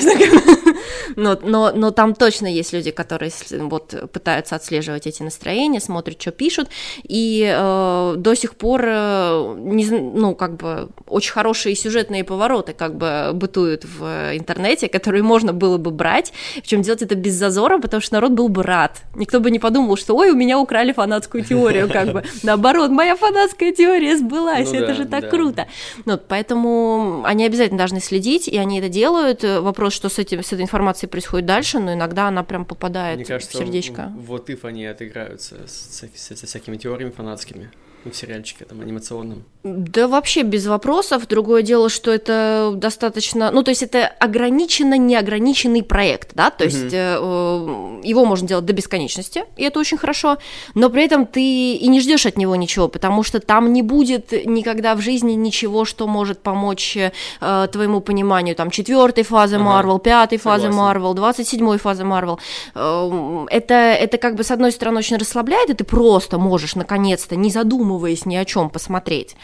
но, 1.17 1.39
но, 1.43 1.73
но 1.73 1.91
там 1.91 2.15
точно 2.15 2.47
есть 2.47 2.73
люди, 2.73 2.91
которые 2.91 3.33
вот 3.51 3.95
пытаются 4.13 4.57
отслеживать 4.57 5.07
эти 5.07 5.23
настроения, 5.23 5.81
смотрят, 5.81 6.21
что 6.21 6.31
пишут, 6.31 6.69
и 7.03 7.51
э, 7.51 8.15
до 8.17 8.35
сих 8.35 8.55
пор, 8.55 8.83
э, 8.85 9.55
не, 9.59 9.87
ну, 9.87 10.35
как 10.35 10.57
бы, 10.57 10.91
очень 11.07 11.33
хорошие 11.33 11.75
сюжетные 11.75 12.25
повороты 12.25 12.75
как 12.75 12.97
бы 12.97 13.31
бытуют 13.33 13.85
в 13.85 14.37
интернете, 14.37 14.89
которые 14.89 15.23
можно 15.23 15.55
было 15.55 15.79
бы 15.79 15.91
брать, 15.91 16.33
причем 16.57 16.83
делать 16.83 17.01
это 17.01 17.15
без 17.15 17.35
зазора, 17.35 17.79
потому 17.79 18.03
что 18.03 18.15
народ 18.15 18.33
был 18.33 18.49
бы 18.49 18.63
рад 18.63 18.89
фанат. 18.90 19.03
Никто 19.14 19.40
бы 19.40 19.50
не 19.50 19.59
подумал, 19.59 19.96
что 19.96 20.14
ой, 20.16 20.31
у 20.31 20.37
меня 20.37 20.59
украли 20.59 20.92
фанатскую 20.92 21.44
теорию, 21.44 21.88
как 21.88 22.12
бы. 22.12 22.24
Наоборот, 22.42 22.90
моя 22.90 23.16
фанатская 23.16 23.72
теория 23.72 24.16
сбылась, 24.16 24.70
ну, 24.70 24.79
это 24.79 24.87
да, 24.88 24.94
же 24.94 25.05
так 25.07 25.22
да. 25.22 25.29
круто. 25.29 25.66
Ну, 26.05 26.18
поэтому 26.18 27.22
они 27.24 27.44
обязательно 27.44 27.79
должны 27.79 28.00
следить, 28.00 28.48
и 28.48 28.57
они 28.57 28.79
это 28.79 28.88
делают. 28.88 29.42
Вопрос, 29.42 29.94
что 29.94 30.09
с, 30.09 30.18
этим, 30.18 30.42
с 30.42 30.53
этой 30.53 30.62
информацией 30.62 31.11
происходит 31.11 31.46
дальше, 31.46 31.79
но 31.79 31.92
иногда 31.92 32.29
она 32.29 32.42
прям 32.42 32.64
попадает 32.64 33.16
Мне 33.16 33.26
кажется, 33.26 33.57
в 33.57 33.61
сердечко. 33.61 34.12
Вот 34.16 34.50
if 34.50 34.64
они 34.64 34.87
отыграются 34.87 35.57
со 35.66 36.46
всякими 36.46 36.76
теориями 36.76 37.11
фанатскими 37.11 37.70
в 38.05 38.15
сериальчике 38.15 38.65
там 38.65 38.81
анимационном? 38.81 39.45
Да 39.63 40.09
вообще 40.09 40.43
без 40.43 40.67
вопросов. 40.67 41.29
Другое 41.29 41.63
дело, 41.63 41.91
что 41.91 42.11
это 42.11 42.73
достаточно, 42.75 43.51
ну 43.51 43.63
то 43.63 43.71
есть 43.71 43.83
это 43.83 44.07
ограниченно 44.07 44.97
неограниченный 44.97 45.83
проект, 45.83 46.31
да, 46.35 46.49
то 46.51 46.65
есть 46.65 46.93
э, 46.93 47.17
его 48.03 48.25
можно 48.25 48.49
делать 48.49 48.65
до 48.65 48.73
бесконечности, 48.73 49.45
и 49.59 49.65
это 49.65 49.79
очень 49.79 49.99
хорошо, 49.99 50.39
но 50.75 50.89
при 50.89 51.05
этом 51.05 51.27
ты 51.27 51.75
и 51.75 51.89
не 51.89 52.01
ждешь 52.01 52.25
от 52.25 52.39
него 52.39 52.57
ничего, 52.57 52.89
потому 52.89 53.23
что 53.23 53.39
там 53.39 53.73
не 53.73 53.83
будет 53.83 54.33
никогда 54.47 54.95
в 54.95 55.01
жизни 55.03 55.33
ничего, 55.33 55.85
что 55.85 56.07
может 56.07 56.41
помочь 56.41 56.97
э, 56.97 57.69
твоему 57.71 58.01
пониманию, 58.01 58.57
там 58.57 58.71
четвертой 58.71 59.25
фазы 59.25 59.59
Марвел, 59.59 59.97
ага. 59.97 60.05
пятой 60.05 60.39
фазы 60.39 60.71
Марвел, 60.71 61.13
двадцать 61.13 61.49
седьмой 61.49 61.77
фазы 61.77 62.05
Марвел. 62.05 62.39
Э, 62.75 63.47
это 63.51 63.75
это 63.75 64.17
как 64.17 64.37
бы 64.37 64.45
с 64.45 64.51
одной 64.51 64.73
стороны 64.73 65.01
очень 65.01 65.19
расслабляет, 65.19 65.69
и 65.69 65.75
ты 65.75 65.85
просто 65.85 66.39
можешь 66.39 66.77
наконец-то 66.77 67.37
не 67.37 67.51
задумываться 67.51 67.89
задумываясь 67.90 68.26
ни 68.26 68.37
о 68.37 68.44
чем, 68.44 68.70
посмотреть. 68.70 69.37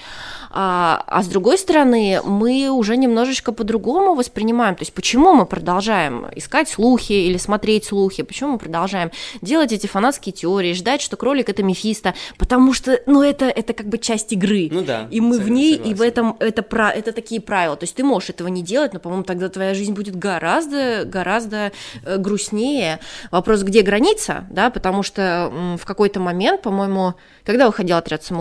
А, 0.50 1.02
а 1.06 1.22
с 1.22 1.26
другой 1.26 1.58
стороны, 1.58 2.20
мы 2.24 2.70
уже 2.70 2.96
немножечко 2.96 3.52
по-другому 3.52 4.14
воспринимаем. 4.14 4.74
То 4.74 4.82
есть 4.82 4.94
почему 4.94 5.34
мы 5.34 5.44
продолжаем 5.44 6.26
искать 6.34 6.68
слухи 6.68 7.12
или 7.12 7.36
смотреть 7.36 7.84
слухи, 7.84 8.22
почему 8.22 8.52
мы 8.52 8.58
продолжаем 8.58 9.10
делать 9.42 9.72
эти 9.72 9.86
фанатские 9.86 10.32
теории, 10.32 10.72
ждать, 10.72 11.02
что 11.02 11.16
кролик 11.16 11.48
это 11.48 11.62
Мефисто, 11.62 12.14
потому 12.38 12.72
что, 12.72 13.00
ну, 13.06 13.22
это, 13.22 13.46
это 13.46 13.74
как 13.74 13.88
бы 13.88 13.98
часть 13.98 14.32
игры. 14.32 14.68
Ну 14.70 14.82
да. 14.82 15.08
И 15.10 15.20
мы 15.20 15.38
в 15.38 15.50
ней, 15.50 15.74
согласен. 15.74 15.92
и 15.92 15.94
в 15.94 16.02
этом, 16.02 16.36
это, 16.38 16.62
про, 16.62 16.90
это 16.90 17.12
такие 17.12 17.40
правила. 17.40 17.76
То 17.76 17.84
есть 17.84 17.94
ты 17.94 18.04
можешь 18.04 18.30
этого 18.30 18.48
не 18.48 18.62
делать, 18.62 18.94
но, 18.94 19.00
по-моему, 19.00 19.24
тогда 19.24 19.48
твоя 19.48 19.74
жизнь 19.74 19.92
будет 19.92 20.16
гораздо, 20.16 21.04
гораздо 21.04 21.72
э, 22.04 22.16
грустнее. 22.16 23.00
Вопрос, 23.30 23.62
где 23.62 23.82
граница, 23.82 24.46
да, 24.50 24.70
потому 24.70 25.02
что 25.02 25.52
в 25.78 25.84
какой-то 25.84 26.20
момент, 26.20 26.62
по-моему, 26.62 27.14
когда 27.44 27.66
выходил 27.66 27.96
отряд 27.96 28.22
самоубийц? 28.22 28.35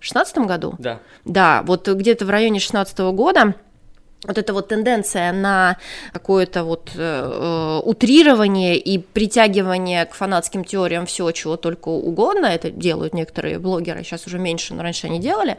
В 0.00 0.04
16 0.04 0.38
году? 0.38 0.74
Да. 0.78 1.00
Да, 1.24 1.62
вот 1.64 1.88
где-то 1.88 2.24
в 2.24 2.30
районе 2.30 2.60
16 2.60 2.98
года 2.98 3.54
вот 4.24 4.36
эта 4.36 4.52
вот 4.52 4.68
тенденция 4.68 5.32
на 5.32 5.76
какое-то 6.12 6.64
вот 6.64 6.90
э, 6.96 6.98
э, 6.98 7.80
утрирование 7.84 8.76
и 8.76 8.98
притягивание 8.98 10.06
к 10.06 10.14
фанатским 10.14 10.64
теориям 10.64 11.06
всего, 11.06 11.30
чего 11.30 11.56
только 11.56 11.88
угодно, 11.88 12.46
это 12.46 12.70
делают 12.70 13.14
некоторые 13.14 13.60
блогеры, 13.60 14.02
сейчас 14.02 14.26
уже 14.26 14.38
меньше, 14.38 14.74
но 14.74 14.82
раньше 14.82 15.06
они 15.06 15.20
делали, 15.20 15.56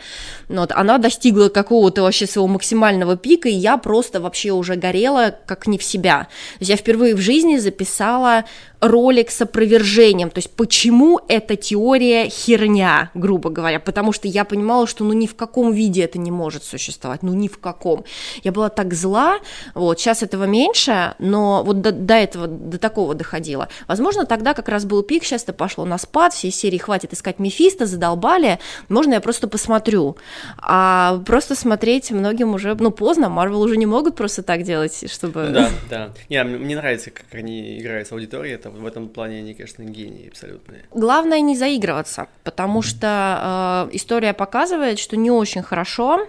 но 0.49 0.61
вот 0.61 0.73
она 0.73 0.97
достигла 0.97 1.47
какого-то 1.47 2.01
вообще 2.01 2.27
своего 2.27 2.47
максимального 2.47 3.15
пика, 3.15 3.47
и 3.47 3.53
я 3.53 3.77
просто 3.77 4.19
вообще 4.19 4.51
уже 4.51 4.75
горела 4.75 5.33
как 5.45 5.67
не 5.67 5.77
в 5.77 5.83
себя. 5.83 6.27
То 6.55 6.59
есть 6.59 6.69
я 6.69 6.75
впервые 6.75 7.15
в 7.15 7.19
жизни 7.19 7.57
записала 7.57 8.43
ролик 8.81 9.29
с 9.29 9.41
опровержением, 9.41 10.29
то 10.29 10.39
есть 10.39 10.51
почему 10.51 11.19
эта 11.27 11.55
теория 11.55 12.29
херня, 12.29 13.09
грубо 13.13 13.49
говоря, 13.49 13.79
потому 13.79 14.13
что 14.13 14.27
я 14.27 14.45
понимала, 14.45 14.87
что 14.87 15.03
ну 15.03 15.13
ни 15.13 15.27
в 15.27 15.35
каком 15.35 15.73
виде 15.73 16.01
это 16.01 16.17
не 16.17 16.31
может 16.31 16.63
существовать, 16.63 17.23
ну 17.23 17.33
ни 17.33 17.47
в 17.47 17.57
каком. 17.59 18.05
Я 18.43 18.48
была 18.51 18.69
так 18.69 18.93
зла, 18.93 19.39
вот, 19.73 19.99
сейчас 19.99 20.23
этого 20.23 20.45
меньше, 20.45 21.15
но 21.19 21.63
вот 21.63 21.81
до, 21.81 21.91
до 21.91 22.13
этого, 22.13 22.47
до 22.47 22.77
такого 22.77 23.15
доходило. 23.15 23.69
Возможно, 23.87 24.25
тогда 24.25 24.53
как 24.53 24.69
раз 24.69 24.85
был 24.85 25.03
пик, 25.03 25.23
сейчас 25.23 25.43
это 25.43 25.53
пошло 25.53 25.85
на 25.85 25.97
спад, 25.97 26.33
все 26.33 26.51
серии 26.51 26.77
хватит 26.77 27.13
искать 27.13 27.39
Мефисто, 27.39 27.85
задолбали, 27.85 28.59
можно 28.87 29.13
я 29.13 29.21
просто 29.21 29.47
посмотрю, 29.47 30.17
а 30.57 31.21
просто 31.25 31.55
смотреть 31.55 32.11
многим 32.11 32.53
уже, 32.53 32.75
ну 32.75 32.91
поздно, 32.91 33.29
Марвел 33.29 33.61
уже 33.61 33.77
не 33.77 33.85
могут 33.85 34.15
просто 34.15 34.43
так 34.43 34.63
делать, 34.63 35.11
чтобы... 35.11 35.49
Да, 35.53 35.69
да. 35.89 36.09
Не, 36.29 36.43
мне 36.43 36.75
нравится, 36.75 37.11
как 37.11 37.25
они 37.33 37.79
играют 37.79 38.07
с 38.07 38.11
аудиторией, 38.11 38.55
это 38.55 38.69
в 38.69 38.85
этом 38.85 39.09
плане 39.09 39.39
они, 39.39 39.53
конечно, 39.53 39.83
гении 39.83 40.27
абсолютные. 40.27 40.85
Главное 40.91 41.41
не 41.41 41.55
заигрываться, 41.55 42.27
потому 42.43 42.81
что 42.81 43.87
э, 43.91 43.95
история 43.95 44.33
показывает, 44.33 44.99
что 44.99 45.17
не 45.17 45.31
очень 45.31 45.61
хорошо, 45.61 46.27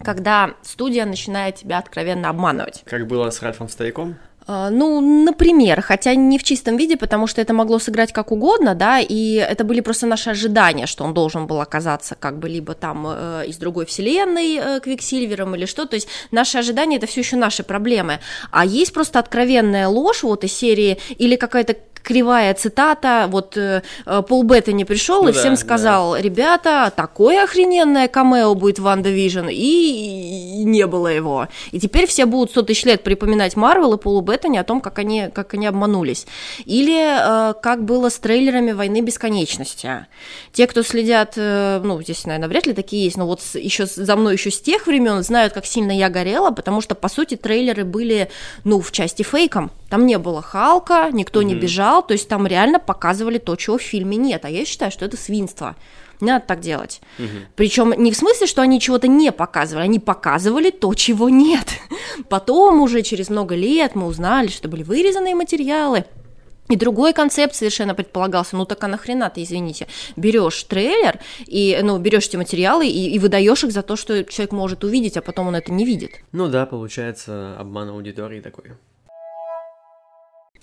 когда 0.00 0.54
студия 0.62 1.04
начинает 1.06 1.56
тебя 1.56 1.78
откровенно 1.78 2.28
обманывать. 2.28 2.82
Как 2.84 3.06
было 3.06 3.30
с 3.30 3.42
Ральфом 3.42 3.68
Стояком? 3.68 4.16
А, 4.46 4.70
ну, 4.70 5.00
например, 5.00 5.82
хотя 5.82 6.14
не 6.14 6.38
в 6.38 6.44
чистом 6.44 6.76
виде, 6.76 6.96
потому 6.96 7.26
что 7.26 7.40
это 7.40 7.52
могло 7.52 7.78
сыграть 7.78 8.12
как 8.12 8.30
угодно, 8.30 8.74
да, 8.74 9.00
и 9.00 9.34
это 9.34 9.64
были 9.64 9.80
просто 9.80 10.06
наши 10.06 10.30
ожидания, 10.30 10.86
что 10.86 11.04
он 11.04 11.14
должен 11.14 11.46
был 11.46 11.60
оказаться 11.60 12.14
как 12.14 12.38
бы 12.38 12.48
либо 12.48 12.74
там 12.74 13.06
э, 13.08 13.44
из 13.48 13.56
другой 13.56 13.86
вселенной 13.86 14.54
э, 14.56 14.80
Квиксильвером 14.80 15.56
или 15.56 15.66
что, 15.66 15.86
то 15.86 15.96
есть 15.96 16.08
наши 16.30 16.58
ожидания 16.58 16.96
это 16.96 17.06
все 17.06 17.20
еще 17.20 17.36
наши 17.36 17.64
проблемы, 17.64 18.20
а 18.52 18.64
есть 18.64 18.92
просто 18.92 19.18
откровенная 19.18 19.88
ложь 19.88 20.22
вот 20.22 20.44
из 20.44 20.52
серии 20.52 20.98
или 21.18 21.34
какая-то 21.36 21.74
кривая 22.06 22.54
цитата, 22.54 23.26
вот 23.28 23.56
э, 23.56 23.82
э 24.06 24.22
Пол 24.22 24.44
Беттани 24.44 24.84
пришел 24.84 25.24
ну, 25.24 25.30
и 25.30 25.32
да, 25.32 25.40
всем 25.40 25.56
сказал, 25.56 26.12
да. 26.12 26.20
ребята, 26.20 26.92
такое 26.94 27.42
охрененное 27.42 28.06
камео 28.06 28.54
будет 28.54 28.78
в 28.78 28.82
ВандаВижн, 28.82 29.48
и 29.50 30.62
не 30.64 30.86
было 30.86 31.08
его. 31.08 31.48
И 31.72 31.80
теперь 31.80 32.06
все 32.06 32.26
будут 32.26 32.50
100 32.50 32.62
тысяч 32.62 32.84
лет 32.84 33.02
припоминать 33.02 33.56
Марвел 33.56 33.94
и 33.94 33.98
Полу 33.98 34.20
Беттани 34.20 34.35
о 34.44 34.64
том, 34.64 34.80
как 34.80 34.98
они, 34.98 35.28
как 35.32 35.54
они 35.54 35.66
обманулись. 35.66 36.26
Или 36.64 36.96
э, 36.96 37.54
как 37.60 37.84
было 37.84 38.08
с 38.08 38.18
трейлерами 38.18 38.72
«Войны 38.72 39.00
бесконечности». 39.00 40.06
Те, 40.52 40.66
кто 40.66 40.82
следят, 40.82 41.34
э, 41.36 41.80
ну, 41.82 42.00
здесь, 42.02 42.24
наверное, 42.26 42.48
вряд 42.48 42.66
ли 42.66 42.74
такие 42.74 43.04
есть, 43.04 43.16
но 43.16 43.26
вот 43.26 43.40
еще 43.54 43.86
за 43.86 44.16
мной 44.16 44.34
еще 44.34 44.50
с 44.50 44.60
тех 44.60 44.86
времен 44.86 45.22
знают, 45.22 45.52
как 45.52 45.66
сильно 45.66 45.92
я 45.92 46.08
горела, 46.08 46.50
потому 46.50 46.80
что, 46.80 46.94
по 46.94 47.08
сути, 47.08 47.36
трейлеры 47.36 47.84
были, 47.84 48.28
ну, 48.64 48.80
в 48.80 48.92
части 48.92 49.22
фейком. 49.22 49.70
Там 49.88 50.06
не 50.06 50.18
было 50.18 50.42
Халка, 50.42 51.10
никто 51.12 51.40
mm-hmm. 51.40 51.44
не 51.44 51.54
бежал, 51.54 52.02
то 52.06 52.12
есть 52.12 52.28
там 52.28 52.46
реально 52.46 52.78
показывали 52.78 53.38
то, 53.38 53.54
чего 53.56 53.78
в 53.78 53.82
фильме 53.82 54.16
нет. 54.16 54.44
А 54.44 54.50
я 54.50 54.64
считаю, 54.64 54.90
что 54.90 55.04
это 55.04 55.16
свинство. 55.16 55.76
Не 56.20 56.32
надо 56.32 56.46
так 56.46 56.60
делать. 56.60 57.00
Угу. 57.18 57.26
Причем 57.54 57.92
не 57.96 58.12
в 58.12 58.16
смысле, 58.16 58.46
что 58.46 58.62
они 58.62 58.80
чего-то 58.80 59.08
не 59.08 59.32
показывали, 59.32 59.84
они 59.84 59.98
показывали 59.98 60.70
то, 60.70 60.94
чего 60.94 61.28
нет. 61.28 61.68
Потом 62.28 62.80
уже 62.80 63.02
через 63.02 63.28
много 63.28 63.54
лет 63.54 63.94
мы 63.94 64.06
узнали, 64.06 64.48
что 64.48 64.68
были 64.68 64.82
вырезанные 64.82 65.34
материалы. 65.34 66.04
И 66.68 66.76
другой 66.76 67.12
концепт 67.12 67.54
совершенно 67.54 67.94
предполагался. 67.94 68.56
Ну 68.56 68.64
так 68.64 68.82
а 68.82 68.88
нахрена 68.88 69.30
ты, 69.30 69.42
извините, 69.42 69.86
берешь 70.16 70.64
трейлер 70.64 71.20
и, 71.46 71.78
ну, 71.82 71.98
берешь 71.98 72.26
эти 72.26 72.36
материалы 72.36 72.88
и, 72.88 73.14
и 73.14 73.18
выдаешь 73.18 73.62
их 73.62 73.70
за 73.70 73.82
то, 73.82 73.94
что 73.94 74.24
человек 74.24 74.52
может 74.52 74.82
увидеть, 74.82 75.16
а 75.16 75.22
потом 75.22 75.48
он 75.48 75.54
это 75.54 75.70
не 75.70 75.84
видит. 75.84 76.10
Ну 76.32 76.48
да, 76.48 76.66
получается 76.66 77.56
обман 77.56 77.90
аудитории 77.90 78.40
такой. 78.40 78.72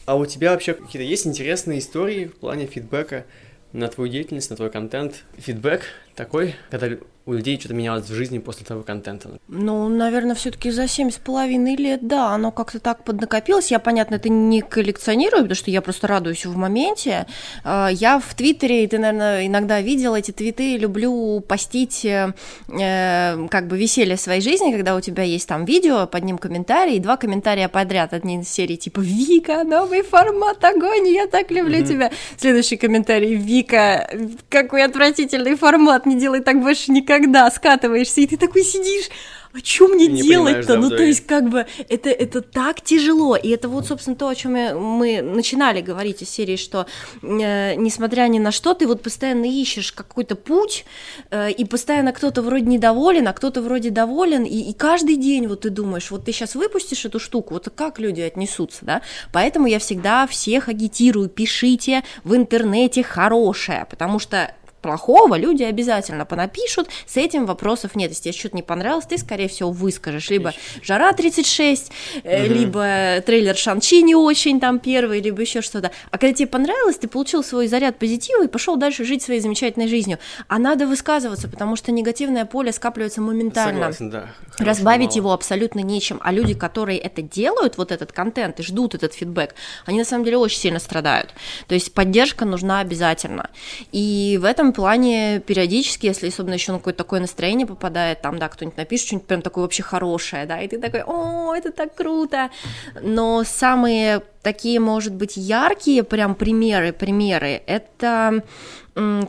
А 0.06 0.16
у 0.16 0.26
тебя 0.26 0.51
вообще 0.51 0.74
какие-то 0.74 1.08
есть 1.08 1.26
интересные 1.26 1.80
истории 1.80 2.26
в 2.26 2.36
плане 2.36 2.66
фидбэка 2.66 3.26
на 3.74 3.88
твою 3.90 4.10
деятельность, 4.10 4.50
на 4.50 4.56
твой 4.56 4.70
контент? 4.70 5.24
Фидбэк 5.38 5.82
такой, 6.16 6.55
когда 6.70 6.97
у 7.26 7.34
людей 7.34 7.57
что-то 7.57 7.74
менялось 7.74 8.05
в 8.05 8.14
жизни 8.14 8.39
после 8.39 8.66
того 8.66 8.84
контента? 8.84 9.30
Ну, 9.47 9.88
наверное, 9.88 10.36
все-таки 10.36 10.72
за 10.72 10.88
семь 10.88 11.09
с 11.09 11.18
половиной 11.18 11.76
лет, 11.76 12.05
да, 12.05 12.32
оно 12.32 12.51
как-то 12.51 12.80
так 12.80 13.03
поднакопилось. 13.03 13.72
Я, 13.72 13.80
понятно, 13.80 14.16
это 14.16 14.30
не 14.30 14.61
коллекционирую, 14.61 15.43
потому 15.43 15.55
что 15.55 15.72
я 15.72 15.82
просто 15.82 16.07
радуюсь 16.07 16.45
в 16.45 16.55
моменте. 16.57 17.26
А, 17.64 17.88
я 17.88 18.20
в 18.20 18.34
Твиттере, 18.36 18.84
и 18.84 18.88
ты, 18.88 18.97
наверное, 18.97 19.47
иногда 19.47 19.80
видел 19.80 20.16
эти 20.16 20.32
твиты, 20.32 20.78
люблю 20.78 21.39
постить 21.39 22.03
э, 22.03 22.34
э, 22.68 23.47
как 23.49 23.68
бы 23.68 23.78
веселье 23.78 24.18
своей 24.18 24.41
жизни, 24.41 24.74
когда 24.74 24.95
у 24.95 25.01
тебя 25.01 25.24
есть 25.24 25.47
там 25.47 25.64
видео, 25.64 26.07
под 26.07 26.26
ним 26.26 26.38
комментарий, 26.38 26.97
и 26.97 26.99
два 26.99 27.16
комментария 27.16 27.70
подряд, 27.70 28.14
одни 28.14 28.41
из 28.41 28.49
серии 28.49 28.76
типа 28.76 28.99
«Вика, 28.99 29.64
новый 29.64 30.03
формат, 30.03 30.64
огонь, 30.64 31.07
я 31.07 31.28
так 31.28 31.51
люблю 31.51 31.80
mm-hmm. 31.80 31.88
тебя». 31.88 32.11
Следующий 32.38 32.76
комментарий 32.76 33.36
«Вика, 33.36 34.09
какой 34.49 34.84
отвратительный 34.84 35.55
формат, 35.55 36.03
не 36.06 36.16
делай 36.16 36.41
так 36.41 36.62
больше 36.62 36.91
никогда» 36.91 37.24
когда 37.24 37.49
скатываешься, 37.49 38.22
и 38.22 38.28
ты 38.28 38.38
такой 38.38 38.64
сидишь, 38.64 39.10
а 39.54 39.60
что 39.64 39.88
мне 39.88 40.08
делать-то? 40.08 40.78
Ну, 40.78 40.89
то 40.89 41.04
есть, 41.04 41.28
как 41.28 41.49
бы, 41.49 41.66
это, 41.88 42.10
это 42.10 42.41
так 42.41 42.82
тяжело. 42.82 43.36
И 43.36 43.49
это 43.49 43.70
вот, 43.70 43.86
собственно, 43.86 44.16
то, 44.16 44.28
о 44.28 44.36
чем 44.36 44.54
мы 44.54 45.22
начинали 45.22 45.82
говорить 45.82 46.24
из 46.24 46.30
серии, 46.30 46.56
что, 46.56 46.88
э, 47.22 47.76
несмотря 47.76 48.28
ни 48.28 48.39
на 48.39 48.51
что, 48.51 48.74
ты 48.74 48.88
вот 48.88 49.04
постоянно 49.04 49.45
ищешь 49.45 49.91
какой-то 49.91 50.36
путь, 50.36 50.86
э, 51.30 51.51
и 51.51 51.66
постоянно 51.66 52.14
кто-то 52.14 52.41
вроде 52.41 52.66
недоволен, 52.66 53.28
а 53.28 53.34
кто-то 53.34 53.62
вроде 53.62 53.91
доволен, 53.91 54.43
и, 54.43 54.72
и 54.72 54.74
каждый 54.74 55.18
день 55.18 55.47
вот 55.47 55.62
ты 55.62 55.70
думаешь, 55.70 56.10
вот 56.10 56.26
ты 56.26 56.32
сейчас 56.32 56.56
выпустишь 56.56 57.06
эту 57.06 57.20
штуку, 57.20 57.54
вот 57.54 57.72
как 57.76 57.99
люди 57.99 58.22
отнесутся, 58.22 58.80
да? 58.86 59.01
Поэтому 59.32 59.68
я 59.68 59.78
всегда 59.78 60.26
всех 60.26 60.68
агитирую, 60.68 61.30
пишите 61.30 62.04
в 62.24 62.36
интернете 62.36 63.04
хорошее, 63.04 63.86
потому 63.89 64.18
что 64.18 64.51
плохого 64.84 65.36
люди 65.36 65.64
обязательно 65.64 66.26
понапишут, 66.26 66.90
с 67.08 67.18
этим 67.18 67.48
вопросов 67.48 67.96
нет. 67.96 68.12
Если 68.12 68.24
тебе 68.26 68.34
что-то 68.34 68.56
не 68.58 68.62
понравилось, 68.62 69.06
ты, 69.06 69.18
скорее 69.18 69.48
всего, 69.48 69.72
выскажешь. 69.72 70.30
Либо 70.30 70.54
«Жара 70.84 71.12
36», 71.12 71.92
угу. 72.18 72.54
либо 72.54 73.22
трейлер 73.26 73.56
«Шанчи» 73.56 74.04
не 74.04 74.14
очень 74.14 74.60
там 74.60 74.78
первый, 74.80 75.22
либо 75.22 75.42
еще 75.42 75.62
что-то. 75.62 75.92
А 76.12 76.18
когда 76.18 76.34
тебе 76.34 76.48
понравилось, 76.48 76.98
ты 76.98 77.08
получил 77.08 77.44
свой 77.44 77.68
заряд 77.68 77.98
позитива 77.98 78.44
и 78.44 78.48
пошел 78.48 78.76
дальше 78.76 79.06
жить 79.06 79.24
своей 79.24 79.40
замечательной 79.40 79.88
жизнью. 79.88 80.20
А 80.48 80.60
надо 80.60 80.86
высказываться, 80.86 81.48
потому 81.48 81.76
что 81.76 81.92
негативное 81.92 82.46
поле 82.46 82.72
скапливается 82.74 83.22
моментально. 83.22 83.94
Согласен, 83.94 84.10
да. 84.10 84.30
Разбавить 84.60 85.10
мало. 85.10 85.18
его 85.18 85.32
абсолютно 85.32 85.80
нечем. 85.80 86.20
А 86.22 86.32
люди, 86.32 86.54
которые 86.54 87.00
это 87.00 87.22
делают, 87.22 87.78
вот 87.78 87.92
этот 87.92 88.12
контент, 88.12 88.60
и 88.60 88.64
ждут 88.64 88.96
этот 88.96 89.14
фидбэк, 89.14 89.56
они 89.86 90.00
на 90.00 90.06
самом 90.06 90.26
деле 90.26 90.38
очень 90.38 90.60
сильно 90.60 90.80
страдают. 90.80 91.30
То 91.68 91.74
есть 91.74 91.94
поддержка 91.94 92.44
нужна 92.44 92.80
обязательно. 92.82 93.50
И 93.94 94.38
в 94.42 94.46
этом 94.46 94.73
плане 94.74 95.40
периодически, 95.40 96.08
если 96.08 96.28
особенно 96.28 96.56
еще 96.56 96.72
на 96.72 96.80
какое-то 96.80 97.04
такое 97.04 97.20
настроение 97.20 97.66
попадает, 97.66 98.22
там, 98.22 98.40
да, 98.40 98.50
кто-нибудь 98.50 98.78
напишет 98.78 99.08
что-нибудь 99.08 99.28
прям 99.28 99.42
такое 99.42 99.64
вообще 99.64 99.84
хорошее, 99.84 100.46
да, 100.46 100.62
и 100.62 100.68
ты 100.68 100.80
такой, 100.80 101.04
о, 101.04 101.54
это 101.54 101.72
так 101.72 101.96
круто. 101.96 102.50
Но 103.02 103.44
самые 103.44 104.22
такие, 104.42 104.80
может 104.80 105.14
быть, 105.14 105.38
яркие 105.38 106.04
прям 106.04 106.36
примеры, 106.36 106.92
примеры, 106.92 107.62
это 107.66 108.44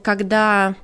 когда 0.03 0.75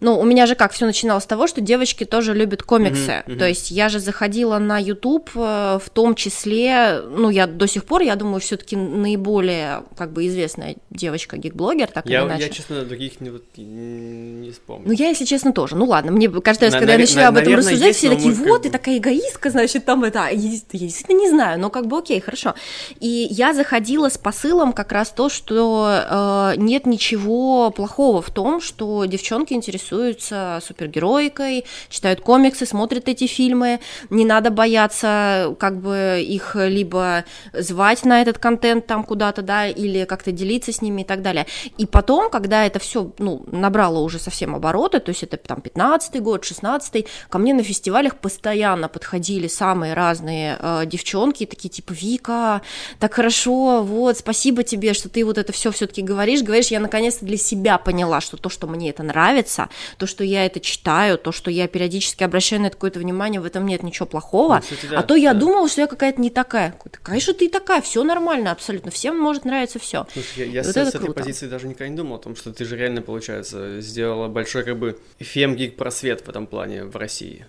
ну, 0.00 0.18
у 0.18 0.24
меня 0.24 0.46
же 0.46 0.54
как 0.54 0.72
все 0.72 0.86
начиналось 0.86 1.24
с 1.24 1.26
того, 1.26 1.48
что 1.48 1.60
девочки 1.60 2.04
тоже 2.04 2.32
любят 2.32 2.62
комиксы. 2.62 3.10
Mm-hmm, 3.10 3.26
mm-hmm. 3.26 3.38
То 3.38 3.48
есть 3.48 3.70
я 3.72 3.88
же 3.88 3.98
заходила 3.98 4.58
на 4.58 4.78
YouTube, 4.78 5.30
э, 5.34 5.78
в 5.82 5.90
том 5.90 6.14
числе, 6.14 7.00
ну, 7.02 7.30
я 7.30 7.48
до 7.48 7.66
сих 7.66 7.84
пор, 7.84 8.02
я 8.02 8.14
думаю, 8.14 8.40
все-таки 8.40 8.76
наиболее 8.76 9.82
как 9.96 10.12
бы 10.12 10.26
известная 10.28 10.76
девочка 10.90 11.36
гик-блогер, 11.36 11.88
так 11.88 12.06
я, 12.06 12.20
или 12.20 12.28
иначе. 12.28 12.44
Я, 12.44 12.48
честно, 12.50 12.84
других 12.84 13.20
не, 13.20 13.32
не 13.56 14.50
вспомню. 14.52 14.86
Ну, 14.86 14.92
я, 14.92 15.08
если 15.08 15.24
честно, 15.24 15.52
тоже. 15.52 15.74
Ну 15.74 15.86
ладно, 15.86 16.12
мне 16.12 16.28
каждый 16.28 16.64
раз, 16.64 16.74
на, 16.74 16.78
когда 16.78 16.92
на, 16.92 16.96
я 16.96 17.00
начинаю 17.00 17.24
на, 17.24 17.28
об 17.30 17.36
этом 17.36 17.52
наверное, 17.52 17.72
рассуждать, 17.72 17.88
есть, 17.88 17.98
все 17.98 18.08
такие, 18.10 18.34
вот, 18.34 18.62
ты 18.62 18.70
такая 18.70 18.98
эгоистка, 18.98 19.50
значит, 19.50 19.84
там 19.84 20.04
это. 20.04 20.28
Я, 20.28 20.30
я 20.30 20.38
действительно 20.38 21.18
не 21.18 21.28
знаю, 21.28 21.58
но 21.58 21.70
как 21.70 21.88
бы 21.88 21.98
окей, 21.98 22.20
хорошо. 22.20 22.54
И 23.00 23.26
я 23.30 23.52
заходила 23.52 24.08
с 24.08 24.16
посылом 24.16 24.72
как 24.72 24.92
раз 24.92 25.10
то, 25.10 25.28
что 25.28 26.52
э, 26.54 26.56
нет 26.56 26.86
ничего 26.86 27.70
плохого 27.70 28.22
в 28.22 28.30
том, 28.30 28.60
что 28.60 29.04
девчонки 29.04 29.54
интересуются 29.54 29.87
интересуются 29.88 30.60
супергероикой, 30.64 31.64
читают 31.88 32.20
комиксы, 32.20 32.66
смотрят 32.66 33.08
эти 33.08 33.26
фильмы. 33.26 33.80
Не 34.10 34.24
надо 34.24 34.50
бояться 34.50 35.54
как 35.58 35.80
бы 35.80 36.24
их 36.26 36.56
либо 36.56 37.24
звать 37.52 38.04
на 38.04 38.22
этот 38.22 38.38
контент 38.38 38.86
там 38.86 39.04
куда-то, 39.04 39.42
да, 39.42 39.66
или 39.66 40.04
как-то 40.04 40.32
делиться 40.32 40.72
с 40.72 40.82
ними 40.82 41.02
и 41.02 41.04
так 41.04 41.22
далее. 41.22 41.46
И 41.78 41.86
потом, 41.86 42.30
когда 42.30 42.66
это 42.66 42.78
все 42.78 43.12
ну, 43.18 43.44
набрало 43.50 44.00
уже 44.00 44.18
совсем 44.18 44.54
обороты, 44.54 45.00
то 45.00 45.10
есть 45.10 45.22
это 45.22 45.36
там 45.36 45.58
15-й 45.58 46.20
год, 46.20 46.44
16-й, 46.44 47.06
ко 47.28 47.38
мне 47.38 47.54
на 47.54 47.62
фестивалях 47.62 48.16
постоянно 48.16 48.88
подходили 48.88 49.48
самые 49.48 49.94
разные 49.94 50.56
э, 50.58 50.82
девчонки, 50.86 51.46
такие 51.46 51.70
типа 51.70 51.92
Вика, 51.92 52.62
так 52.98 53.14
хорошо, 53.14 53.82
вот, 53.82 54.18
спасибо 54.18 54.62
тебе, 54.62 54.92
что 54.92 55.08
ты 55.08 55.24
вот 55.24 55.38
это 55.38 55.52
все 55.52 55.70
все-таки 55.70 56.02
говоришь, 56.02 56.42
говоришь, 56.42 56.68
я 56.68 56.80
наконец-то 56.80 57.24
для 57.24 57.36
себя 57.36 57.78
поняла, 57.78 58.20
что 58.20 58.36
то, 58.36 58.48
что 58.48 58.66
мне 58.66 58.90
это 58.90 59.02
нравится, 59.02 59.68
то, 59.96 60.06
что 60.06 60.24
я 60.24 60.46
это 60.46 60.60
читаю, 60.60 61.18
то, 61.18 61.32
что 61.32 61.50
я 61.50 61.68
периодически 61.68 62.24
обращаю 62.24 62.62
на 62.62 62.66
это 62.66 62.76
какое-то 62.76 62.98
внимание, 62.98 63.40
в 63.40 63.44
этом 63.44 63.66
нет 63.66 63.82
ничего 63.82 64.06
плохого. 64.06 64.60
Кстати, 64.60 64.86
да, 64.86 65.00
а 65.00 65.02
то 65.02 65.14
я 65.14 65.34
да. 65.34 65.40
думала, 65.40 65.68
что 65.68 65.80
я 65.80 65.86
какая-то 65.86 66.20
не 66.20 66.30
такая. 66.30 66.74
Конечно, 67.02 67.34
ты 67.34 67.48
такая, 67.48 67.80
все 67.82 68.02
нормально 68.04 68.52
абсолютно, 68.52 68.90
всем 68.90 69.18
может 69.18 69.44
нравиться 69.44 69.78
все. 69.78 70.06
Слушай, 70.12 70.32
я, 70.36 70.44
я 70.44 70.62
вот 70.62 70.70
с, 70.70 70.74
с 70.74 70.94
этой 70.94 71.12
позиции 71.12 71.46
даже 71.46 71.68
никогда 71.68 71.88
не 71.88 71.96
думал 71.96 72.16
о 72.16 72.18
том, 72.18 72.36
что 72.36 72.52
ты 72.52 72.64
же 72.64 72.76
реально, 72.76 73.02
получается, 73.02 73.80
сделала 73.80 74.28
большой 74.28 74.64
как 74.64 74.78
бы 74.78 74.98
фемгик 75.18 75.76
просвет 75.76 76.22
в 76.22 76.28
этом 76.28 76.46
плане 76.46 76.84
в 76.84 76.96
России. 76.96 77.46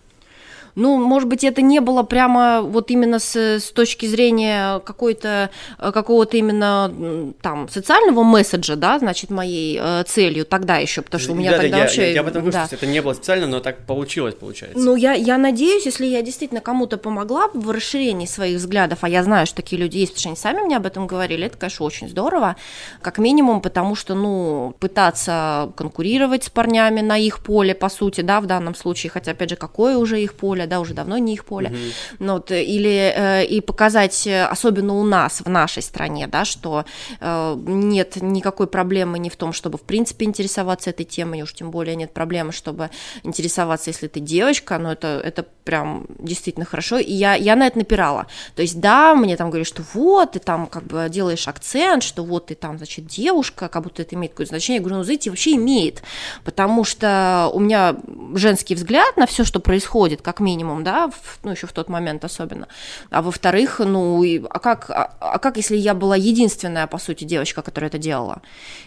Ну, 0.75 0.97
может 0.97 1.27
быть, 1.27 1.43
это 1.43 1.61
не 1.61 1.79
было 1.79 2.03
прямо 2.03 2.61
вот 2.61 2.91
именно 2.91 3.19
с, 3.19 3.35
с 3.35 3.71
точки 3.71 4.05
зрения 4.05 4.79
какой-то, 4.79 5.49
э, 5.77 5.91
какого-то 5.91 6.37
именно 6.37 7.33
там 7.41 7.69
социального 7.69 8.23
месседжа, 8.23 8.75
да, 8.75 8.99
значит, 8.99 9.29
моей 9.29 9.79
э, 9.81 10.03
целью 10.07 10.45
тогда 10.45 10.77
еще, 10.77 11.01
потому 11.01 11.21
что 11.21 11.31
у 11.33 11.35
меня 11.35 11.51
да, 11.51 11.57
тогда 11.57 11.77
да, 11.77 11.83
вообще... 11.83 12.01
Я, 12.07 12.13
я 12.13 12.21
об 12.21 12.27
этом 12.27 12.43
вышло, 12.43 12.67
да. 12.69 12.75
это 12.75 12.85
не 12.85 13.01
было 13.01 13.13
специально, 13.13 13.47
но 13.47 13.59
так 13.59 13.85
получилось, 13.85 14.35
получается. 14.35 14.79
Ну, 14.79 14.95
я, 14.95 15.13
я 15.13 15.37
надеюсь, 15.37 15.85
если 15.85 16.05
я 16.05 16.21
действительно 16.21 16.61
кому-то 16.61 16.97
помогла 16.97 17.49
в 17.53 17.71
расширении 17.71 18.25
своих 18.25 18.57
взглядов, 18.57 18.99
а 19.01 19.09
я 19.09 19.23
знаю, 19.23 19.45
что 19.45 19.57
такие 19.57 19.81
люди 19.81 19.97
есть, 19.97 20.13
потому 20.13 20.21
что 20.21 20.29
они 20.29 20.37
сами 20.37 20.65
мне 20.65 20.77
об 20.77 20.85
этом 20.85 21.07
говорили, 21.07 21.45
это, 21.45 21.57
конечно, 21.57 21.85
очень 21.85 22.09
здорово, 22.09 22.55
как 23.01 23.17
минимум, 23.17 23.61
потому 23.61 23.95
что, 23.95 24.15
ну, 24.15 24.75
пытаться 24.79 25.71
конкурировать 25.75 26.45
с 26.45 26.49
парнями 26.49 27.01
на 27.01 27.17
их 27.17 27.39
поле, 27.39 27.73
по 27.73 27.89
сути, 27.89 28.21
да, 28.21 28.41
в 28.41 28.45
данном 28.45 28.75
случае, 28.75 29.09
хотя, 29.09 29.31
опять 29.31 29.49
же, 29.49 29.55
какое 29.55 29.97
уже 29.97 30.21
их 30.21 30.35
поле, 30.35 30.67
да, 30.69 30.79
уже 30.79 30.93
давно 30.93 31.17
не 31.17 31.33
их 31.33 31.45
поле. 31.45 31.73
Ну, 32.19 32.33
вот, 32.33 32.51
или 32.51 33.13
э, 33.15 33.45
и 33.45 33.61
показать, 33.61 34.27
особенно 34.27 34.93
у 34.93 35.03
нас, 35.03 35.41
в 35.41 35.49
нашей 35.49 35.83
стране, 35.83 36.27
да, 36.27 36.45
что 36.45 36.85
э, 37.19 37.55
нет 37.65 38.17
никакой 38.21 38.67
проблемы 38.67 39.19
не 39.19 39.29
в 39.29 39.35
том, 39.35 39.53
чтобы, 39.53 39.77
в 39.77 39.81
принципе, 39.81 40.25
интересоваться 40.25 40.89
этой 40.89 41.05
темой, 41.05 41.41
уж 41.41 41.53
тем 41.53 41.71
более 41.71 41.95
нет 41.95 42.13
проблемы, 42.13 42.51
чтобы 42.51 42.89
интересоваться, 43.23 43.89
если 43.89 44.07
ты 44.07 44.19
девочка, 44.19 44.77
но 44.77 44.91
это, 44.91 45.21
это 45.23 45.45
прям 45.63 46.05
действительно 46.19 46.65
хорошо, 46.65 46.97
и 46.97 47.11
я, 47.11 47.35
я 47.35 47.55
на 47.55 47.67
это 47.67 47.77
напирала. 47.77 48.27
То 48.55 48.61
есть, 48.61 48.79
да, 48.79 49.15
мне 49.15 49.35
там 49.37 49.49
говорят, 49.49 49.67
что 49.67 49.83
вот, 49.93 50.31
ты 50.33 50.39
там 50.39 50.67
как 50.67 50.83
бы 50.83 51.07
делаешь 51.09 51.47
акцент, 51.47 52.03
что 52.03 52.23
вот 52.23 52.47
ты 52.47 52.55
там, 52.55 52.77
значит, 52.77 53.05
девушка, 53.05 53.67
как 53.67 53.83
будто 53.83 54.01
это 54.01 54.15
имеет 54.15 54.33
какое-то 54.33 54.51
значение. 54.51 54.77
Я 54.77 54.81
говорю, 54.81 54.97
ну, 54.97 55.03
знаете, 55.03 55.29
вообще 55.29 55.55
имеет, 55.55 56.01
потому 56.43 56.83
что 56.83 57.49
у 57.53 57.59
меня 57.59 57.95
женский 58.35 58.75
взгляд 58.75 59.17
на 59.17 59.25
все, 59.25 59.43
что 59.43 59.59
происходит, 59.59 60.21
как 60.21 60.39
минимум, 60.49 60.83
да, 60.83 61.07
в, 61.07 61.39
ну, 61.43 61.51
еще 61.51 61.67
в 61.67 61.73
тот 61.73 61.89
момент 61.89 62.25
особенно. 62.25 62.67
А 63.11 63.21
во-вторых, 63.21 63.79
ну, 63.79 64.23
и, 64.23 64.41
а, 64.49 64.59
как, 64.59 64.89
а, 64.89 65.13
а 65.19 65.39
как, 65.39 65.57
если 65.57 65.77
я 65.77 65.93
была 65.93 66.15
единственная, 66.15 66.87
по 66.87 66.97
сути, 66.97 67.23
девочка, 67.25 67.61
которая 67.61 67.89
это 67.89 67.97
делала? 67.97 68.41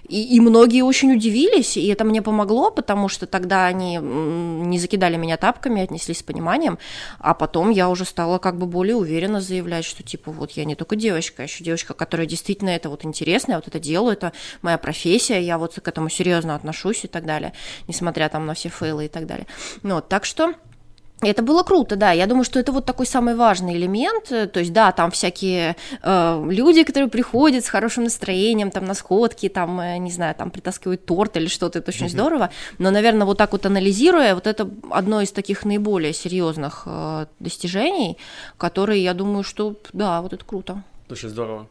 И, 0.08 0.36
и 0.36 0.40
многие 0.40 0.82
очень 0.82 1.12
удивились, 1.12 1.76
и 1.76 1.86
это 1.86 2.04
мне 2.04 2.22
помогло, 2.22 2.70
потому 2.70 3.08
что 3.08 3.26
тогда 3.26 3.66
они 3.66 3.98
не 3.98 4.78
закидали 4.78 5.16
меня 5.16 5.36
тапками, 5.36 5.82
отнеслись 5.82 6.18
с 6.18 6.22
пониманием, 6.22 6.78
а 7.18 7.34
потом 7.34 7.70
я 7.70 7.88
уже 7.88 8.04
стала 8.04 8.38
как 8.38 8.56
бы 8.56 8.66
более 8.66 8.96
уверенно 8.96 9.40
заявлять, 9.40 9.84
что 9.84 10.02
типа 10.02 10.32
вот 10.32 10.52
я 10.52 10.64
не 10.64 10.74
только 10.74 10.96
девочка, 10.96 11.42
а 11.42 11.44
еще 11.44 11.64
девочка, 11.64 11.94
которая 11.94 12.26
действительно 12.26 12.70
это 12.70 12.88
вот 12.88 13.04
интересно, 13.04 13.52
я 13.52 13.58
вот 13.58 13.68
это 13.68 13.78
делаю, 13.78 14.12
это 14.12 14.32
моя 14.62 14.78
профессия, 14.78 15.40
я 15.40 15.58
вот 15.58 15.74
к 15.74 15.88
этому 15.88 16.08
серьезно 16.08 16.54
отношусь 16.54 17.04
и 17.04 17.08
так 17.08 17.24
далее, 17.24 17.52
несмотря 17.88 18.28
там 18.28 18.46
на 18.46 18.54
все 18.54 18.68
фейлы 18.68 19.04
и 19.04 19.08
так 19.08 19.26
далее. 19.26 19.46
Ну, 19.82 19.96
вот, 19.96 20.08
так 20.08 20.24
что 20.24 20.54
это 21.28 21.42
было 21.42 21.62
круто, 21.62 21.96
да. 21.96 22.12
Я 22.12 22.26
думаю, 22.26 22.44
что 22.44 22.58
это 22.58 22.72
вот 22.72 22.84
такой 22.84 23.06
самый 23.06 23.34
важный 23.34 23.76
элемент. 23.76 24.24
То 24.28 24.60
есть, 24.60 24.72
да, 24.72 24.92
там 24.92 25.10
всякие 25.10 25.76
э, 26.02 26.46
люди, 26.50 26.82
которые 26.84 27.08
приходят 27.08 27.64
с 27.64 27.68
хорошим 27.68 28.04
настроением, 28.04 28.70
там 28.70 28.84
на 28.84 28.94
сходки, 28.94 29.48
там, 29.48 29.80
э, 29.80 29.98
не 29.98 30.10
знаю, 30.10 30.34
там 30.34 30.50
притаскивают 30.50 31.06
торт 31.06 31.36
или 31.36 31.46
что-то, 31.46 31.78
это 31.78 31.90
очень 31.90 32.06
mm-hmm. 32.06 32.10
здорово. 32.10 32.50
Но, 32.78 32.90
наверное, 32.90 33.26
вот 33.26 33.38
так 33.38 33.52
вот 33.52 33.66
анализируя, 33.66 34.34
вот 34.34 34.46
это 34.46 34.68
одно 34.90 35.20
из 35.20 35.32
таких 35.32 35.64
наиболее 35.64 36.12
серьезных 36.12 36.82
э, 36.86 37.26
достижений, 37.38 38.18
которые, 38.58 39.02
я 39.02 39.14
думаю, 39.14 39.44
что 39.44 39.76
да, 39.92 40.20
вот 40.22 40.32
это 40.32 40.44
круто. 40.44 40.82
Очень 41.08 41.28
здорово. 41.28 41.68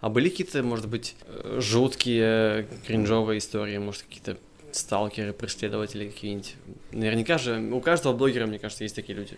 А 0.00 0.08
были 0.08 0.30
какие-то, 0.30 0.62
может 0.62 0.88
быть, 0.88 1.14
э, 1.26 1.58
жуткие, 1.60 2.66
кринжовые 2.86 3.38
истории, 3.38 3.78
может, 3.78 4.02
какие-то 4.02 4.38
сталкеры, 4.76 5.32
преследователи 5.32 6.08
какие-нибудь. 6.08 6.54
Наверняка 6.92 7.38
же 7.38 7.60
у 7.72 7.80
каждого 7.80 8.12
блогера, 8.12 8.46
мне 8.46 8.58
кажется, 8.58 8.84
есть 8.84 8.96
такие 8.96 9.16
люди. 9.16 9.36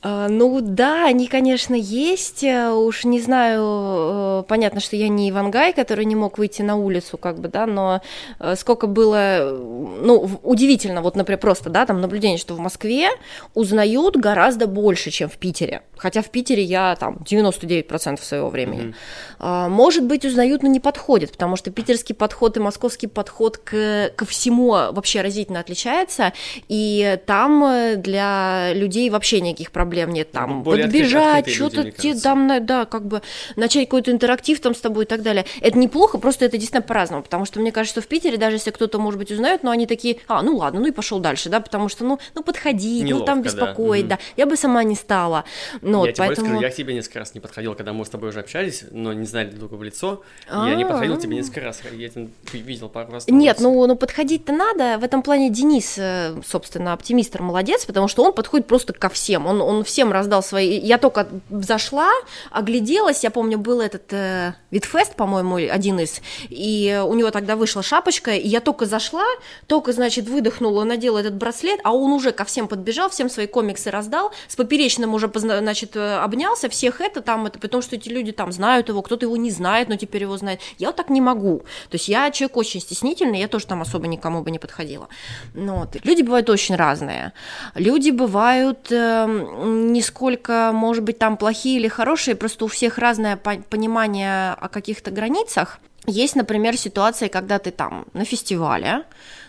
А, 0.00 0.28
ну 0.28 0.60
да, 0.60 1.06
они, 1.06 1.26
конечно, 1.26 1.74
есть. 1.74 2.44
Э, 2.44 2.70
уж 2.70 3.04
не 3.04 3.20
знаю, 3.20 3.62
э, 3.62 4.44
понятно, 4.46 4.80
что 4.80 4.94
я 4.94 5.08
не 5.08 5.30
Ивангай, 5.30 5.72
который 5.72 6.04
не 6.04 6.14
мог 6.14 6.38
выйти 6.38 6.62
на 6.62 6.76
улицу, 6.76 7.18
как 7.18 7.40
бы, 7.40 7.48
да, 7.48 7.66
но 7.66 8.00
э, 8.38 8.54
сколько 8.56 8.86
было, 8.86 9.58
ну, 10.00 10.30
удивительно, 10.42 11.02
вот, 11.02 11.16
например, 11.16 11.40
просто, 11.40 11.68
да, 11.68 11.84
там 11.84 12.00
наблюдение, 12.00 12.38
что 12.38 12.54
в 12.54 12.60
Москве 12.60 13.08
узнают 13.54 14.16
гораздо 14.16 14.68
больше, 14.68 15.10
чем 15.10 15.28
в 15.28 15.36
Питере. 15.36 15.82
Хотя 15.96 16.22
в 16.22 16.30
Питере 16.30 16.62
я 16.62 16.94
там 16.94 17.18
99% 17.28 18.22
своего 18.22 18.50
времени. 18.50 18.94
Mm-hmm. 19.40 19.68
Может 19.68 20.04
быть, 20.04 20.24
узнают, 20.24 20.62
но 20.62 20.68
не 20.68 20.78
подходит, 20.78 21.32
потому 21.32 21.56
что 21.56 21.72
питерский 21.72 22.14
подход 22.14 22.56
и 22.56 22.60
московский 22.60 23.08
подход 23.08 23.58
к, 23.58 24.12
ко 24.14 24.24
всему 24.24 24.70
вообще 24.70 25.22
разительно 25.22 25.58
отличается, 25.58 26.32
и 26.68 27.18
там 27.26 28.00
для 28.00 28.72
людей 28.74 29.10
вообще 29.10 29.40
никаких 29.40 29.72
проблем 29.72 29.87
проблем 29.88 30.12
нет, 30.12 30.32
там, 30.32 30.62
Более 30.62 30.84
подбежать, 30.84 31.48
что-то 31.48 31.90
там, 32.22 32.66
да, 32.66 32.84
как 32.84 33.06
бы 33.06 33.22
начать 33.56 33.86
какой-то 33.86 34.10
интерактив 34.10 34.60
там 34.60 34.74
с 34.74 34.80
тобой 34.80 35.04
и 35.04 35.06
так 35.06 35.22
далее. 35.22 35.46
Это 35.60 35.78
неплохо, 35.78 36.18
просто 36.18 36.44
это 36.44 36.58
действительно 36.58 36.86
по-разному, 36.86 37.22
потому 37.22 37.46
что 37.46 37.60
мне 37.60 37.72
кажется, 37.72 38.00
что 38.00 38.06
в 38.06 38.08
Питере, 38.08 38.36
даже 38.36 38.56
если 38.56 38.70
кто-то, 38.70 38.98
может 38.98 39.18
быть, 39.18 39.30
узнает, 39.30 39.62
но 39.62 39.70
они 39.70 39.86
такие, 39.86 40.18
а, 40.26 40.42
ну 40.42 40.56
ладно, 40.56 40.80
ну 40.80 40.86
и 40.86 40.90
пошел 40.90 41.20
дальше, 41.20 41.48
да, 41.48 41.60
потому 41.60 41.88
что, 41.88 42.04
ну, 42.04 42.18
ну 42.34 42.42
подходи, 42.42 43.00
Неловко, 43.00 43.20
ну 43.20 43.24
там 43.24 43.42
беспокоить, 43.42 44.08
да. 44.08 44.16
да, 44.16 44.22
я 44.36 44.46
бы 44.46 44.56
сама 44.56 44.84
не 44.84 44.94
стала. 44.94 45.44
Ну, 45.80 46.04
я 46.04 46.10
вот, 46.10 46.18
поэтому... 46.18 46.48
скажу, 46.48 46.62
я 46.62 46.70
к 46.70 46.74
тебе 46.74 46.94
несколько 46.94 47.20
раз 47.20 47.34
не 47.34 47.40
подходил, 47.40 47.74
когда 47.74 47.92
мы 47.92 48.04
с 48.04 48.08
тобой 48.10 48.28
уже 48.28 48.40
общались, 48.40 48.84
но 48.90 49.12
не 49.12 49.26
знали 49.26 49.48
друг 49.48 49.60
друга 49.60 49.74
в 49.74 49.82
лицо, 49.82 50.22
я 50.50 50.74
не 50.74 50.84
подходил 50.84 51.16
к 51.16 51.20
тебе 51.20 51.36
несколько 51.36 51.60
раз, 51.62 51.80
я 51.92 52.10
видел 52.52 52.88
пару 52.88 53.12
раз. 53.12 53.26
Нет, 53.28 53.58
ну, 53.60 53.86
ну 53.86 53.96
подходить-то 53.96 54.52
надо, 54.52 54.98
в 54.98 55.04
этом 55.04 55.22
плане 55.22 55.50
Денис, 55.50 55.96
э, 55.98 56.40
собственно, 56.46 56.92
оптимистр 56.92 57.42
молодец, 57.42 57.86
потому 57.86 58.08
что 58.08 58.22
он 58.22 58.32
подходит 58.32 58.66
просто 58.66 58.92
ко 58.92 59.08
всем, 59.08 59.46
он, 59.46 59.60
он 59.60 59.77
всем 59.84 60.12
раздал 60.12 60.42
свои... 60.42 60.78
Я 60.78 60.98
только 60.98 61.28
зашла, 61.50 62.10
огляделась, 62.50 63.24
я 63.24 63.30
помню, 63.30 63.58
был 63.58 63.80
этот 63.80 64.12
э, 64.12 64.54
Витфест, 64.70 65.14
по-моему, 65.14 65.56
один 65.56 66.00
из, 66.00 66.20
и 66.48 67.02
у 67.06 67.14
него 67.14 67.30
тогда 67.30 67.56
вышла 67.56 67.82
шапочка, 67.82 68.32
и 68.32 68.46
я 68.46 68.60
только 68.60 68.86
зашла, 68.86 69.24
только, 69.66 69.92
значит, 69.92 70.28
выдохнула, 70.28 70.84
надела 70.84 71.18
этот 71.18 71.34
браслет, 71.34 71.80
а 71.84 71.92
он 71.94 72.12
уже 72.12 72.32
ко 72.32 72.44
всем 72.44 72.68
подбежал, 72.68 73.10
всем 73.10 73.30
свои 73.30 73.46
комиксы 73.46 73.90
раздал, 73.90 74.32
с 74.48 74.56
поперечным 74.56 75.14
уже, 75.14 75.30
значит, 75.34 75.96
э, 75.96 76.16
обнялся, 76.16 76.68
всех 76.68 77.00
это 77.00 77.20
там, 77.20 77.46
это 77.46 77.58
потому 77.58 77.82
что 77.82 77.96
эти 77.96 78.08
люди 78.08 78.32
там 78.32 78.52
знают 78.52 78.88
его, 78.88 79.02
кто-то 79.02 79.26
его 79.26 79.36
не 79.36 79.50
знает, 79.50 79.88
но 79.88 79.96
теперь 79.96 80.22
его 80.22 80.36
знает. 80.36 80.60
Я 80.78 80.88
вот 80.88 80.96
так 80.96 81.10
не 81.10 81.20
могу. 81.20 81.58
То 81.90 81.94
есть 81.94 82.08
я 82.08 82.30
человек 82.30 82.56
очень 82.56 82.80
стеснительный, 82.80 83.40
я 83.40 83.48
тоже 83.48 83.66
там 83.66 83.82
особо 83.82 84.06
никому 84.06 84.42
бы 84.42 84.50
не 84.50 84.58
подходила. 84.58 85.08
Ну, 85.54 85.78
вот. 85.78 85.96
Люди 86.04 86.22
бывают 86.22 86.50
очень 86.50 86.76
разные. 86.76 87.32
Люди 87.74 88.10
бывают 88.10 88.90
э, 88.90 89.26
не 89.68 90.02
сколько, 90.02 90.70
может 90.72 91.04
быть, 91.04 91.18
там 91.18 91.36
плохие 91.36 91.78
или 91.78 91.88
хорошие, 91.88 92.34
просто 92.34 92.64
у 92.64 92.68
всех 92.68 92.98
разное 92.98 93.36
понимание 93.36 94.52
о 94.52 94.68
каких-то 94.68 95.10
границах. 95.10 95.78
Есть, 96.06 96.36
например, 96.36 96.76
ситуация, 96.76 97.28
когда 97.28 97.58
ты 97.58 97.70
там 97.70 98.06
на 98.14 98.24
фестивале, 98.24 99.04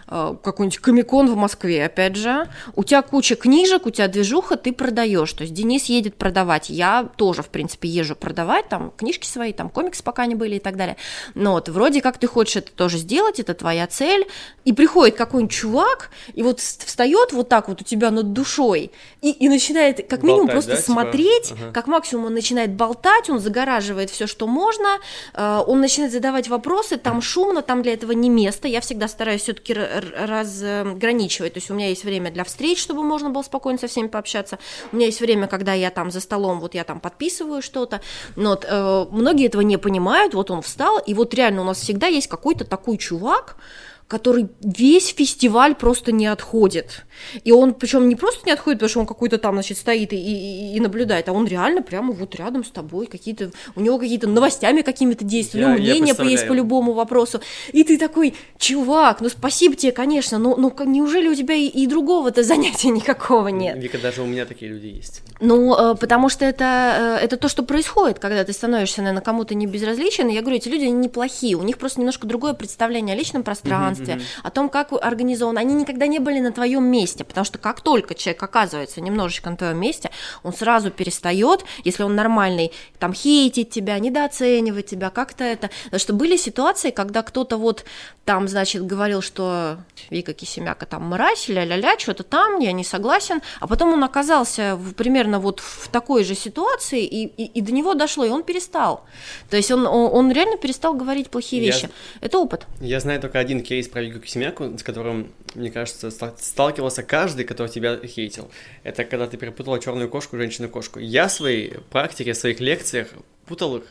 какой-нибудь 0.10 0.80
комикон 0.80 1.32
в 1.32 1.36
Москве, 1.36 1.86
опять 1.86 2.16
же, 2.16 2.48
у 2.76 2.84
тебя 2.84 3.02
куча 3.02 3.36
книжек, 3.36 3.86
у 3.86 3.92
тебя 3.92 4.08
движуха, 4.08 4.56
ты 4.58 4.74
продаешь. 4.74 5.32
То 5.34 5.44
есть 5.44 5.54
Денис 5.54 5.86
едет 5.86 6.16
продавать, 6.16 6.70
я 6.70 7.10
тоже, 7.16 7.44
в 7.44 7.50
принципе, 7.50 7.88
езжу 7.88 8.16
продавать, 8.16 8.68
там 8.70 8.92
книжки 8.98 9.28
свои, 9.28 9.54
там 9.54 9.70
комиксы 9.70 10.04
пока 10.04 10.26
не 10.26 10.36
были 10.36 10.56
и 10.56 10.60
так 10.60 10.78
далее. 10.78 10.98
Но 11.36 11.54
вот 11.54 11.70
вроде 11.70 12.02
как 12.02 12.18
ты 12.18 12.28
хочешь 12.28 12.58
это 12.58 12.72
тоже 12.72 12.98
сделать, 12.98 13.40
это 13.40 13.54
твоя 13.54 13.86
цель, 13.88 14.28
и 14.66 14.74
приходит 14.74 15.16
какой-нибудь 15.16 15.54
чувак, 15.54 16.10
и 16.34 16.42
вот 16.42 16.60
встает 16.60 17.32
вот 17.32 17.50
так 17.50 17.68
вот 17.68 17.82
у 17.82 17.84
тебя 17.84 18.10
над 18.12 18.34
душой, 18.34 18.92
и, 19.22 19.32
и 19.32 19.50
начинает 19.50 20.08
как 20.08 20.24
минимум 20.24 20.48
болтать, 20.48 20.54
просто 20.54 20.72
да, 20.72 20.78
типа? 20.78 20.92
смотреть, 20.92 21.44
типа? 21.50 21.60
ага. 21.62 21.72
как 21.72 21.88
максимум 21.88 22.26
он 22.26 22.34
начинает 22.34 22.74
болтать, 22.74 23.30
он 23.30 23.40
загораживает 23.40 24.10
все, 24.10 24.28
что 24.28 24.48
можно, 24.48 24.98
э, 25.34 25.64
он 25.68 25.82
начинает 25.82 26.12
задавать 26.12 26.48
вопросы, 26.48 26.98
там 26.98 27.22
шумно, 27.22 27.62
там 27.62 27.84
для 27.84 27.94
этого 27.94 28.12
не 28.12 28.30
место, 28.30 28.68
я 28.68 28.82
всегда 28.82 29.08
стараюсь 29.08 29.42
все-таки 29.42 29.76
разграничивать. 30.00 31.54
То 31.54 31.58
есть 31.58 31.72
у 31.72 31.74
меня 31.74 31.90
есть 31.90 32.04
время 32.04 32.32
для 32.32 32.44
встреч, 32.44 32.82
чтобы 32.82 33.04
можно 33.04 33.30
было 33.30 33.44
спокойно 33.44 33.80
со 33.80 33.88
всеми 33.88 34.08
пообщаться. 34.08 34.60
У 34.92 34.96
меня 34.96 35.08
есть 35.08 35.22
время, 35.22 35.48
когда 35.48 35.74
я 35.74 35.90
там 35.90 36.12
за 36.12 36.20
столом, 36.20 36.60
вот 36.60 36.76
я 36.76 36.84
там 36.84 37.00
подписываю 37.00 37.62
что-то. 37.62 38.02
Но 38.36 38.52
вот, 38.52 38.66
э, 38.68 39.06
многие 39.12 39.48
этого 39.48 39.62
не 39.62 39.78
понимают. 39.78 40.34
Вот 40.34 40.52
он 40.52 40.62
встал, 40.62 41.00
и 41.00 41.14
вот 41.14 41.34
реально 41.34 41.62
у 41.62 41.66
нас 41.66 41.80
всегда 41.80 42.08
есть 42.08 42.28
какой-то 42.28 42.66
такой 42.66 42.98
чувак, 42.98 43.58
который 44.10 44.50
весь 44.62 45.14
фестиваль 45.14 45.76
просто 45.76 46.12
не 46.12 46.26
отходит. 46.26 47.06
И 47.44 47.52
он, 47.52 47.76
причем 47.76 48.10
не 48.10 48.16
просто 48.16 48.42
не 48.46 48.52
отходит, 48.52 48.80
потому 48.80 48.90
что 48.90 49.00
он 49.02 49.06
какой-то 49.06 49.38
там, 49.38 49.54
значит, 49.54 49.78
стоит 49.78 50.12
и, 50.14 50.16
и, 50.16 50.76
и 50.76 50.80
наблюдает, 50.80 51.30
а 51.30 51.32
он 51.32 51.46
реально 51.46 51.84
прямо 51.84 52.12
вот 52.12 52.34
рядом 52.36 52.64
с 52.64 52.72
тобой, 52.72 53.06
какие-то, 53.06 53.52
у 53.76 53.82
него 53.82 54.00
какие-то 54.00 54.28
новостями 54.28 54.82
какими-то 54.82 55.24
действия, 55.24 55.62
него 55.62 55.74
мнение 55.74 56.16
есть 56.32 56.48
по 56.48 56.54
любому 56.54 56.94
вопросу. 56.94 57.40
И 57.72 57.84
ты 57.84 58.00
такой, 58.00 58.34
чувак, 58.58 59.22
ну 59.22 59.30
спасибо 59.30 59.76
тебе, 59.76 59.92
конечно, 59.92 60.40
но, 60.40 60.56
но 60.56 60.74
неужели 60.86 61.28
у 61.28 61.36
тебя 61.36 61.54
и, 61.54 61.68
и 61.68 61.86
другого-то 61.86 62.42
занятия 62.50 62.90
никакого 62.90 63.50
нет? 63.50 63.78
Вика, 63.78 64.00
даже 64.00 64.24
у 64.24 64.26
меня 64.26 64.46
такие 64.46 64.72
люди 64.72 64.88
есть. 64.88 65.22
Ну, 65.40 65.76
э, 65.76 65.96
потому 65.96 66.30
что 66.30 66.46
это, 66.46 67.18
э, 67.22 67.26
это 67.26 67.38
то, 67.38 67.48
что 67.48 67.62
происходит, 67.62 68.18
когда 68.18 68.44
ты 68.44 68.54
становишься, 68.54 69.02
наверное, 69.02 69.22
кому-то 69.22 69.54
не 69.54 69.68
безразличен. 69.68 70.30
Я 70.30 70.42
говорю, 70.42 70.58
эти 70.58 70.68
люди 70.68 70.86
неплохие, 70.86 71.56
у 71.56 71.62
них 71.62 71.78
просто 71.78 72.00
немножко 72.00 72.26
другое 72.26 72.54
представление 72.54 73.14
о 73.14 73.18
личном 73.18 73.44
пространстве, 73.44 73.99
пространстве, 74.00 74.16
mm-hmm. 74.16 74.48
о 74.48 74.50
том, 74.50 74.70
как 74.70 74.94
организовано. 74.94 75.60
Они 75.62 75.74
никогда 75.74 76.08
не 76.08 76.20
были 76.20 76.40
на 76.40 76.52
твоем 76.52 76.86
месте, 76.86 77.24
потому 77.24 77.46
что 77.46 77.58
как 77.58 77.82
только 77.82 78.16
человек 78.16 78.42
оказывается 78.44 79.02
немножечко 79.02 79.50
на 79.50 79.58
твоем 79.58 79.80
месте, 79.80 80.10
он 80.44 80.54
сразу 80.54 80.92
перестает, 80.92 81.66
если 81.84 82.04
он 82.04 82.16
нормальный, 82.16 82.72
там 83.00 83.14
хейтить 83.14 83.70
тебя, 83.70 84.00
недооценивать 84.00 84.88
тебя, 84.88 85.10
как-то 85.10 85.44
это. 85.44 85.70
Потому 85.86 86.00
что 86.00 86.14
были 86.14 86.38
ситуации, 86.38 86.92
когда 86.92 87.22
кто-то 87.22 87.58
вот 87.58 87.86
там, 88.26 88.48
значит, 88.48 88.86
говорил, 88.86 89.24
что 89.24 89.78
Вика 90.12 90.34
Кисемяка 90.34 90.86
там 90.86 91.10
мразь, 91.10 91.50
ля-ля-ля, 91.50 91.98
что-то 91.98 92.24
там, 92.24 92.60
я 92.60 92.72
не 92.72 92.84
согласен, 92.84 93.42
а 93.60 93.68
потом 93.68 93.94
он 93.94 94.04
оказался 94.04 94.76
в, 94.76 94.94
примерно 94.94 95.40
вот 95.40 95.60
в 95.60 95.88
такой 95.90 96.24
же 96.24 96.36
ситуации, 96.36 97.04
и, 97.06 97.26
и, 97.26 97.46
и 97.46 97.62
до 97.62 97.72
него 97.72 97.96
дошло, 97.96 98.24
и 98.26 98.30
он 98.30 98.44
перестал. 98.44 99.04
То 99.50 99.58
есть 99.58 99.72
он, 99.72 99.88
он, 99.88 100.12
он 100.14 100.32
реально 100.32 100.58
перестал 100.58 100.94
говорить 100.94 101.32
плохие 101.32 101.60
вещи. 101.60 101.86
Я, 101.86 101.90
это 102.28 102.38
опыт. 102.38 102.68
Я 102.80 103.00
знаю 103.00 103.20
только 103.20 103.40
один 103.40 103.64
кейс 103.64 103.88
есть 103.90 103.92
про 103.92 104.02
Югу 104.02 104.20
Кисемяку, 104.20 104.78
с 104.78 104.84
которым, 104.84 105.32
мне 105.56 105.72
кажется, 105.72 106.12
сталкивался 106.12 107.04
каждый, 107.04 107.46
который 107.46 107.70
тебя 107.70 108.00
хейтил. 108.06 108.50
Это 108.84 109.04
когда 109.04 109.28
ты 109.28 109.38
перепутала 109.38 109.80
черную 109.80 110.10
кошку 110.10 110.36
и 110.36 110.40
женщину-кошку. 110.40 111.00
Я 111.00 111.28
в 111.28 111.32
своей 111.32 111.76
практике, 111.90 112.34
в 112.34 112.38
своих 112.38 112.60
лекциях 112.60 113.10
путал 113.46 113.78
их 113.78 113.84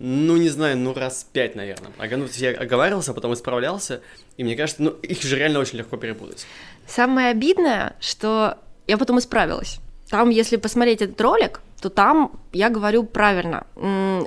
ну, 0.00 0.36
не 0.36 0.48
знаю, 0.48 0.76
ну, 0.76 0.94
раз 0.94 1.26
пять, 1.32 1.56
наверное. 1.56 1.90
Ну, 1.98 2.28
я 2.36 2.50
оговаривался, 2.50 3.12
потом 3.14 3.34
исправлялся, 3.34 4.00
и 4.36 4.44
мне 4.44 4.54
кажется, 4.54 4.80
ну, 4.80 4.90
их 4.90 5.20
же 5.22 5.36
реально 5.36 5.58
очень 5.58 5.78
легко 5.78 5.96
перепутать. 5.96 6.46
Самое 6.86 7.30
обидное, 7.30 7.96
что 7.98 8.58
я 8.86 8.96
потом 8.96 9.18
исправилась. 9.18 9.80
Там, 10.08 10.30
если 10.30 10.56
посмотреть 10.56 11.02
этот 11.02 11.20
ролик, 11.20 11.62
то 11.80 11.90
там 11.90 12.32
я 12.52 12.70
говорю 12.70 13.04
правильно. 13.04 13.66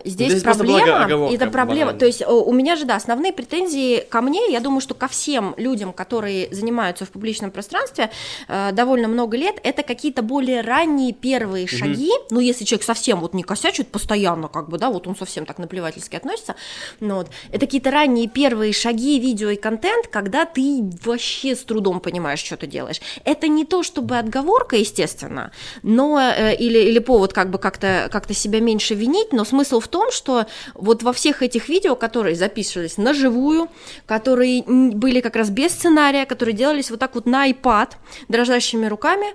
Здесь, 0.06 0.32
Здесь 0.32 0.43
проблема, 0.43 1.32
это 1.32 1.47
проблема. 1.47 1.93
То 1.93 2.06
есть 2.06 2.26
у 2.26 2.54
меня 2.54 2.76
же, 2.76 2.86
да, 2.86 2.95
основные 2.95 3.34
претензии 3.34 4.02
ко 4.10 4.22
мне, 4.22 4.52
я 4.52 4.60
думаю, 4.60 4.82
что 4.82 4.93
ко 4.93 5.08
всем 5.08 5.54
людям, 5.58 5.91
которые 5.91 6.54
занимаются 6.54 7.06
в 7.06 7.10
публичном 7.10 7.52
пространстве 7.52 8.12
э, 8.47 8.72
довольно 8.74 9.08
много 9.08 9.38
лет, 9.38 9.60
это 9.64 9.84
какие-то 9.84 10.22
более 10.22 10.62
ранние 10.62 11.14
первые 11.14 11.66
угу. 11.66 11.76
шаги. 11.76 12.12
Ну, 12.30 12.39
если 12.39 12.64
человек 12.64 12.86
совсем 12.86 13.20
вот 13.20 13.34
не 13.34 13.43
косячит 13.43 13.88
постоянно, 13.89 14.47
как 14.47 14.70
бы, 14.70 14.78
да, 14.78 14.89
вот 14.89 15.08
он 15.08 15.16
совсем 15.16 15.45
так 15.45 15.58
наплевательски 15.58 16.16
относится, 16.16 16.56
ну, 16.99 17.16
вот, 17.16 17.30
это 17.52 17.66
какие-то 17.66 17.91
ранние 17.91 18.28
первые 18.28 18.72
шаги, 18.74 19.20
видео 19.20 19.49
и 19.49 19.56
контент, 19.56 20.08
когда 20.08 20.45
ты 20.45 20.89
вообще 21.04 21.56
с 21.56 21.64
трудом 21.64 21.99
понимаешь, 21.99 22.39
что 22.39 22.56
ты 22.56 22.68
делаешь. 22.68 23.02
Это 23.26 23.47
не 23.47 23.66
то, 23.66 23.84
чтобы 23.84 24.18
отговорка, 24.18 24.76
естественно, 24.76 25.52
но 25.82 26.20
э, 26.20 26.56
или, 26.56 26.80
или 26.80 26.99
повод 26.99 27.34
как 27.42 27.50
бы 27.50 27.58
как-то 27.58 28.08
как 28.12 28.32
себя 28.34 28.60
меньше 28.60 28.94
винить, 28.94 29.34
но 29.34 29.44
смысл 29.46 29.80
в 29.80 29.88
том, 29.88 30.12
что 30.12 30.46
вот 30.76 31.02
во 31.02 31.12
всех 31.12 31.42
этих 31.42 31.70
видео, 31.70 31.96
которые 31.96 32.36
записывались 32.36 32.98
на 32.98 33.16
живую, 33.16 33.68
которые 34.06 34.62
были 34.64 35.22
как 35.22 35.36
раз 35.36 35.50
без 35.50 35.72
сценария, 35.72 36.28
которые 36.28 36.56
делались 36.56 36.92
вот 36.92 37.00
так 37.00 37.16
вот 37.16 37.26
на 37.26 37.50
iPad 37.50 37.94
дрожащими 38.30 38.86
руками, 38.86 39.26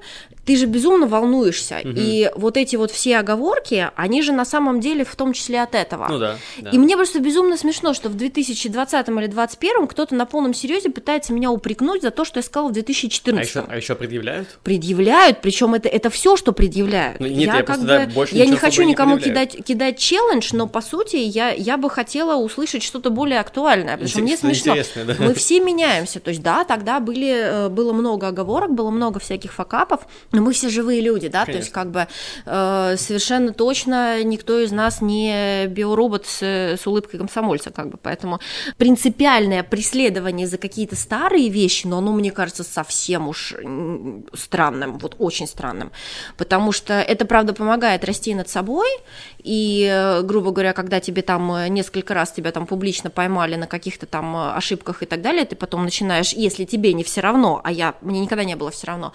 ты 0.47 0.57
же 0.57 0.67
безумно 0.67 1.09
волнуешься. 1.09 1.81
Угу. 1.83 1.95
И 1.97 2.31
вот 2.37 2.57
эти 2.57 2.77
вот 2.77 2.93
все 2.93 3.19
оговорки, 3.19 3.91
они 3.97 4.23
же 4.23 4.33
на 4.33 4.45
самом 4.45 4.81
деле 4.81 5.05
в 5.05 5.15
том 5.17 5.33
числе 5.33 5.61
от 5.61 5.75
этого. 5.75 6.07
Ну 6.09 6.19
да, 6.19 6.37
да. 6.59 6.71
И 6.71 6.79
мне 6.79 6.97
просто 6.97 7.19
безумно 7.19 7.57
смешно, 7.57 7.93
что 7.93 8.09
в 8.09 8.15
2020 8.15 9.09
или 9.09 9.27
2021 9.27 9.89
кто-то 9.89 10.15
на 10.15 10.25
полном 10.25 10.55
серьезе 10.55 10.91
пытается 10.91 11.33
меня 11.33 11.51
упрекнуть 11.51 12.03
за 12.03 12.13
то, 12.13 12.25
что 12.25 12.39
я 12.39 12.45
сказала 12.45 12.69
в 12.69 12.73
2014. 12.73 13.57
А 13.57 13.59
еще, 13.59 13.67
а 13.69 13.77
еще 13.77 13.95
предъявляют? 13.97 14.59
Предъявляют, 14.63 15.41
причем 15.43 15.75
это, 15.75 15.89
это 15.89 16.11
все, 16.11 16.37
что 16.37 16.53
предъявляют. 16.53 17.19
Ну, 17.19 17.27
нет, 17.27 17.49
я, 17.49 17.57
я 17.57 17.63
как 17.65 17.81
бы, 17.81 17.87
больше 18.07 18.34
я 18.34 18.47
не 18.47 18.57
хочу 18.57 18.82
никому 18.82 19.16
не 19.16 19.22
кидать, 19.22 19.64
кидать 19.64 19.99
челлендж, 19.99 20.51
но 20.53 20.66
по 20.66 20.80
сути 20.80 21.16
я, 21.16 21.51
я 21.51 21.76
бы 21.76 21.90
хотела 21.90 22.36
услышать 22.36 22.82
что-то 22.82 23.11
более 23.11 23.40
актуальное, 23.40 23.94
потому 23.94 24.09
что 24.09 24.20
мне 24.20 24.36
смешно. 24.36 24.76
Да? 24.94 25.14
Мы 25.18 25.34
все 25.34 25.61
меняемся. 25.61 26.20
То 26.20 26.30
есть 26.30 26.42
да, 26.42 26.64
тогда 26.64 27.01
были, 27.01 27.66
э, 27.66 27.68
было 27.68 27.92
много 27.92 28.28
оговорок, 28.28 28.74
было 28.74 28.90
много 28.90 29.20
всяких 29.20 29.53
факапов, 29.53 30.01
но 30.32 30.42
мы 30.42 30.53
все 30.53 30.68
живые 30.68 31.01
люди, 31.01 31.28
да, 31.28 31.44
Конечно. 31.44 31.53
то 31.53 31.59
есть 31.59 31.72
как 31.72 31.90
бы 31.90 32.07
э, 32.44 32.97
совершенно 32.99 33.53
точно 33.53 34.22
никто 34.24 34.59
из 34.61 34.72
нас 34.72 35.01
не 35.01 35.66
биоробот 35.66 36.26
с, 36.26 36.42
с 36.42 36.86
улыбкой 36.86 37.18
комсомольца, 37.18 37.70
как 37.70 37.88
бы, 37.88 37.99
поэтому 38.01 38.40
принципиальное 38.76 39.62
преследование 39.62 40.47
за 40.47 40.59
какие-то 40.59 40.97
старые 40.97 41.49
вещи, 41.49 41.86
но 41.86 41.99
оно, 41.99 42.12
мне 42.12 42.30
кажется, 42.30 42.64
совсем 42.64 43.28
уж 43.28 43.55
странным, 44.34 44.99
вот 44.99 45.16
очень 45.18 45.47
странным, 45.47 45.92
потому 46.36 46.72
что 46.72 46.94
это, 46.94 47.24
правда, 47.24 47.53
помогает 47.55 47.86
расти 48.05 48.34
над 48.34 48.49
собой, 48.49 48.89
и, 49.47 49.89
э, 49.89 50.22
грубо 50.22 50.51
говоря, 50.51 50.72
когда 50.72 50.99
тебе 50.99 51.22
там 51.22 51.53
э, 51.53 51.68
несколько 51.68 52.14
раз 52.14 52.32
тебя 52.32 52.51
там 52.51 52.66
публично 52.66 53.11
поймали 53.11 53.55
на 53.55 53.66
каких-то 53.66 54.07
там 54.07 54.37
э, 54.37 54.53
ошибках 54.55 55.03
и 55.03 55.07
так 55.07 55.22
далее, 55.22 55.45
ты 55.45 55.55
потом 55.55 55.84
начинаешь, 55.84 56.32
если 56.32 56.64
тебе 56.64 56.93
не 56.95 57.05
все 57.05 57.20
равно, 57.20 57.61
а 57.62 57.70
я, 57.70 57.95
мне 58.01 58.20
никогда 58.20 58.45
не 58.45 58.57
было 58.57 58.70
все 58.70 58.89
равно, 58.89 59.12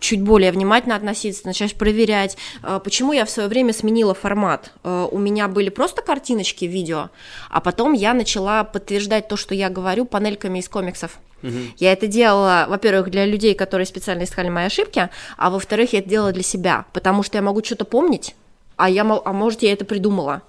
чуть 0.00 0.22
более 0.22 0.50
внимательно 0.50 0.96
относиться, 0.96 1.46
начинаешь 1.46 1.74
проверять. 1.74 2.36
Почему 2.82 3.12
я 3.12 3.24
в 3.24 3.30
свое 3.30 3.48
время 3.48 3.72
сменила 3.72 4.14
формат? 4.14 4.72
У 4.82 5.18
меня 5.18 5.48
были 5.48 5.68
просто 5.68 6.02
картиночки 6.02 6.64
видео, 6.64 7.10
а 7.50 7.60
потом 7.60 7.92
я 7.92 8.14
начала 8.14 8.64
подтверждать 8.64 9.28
то, 9.28 9.36
что 9.36 9.54
я 9.54 9.68
говорю, 9.68 10.04
панельками 10.04 10.58
из 10.58 10.68
комиксов. 10.68 11.18
Угу. 11.44 11.58
Я 11.76 11.92
это 11.92 12.06
делала, 12.06 12.66
во-первых, 12.68 13.10
для 13.10 13.26
людей, 13.26 13.54
которые 13.54 13.86
специально 13.86 14.24
искали 14.24 14.48
мои 14.48 14.64
ошибки, 14.64 15.10
а 15.36 15.50
во-вторых, 15.50 15.92
я 15.92 15.98
это 16.00 16.08
делала 16.08 16.32
для 16.32 16.42
себя, 16.42 16.86
потому 16.92 17.22
что 17.22 17.36
я 17.38 17.42
могу 17.42 17.62
что-то 17.62 17.84
помнить, 17.84 18.34
а 18.76 18.90
я, 18.90 19.02
а 19.02 19.32
может, 19.32 19.62
я 19.62 19.72
это 19.72 19.84
придумала. 19.84 20.42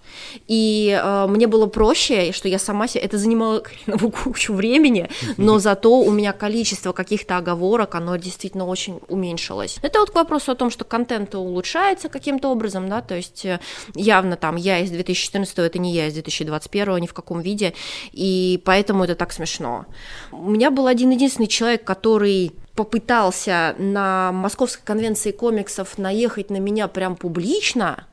И 0.48 1.00
э, 1.00 1.28
мне 1.28 1.48
было 1.48 1.68
проще, 1.68 2.32
что 2.32 2.48
я 2.48 2.60
сама 2.60 2.88
себе, 2.88 3.04
это 3.04 3.18
занимало 3.18 3.64
кучу 4.24 4.54
времени, 4.54 5.10
но 5.38 5.60
зато 5.60 6.00
у 6.00 6.12
меня 6.12 6.34
количество 6.34 6.92
каких-то 6.92 7.38
оговорок, 7.38 7.96
оно 7.96 8.16
действительно 8.16 8.66
очень 8.66 9.00
уменьшилось. 9.08 9.78
Это 9.82 10.00
вот 10.00 10.12
к 10.12 10.16
вопросу 10.16 10.52
о 10.52 10.56
том, 10.56 10.70
что 10.70 10.86
контент 10.86 11.36
улучшается 11.36 12.10
каким-то 12.10 12.50
образом, 12.50 12.90
да, 12.90 13.02
то 13.02 13.16
есть 13.16 13.46
э, 13.46 13.60
явно 13.94 14.36
там 14.36 14.56
я 14.56 14.80
из 14.80 14.92
2014, 14.92 15.58
это 15.60 15.80
не 15.80 15.94
я 15.94 16.08
из 16.08 16.14
2021, 16.14 16.98
ни 16.98 17.08
в 17.08 17.14
каком 17.14 17.42
виде, 17.42 17.74
и 18.12 18.62
поэтому 18.66 19.04
это 19.04 19.16
так 19.16 19.34
смешно. 19.34 19.86
У 20.32 20.50
меня 20.50 20.72
был 20.72 20.88
один 20.88 21.12
единственный 21.12 21.48
человек, 21.48 21.84
который 21.84 22.54
попытался 22.76 23.76
на 23.78 24.32
Московской 24.32 24.84
конвенции 24.86 25.32
комиксов 25.32 25.98
наехать 25.98 26.50
на 26.50 26.58
меня 26.58 26.88
прям 26.88 27.16
публично, 27.16 28.06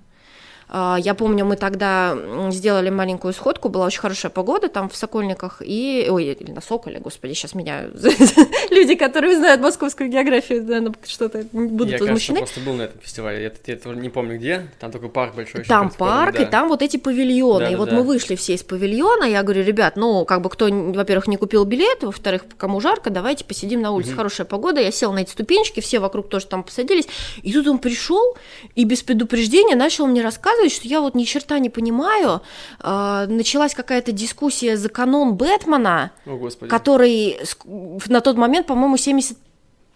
я 0.73 1.15
помню, 1.15 1.45
мы 1.45 1.57
тогда 1.57 2.17
сделали 2.51 2.89
маленькую 2.89 3.35
сходку, 3.35 3.69
была 3.69 3.87
очень 3.87 4.01
хорошая 4.01 4.31
погода 4.31 4.69
там 4.69 4.89
в 4.89 4.97
Сокольниках, 4.97 5.61
и... 5.61 6.09
Ой, 6.11 6.25
или 6.25 6.51
на 6.51 6.63
Соколе, 6.63 6.99
господи, 6.99 7.35
сейчас 7.35 7.55
меня... 7.55 7.89
Люди, 8.71 8.95
которые 8.95 9.37
знают 9.37 9.61
московскую 9.61 10.09
географию, 10.09 10.63
наверное, 10.63 10.95
что-то 11.07 11.45
будут 11.53 11.91
я, 11.91 11.99
возмущены. 11.99 12.37
Я, 12.39 12.43
просто 12.43 12.61
был 12.61 12.75
на 12.75 12.83
этом 12.83 13.01
фестивале, 13.01 13.43
я, 13.43 13.53
я, 13.67 13.79
я 13.85 13.95
не 13.95 14.09
помню 14.09 14.39
где, 14.39 14.69
там 14.81 14.91
такой 14.91 15.11
парк 15.11 15.35
большой. 15.35 15.65
Там 15.65 15.91
парк, 15.91 16.37
да. 16.37 16.43
и 16.43 16.47
там 16.47 16.69
вот 16.69 16.81
эти 16.81 16.97
павильоны, 16.97 17.67
да, 17.67 17.69
и 17.69 17.73
да, 17.73 17.79
вот 17.79 17.91
да. 17.91 17.97
мы 17.97 18.03
вышли 18.03 18.35
все 18.37 18.55
из 18.55 18.63
павильона, 18.63 19.25
я 19.25 19.43
говорю, 19.43 19.65
ребят, 19.65 19.97
ну, 19.97 20.25
как 20.25 20.41
бы 20.41 20.49
кто, 20.49 20.69
во-первых, 20.71 21.29
не 21.29 21.37
купил 21.37 21.65
билет, 21.65 22.03
во-вторых, 22.03 22.45
кому 22.57 22.81
жарко, 22.81 23.11
давайте 23.11 23.45
посидим 23.45 23.83
на 23.83 23.91
улице, 23.91 24.11
угу. 24.11 24.17
хорошая 24.17 24.47
погода, 24.47 24.81
я 24.81 24.91
сел 24.91 25.13
на 25.13 25.21
эти 25.21 25.31
ступенечки, 25.31 25.81
все 25.81 25.99
вокруг 25.99 26.29
тоже 26.29 26.47
там 26.47 26.65
посадились, 26.65 27.09
и 27.43 27.53
тут 27.53 27.67
он 27.67 27.79
пришел 27.79 28.37
и 28.75 28.85
без 28.85 29.03
предупреждения 29.03 29.77
начал 29.77 30.07
мне 30.07 30.23
рассказывать, 30.23 30.62
рассказывать, 30.63 30.73
что 30.73 30.89
я 30.89 31.01
вот 31.01 31.15
ни 31.15 31.25
черта 31.25 31.59
не 31.59 31.71
понимаю. 31.71 32.43
Э, 32.81 33.27
началась 33.29 33.75
какая-то 33.75 34.13
дискуссия 34.13 34.77
за 34.77 34.89
канон 34.89 35.35
Бэтмена, 35.35 36.13
О, 36.27 36.51
который 36.69 37.39
на 38.09 38.21
тот 38.21 38.37
момент, 38.37 38.67
по-моему, 38.67 38.97
70 38.97 39.37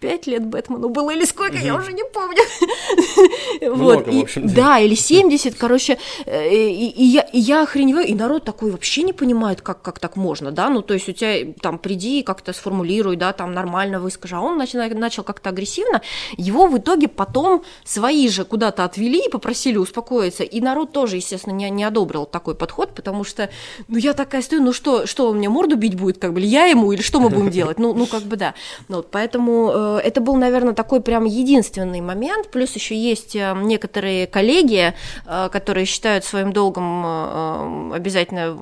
пять 0.01 0.27
лет 0.27 0.45
Бэтмену 0.45 0.89
было 0.91 1.11
или 1.11 1.25
сколько, 1.25 1.57
я 1.57 1.75
уже 1.75 1.93
не 1.93 2.05
помню. 2.05 2.43
вот, 3.77 4.07
в 4.07 4.21
общем. 4.21 4.47
Да, 4.47 4.79
или 4.79 4.95
70, 4.95 5.55
короче, 5.55 5.99
э, 6.27 6.55
и, 6.55 6.89
и, 6.89 7.05
я, 7.05 7.23
и 7.23 7.39
я 7.39 7.63
охреневаю, 7.63 8.07
и 8.07 8.15
народ 8.15 8.45
такой 8.45 8.71
вообще 8.71 9.03
не 9.03 9.13
понимает, 9.13 9.63
как, 9.63 9.81
как 9.81 9.99
так 9.99 10.17
можно, 10.17 10.53
да, 10.53 10.69
ну, 10.69 10.83
то 10.83 10.95
есть 10.95 11.09
у 11.09 11.13
тебя 11.13 11.53
там 11.61 11.79
приди, 11.79 12.23
как-то 12.23 12.53
сформулируй, 12.53 13.17
да, 13.17 13.33
там 13.33 13.55
нормально 13.55 13.99
выскажи, 13.99 14.37
а 14.37 14.41
он 14.41 14.59
начал, 14.59 14.81
начал 14.95 15.23
как-то 15.23 15.51
агрессивно, 15.51 16.03
его 16.37 16.67
в 16.67 16.77
итоге 16.77 17.09
потом 17.09 17.63
свои 17.85 18.29
же 18.29 18.45
куда-то 18.45 18.85
отвели 18.85 19.27
и 19.27 19.31
попросили 19.31 19.79
успокоиться, 19.79 20.43
и 20.43 20.61
народ 20.61 20.93
тоже, 20.93 21.17
естественно, 21.17 21.55
не, 21.55 21.71
не 21.71 21.85
одобрил 21.85 22.27
такой 22.27 22.55
подход, 22.55 22.95
потому 22.95 23.25
что, 23.25 23.49
ну, 23.89 23.97
я 23.97 24.13
такая 24.13 24.43
стою, 24.43 24.63
ну, 24.63 24.73
что, 24.75 25.07
что 25.07 25.31
он 25.31 25.39
мне 25.39 25.49
морду 25.49 25.77
бить 25.77 25.95
будет, 25.95 26.19
как 26.19 26.35
бы, 26.35 26.41
или 26.41 26.47
я 26.47 26.67
ему, 26.67 26.93
или 26.93 27.01
что 27.01 27.19
мы 27.19 27.31
будем 27.31 27.49
делать, 27.59 27.79
ну, 27.79 27.95
ну, 27.95 28.05
как 28.07 28.25
бы, 28.25 28.37
да, 28.37 28.55
ну, 28.89 28.97
вот, 28.97 29.11
поэтому 29.11 29.73
э, 29.75 29.86
Э, 29.86 29.86
это 30.03 30.21
был, 30.21 30.37
наверное, 30.37 30.75
такой 30.75 31.01
прям 31.01 31.25
единственный 31.25 32.01
момент. 32.01 32.51
Плюс 32.51 32.75
еще 32.75 32.97
есть 32.97 33.37
э, 33.37 33.55
некоторые 33.57 34.27
коллеги, 34.27 34.95
э, 35.27 35.49
которые 35.51 35.87
считают 35.87 36.25
своим 36.25 36.53
долгом 36.53 37.93
обязательно 37.93 38.57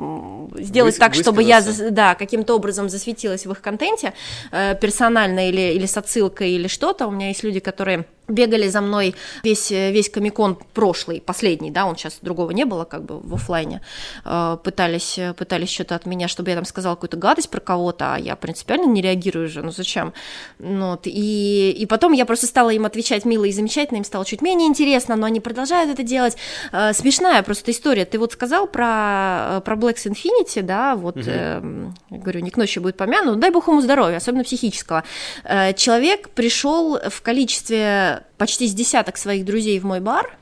сделать 0.58 0.94
Вы, 0.94 1.00
так, 1.00 1.14
чтобы 1.14 1.42
я 1.42 1.62
да, 1.90 2.14
каким-то 2.14 2.54
образом 2.54 2.88
засветилась 2.88 3.46
в 3.46 3.52
их 3.52 3.60
контенте 3.60 4.12
персонально 4.50 5.48
или, 5.48 5.72
или 5.74 5.86
с 5.86 5.96
отсылкой 5.96 6.50
или 6.52 6.68
что-то. 6.68 7.06
У 7.06 7.10
меня 7.10 7.28
есть 7.28 7.42
люди, 7.42 7.60
которые 7.60 8.06
бегали 8.28 8.68
за 8.68 8.80
мной 8.80 9.14
весь, 9.42 9.70
весь 9.70 10.08
комикон 10.08 10.58
прошлый, 10.72 11.20
последний, 11.20 11.70
да, 11.70 11.86
он 11.86 11.96
сейчас 11.96 12.18
другого 12.22 12.50
не 12.52 12.64
было, 12.64 12.84
как 12.84 13.04
бы 13.04 13.20
в 13.20 13.34
офлайне, 13.34 13.80
э, 14.24 14.56
пытались, 14.62 15.18
пытались 15.36 15.70
что-то 15.70 15.94
от 15.94 16.06
меня, 16.06 16.28
чтобы 16.28 16.50
я 16.50 16.56
там 16.56 16.64
сказала 16.64 16.94
какую-то 16.94 17.16
гадость 17.16 17.50
про 17.50 17.60
кого-то, 17.60 18.14
а 18.14 18.18
я 18.18 18.36
принципиально 18.36 18.86
не 18.86 19.02
реагирую 19.02 19.48
же, 19.48 19.62
ну 19.62 19.70
зачем? 19.70 20.12
Ну, 20.58 20.90
вот, 20.92 21.02
и, 21.06 21.70
и 21.70 21.86
потом 21.86 22.12
я 22.12 22.24
просто 22.24 22.46
стала 22.46 22.70
им 22.70 22.86
отвечать 22.86 23.24
мило 23.24 23.44
и 23.44 23.52
замечательно, 23.52 23.98
им 23.98 24.04
стало 24.04 24.24
чуть 24.24 24.42
менее 24.42 24.68
интересно, 24.68 25.16
но 25.16 25.26
они 25.26 25.40
продолжают 25.40 25.90
это 25.90 26.02
делать. 26.02 26.36
Э, 26.72 26.92
смешная 26.92 27.42
просто 27.42 27.70
история. 27.70 28.04
Ты 28.04 28.18
вот 28.18 28.32
сказал 28.32 28.66
про, 28.66 29.60
про 29.64 29.76
Black 29.76 29.96
Infinity, 29.96 30.62
да, 30.62 30.96
вот, 30.96 31.16
угу. 31.16 31.26
э, 31.26 31.90
говорю, 32.10 32.40
не 32.40 32.50
к 32.50 32.56
ночи 32.56 32.78
будет 32.78 32.96
помянут, 32.96 33.38
дай 33.38 33.50
бог 33.50 33.68
ему 33.68 33.80
здоровья, 33.80 34.16
особенно 34.16 34.44
психического. 34.44 35.04
Э, 35.44 35.72
человек 35.74 36.30
пришел 36.30 36.98
в 36.98 37.22
количестве 37.22 38.13
почти 38.38 38.66
с 38.66 38.74
десяток 38.74 39.16
своих 39.16 39.44
друзей 39.44 39.78
в 39.80 39.84
мой 39.84 40.00
бар, 40.00 40.36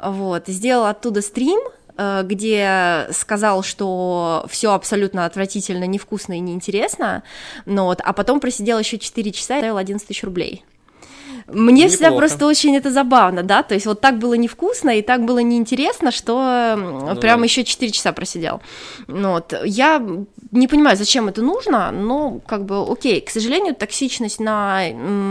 вот, 0.00 0.44
сделал 0.46 0.86
оттуда 0.86 1.22
стрим, 1.22 1.60
э, 1.96 2.22
где 2.24 3.08
сказал, 3.12 3.62
что 3.62 4.46
все 4.48 4.72
абсолютно 4.72 5.24
отвратительно, 5.24 5.84
невкусно 5.84 6.34
и 6.34 6.40
неинтересно, 6.40 7.22
ну 7.66 7.84
вот, 7.84 8.00
а 8.02 8.12
потом 8.12 8.40
просидел 8.40 8.78
еще 8.78 8.98
4 8.98 9.32
часа 9.32 9.56
и 9.56 9.60
ставил 9.60 9.76
11 9.76 10.06
тысяч 10.06 10.22
рублей. 10.22 10.64
Мне 11.46 11.84
Неплохо. 11.84 11.88
всегда 11.88 12.10
просто 12.12 12.46
очень 12.46 12.76
это 12.76 12.90
забавно, 12.90 13.42
да, 13.42 13.62
то 13.62 13.74
есть 13.74 13.86
вот 13.86 14.00
так 14.00 14.18
было 14.18 14.34
невкусно 14.34 14.98
и 14.98 15.02
так 15.02 15.24
было 15.24 15.38
неинтересно, 15.38 16.10
что 16.10 16.74
ну, 16.76 17.16
прям 17.16 17.40
да. 17.40 17.44
еще 17.44 17.64
4 17.64 17.90
часа 17.90 18.12
просидел. 18.12 18.60
Ну, 19.06 19.32
вот. 19.32 19.54
Я 19.64 20.02
не 20.50 20.68
понимаю, 20.68 20.96
зачем 20.96 21.28
это 21.28 21.42
нужно, 21.42 21.90
но 21.90 22.40
как 22.46 22.64
бы 22.64 22.80
окей. 22.90 23.20
К 23.20 23.30
сожалению, 23.30 23.74
токсичность 23.74 24.40
на, 24.40 24.82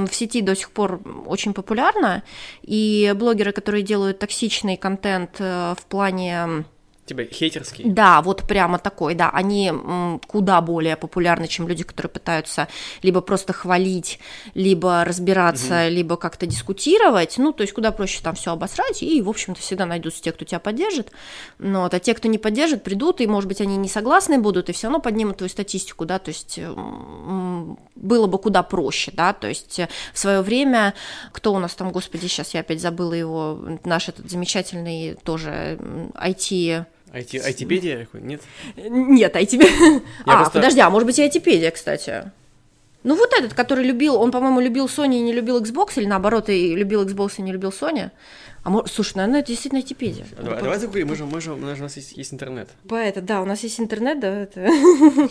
в 0.09 0.13
сети 0.13 0.41
до 0.41 0.55
сих 0.55 0.71
пор 0.71 1.01
очень 1.25 1.53
популярна, 1.53 2.23
и 2.63 3.13
блогеры, 3.15 3.51
которые 3.51 3.83
делают 3.83 4.19
токсичный 4.19 4.77
контент 4.77 5.37
э, 5.39 5.75
в 5.77 5.85
плане 5.85 6.65
Типа 7.07 7.23
хейтерский? 7.23 7.85
Да, 7.85 8.21
вот 8.21 8.43
прямо 8.43 8.79
такой, 8.79 9.15
да. 9.15 9.29
Они 9.29 9.71
куда 10.27 10.59
более 10.61 10.97
популярны, 10.97 11.47
чем 11.47 11.67
люди, 11.67 11.83
которые 11.83 12.09
пытаются 12.09 12.67
либо 13.01 13.21
просто 13.21 13.53
хвалить, 13.53 14.19
либо 14.53 15.05
разбираться, 15.05 15.85
угу. 15.85 15.93
либо 15.93 16.17
как-то 16.17 16.45
дискутировать. 16.45 17.37
Ну, 17.37 17.53
то 17.53 17.61
есть 17.61 17.73
куда 17.73 17.91
проще 17.91 18.19
там 18.21 18.35
все 18.35 18.51
обосрать, 18.51 19.01
и, 19.01 19.21
в 19.21 19.29
общем-то, 19.29 19.61
всегда 19.61 19.85
найдутся 19.85 20.21
те, 20.21 20.33
кто 20.33 20.43
тебя 20.43 20.59
поддержит. 20.59 21.11
Но 21.59 21.83
вот, 21.83 21.93
а 21.93 21.99
те, 21.99 22.13
кто 22.13 22.27
не 22.27 22.37
поддержит, 22.37 22.83
придут, 22.83 23.21
и, 23.21 23.27
может 23.27 23.47
быть, 23.47 23.61
они 23.61 23.77
не 23.77 23.87
согласны 23.87 24.37
будут, 24.37 24.69
и 24.69 24.73
все 24.73 24.87
равно 24.87 24.99
поднимут 24.99 25.37
твою 25.37 25.49
статистику, 25.49 26.05
да, 26.05 26.19
то 26.19 26.29
есть 26.29 26.59
было 27.95 28.27
бы 28.27 28.37
куда 28.37 28.63
проще, 28.63 29.11
да, 29.13 29.33
то 29.33 29.47
есть 29.47 29.79
э, 29.79 29.87
в 30.13 30.19
свое 30.19 30.41
время, 30.41 30.93
кто 31.31 31.53
у 31.53 31.59
нас 31.59 31.73
там, 31.73 31.91
господи, 31.91 32.27
сейчас 32.27 32.53
я 32.53 32.61
опять 32.61 32.81
забыла 32.81 33.13
его, 33.13 33.59
наш 33.83 34.09
этот 34.09 34.29
замечательный 34.29 35.15
тоже 35.23 35.77
IT 36.13 36.85
IT, 37.13 37.39
айтипедия? 37.39 38.07
Нет? 38.13 38.41
Нет, 38.75 39.35
айтипедия. 39.35 40.01
А, 40.25 40.37
просто... 40.37 40.59
подожди, 40.59 40.79
а 40.79 40.89
может 40.89 41.05
быть 41.05 41.19
и 41.19 41.23
айтипедия, 41.23 41.71
кстати. 41.71 42.31
Ну 43.03 43.15
вот 43.15 43.31
этот, 43.33 43.53
который 43.53 43.85
любил, 43.85 44.15
он, 44.15 44.31
по-моему, 44.31 44.59
любил 44.59 44.87
Sony 44.87 45.15
и 45.19 45.21
не 45.21 45.31
любил 45.31 45.61
Xbox, 45.61 45.93
или 45.95 46.05
наоборот, 46.05 46.49
и 46.49 46.75
любил 46.75 47.05
Xbox 47.05 47.35
и 47.37 47.41
не 47.41 47.51
любил 47.53 47.69
Sony. 47.69 48.11
А 48.63 48.69
может, 48.69 48.91
слушай, 48.91 49.15
наверное, 49.15 49.39
это 49.39 49.47
действительно 49.49 49.79
айтипедия. 49.79 50.25
Давай, 50.35 50.61
давай 50.61 50.77
заговорим, 50.77 51.07
мы 51.07 51.15
же, 51.15 51.25
мы 51.25 51.39
же, 51.39 51.53
у 51.53 51.57
нас 51.57 51.95
есть, 51.95 52.17
есть 52.17 52.33
интернет. 52.33 52.69
По 52.89 52.95
это, 52.95 53.21
да, 53.21 53.41
у 53.41 53.45
нас 53.45 53.61
есть 53.63 53.79
интернет, 53.79 54.19
да, 54.19 54.41
это... 54.41 54.69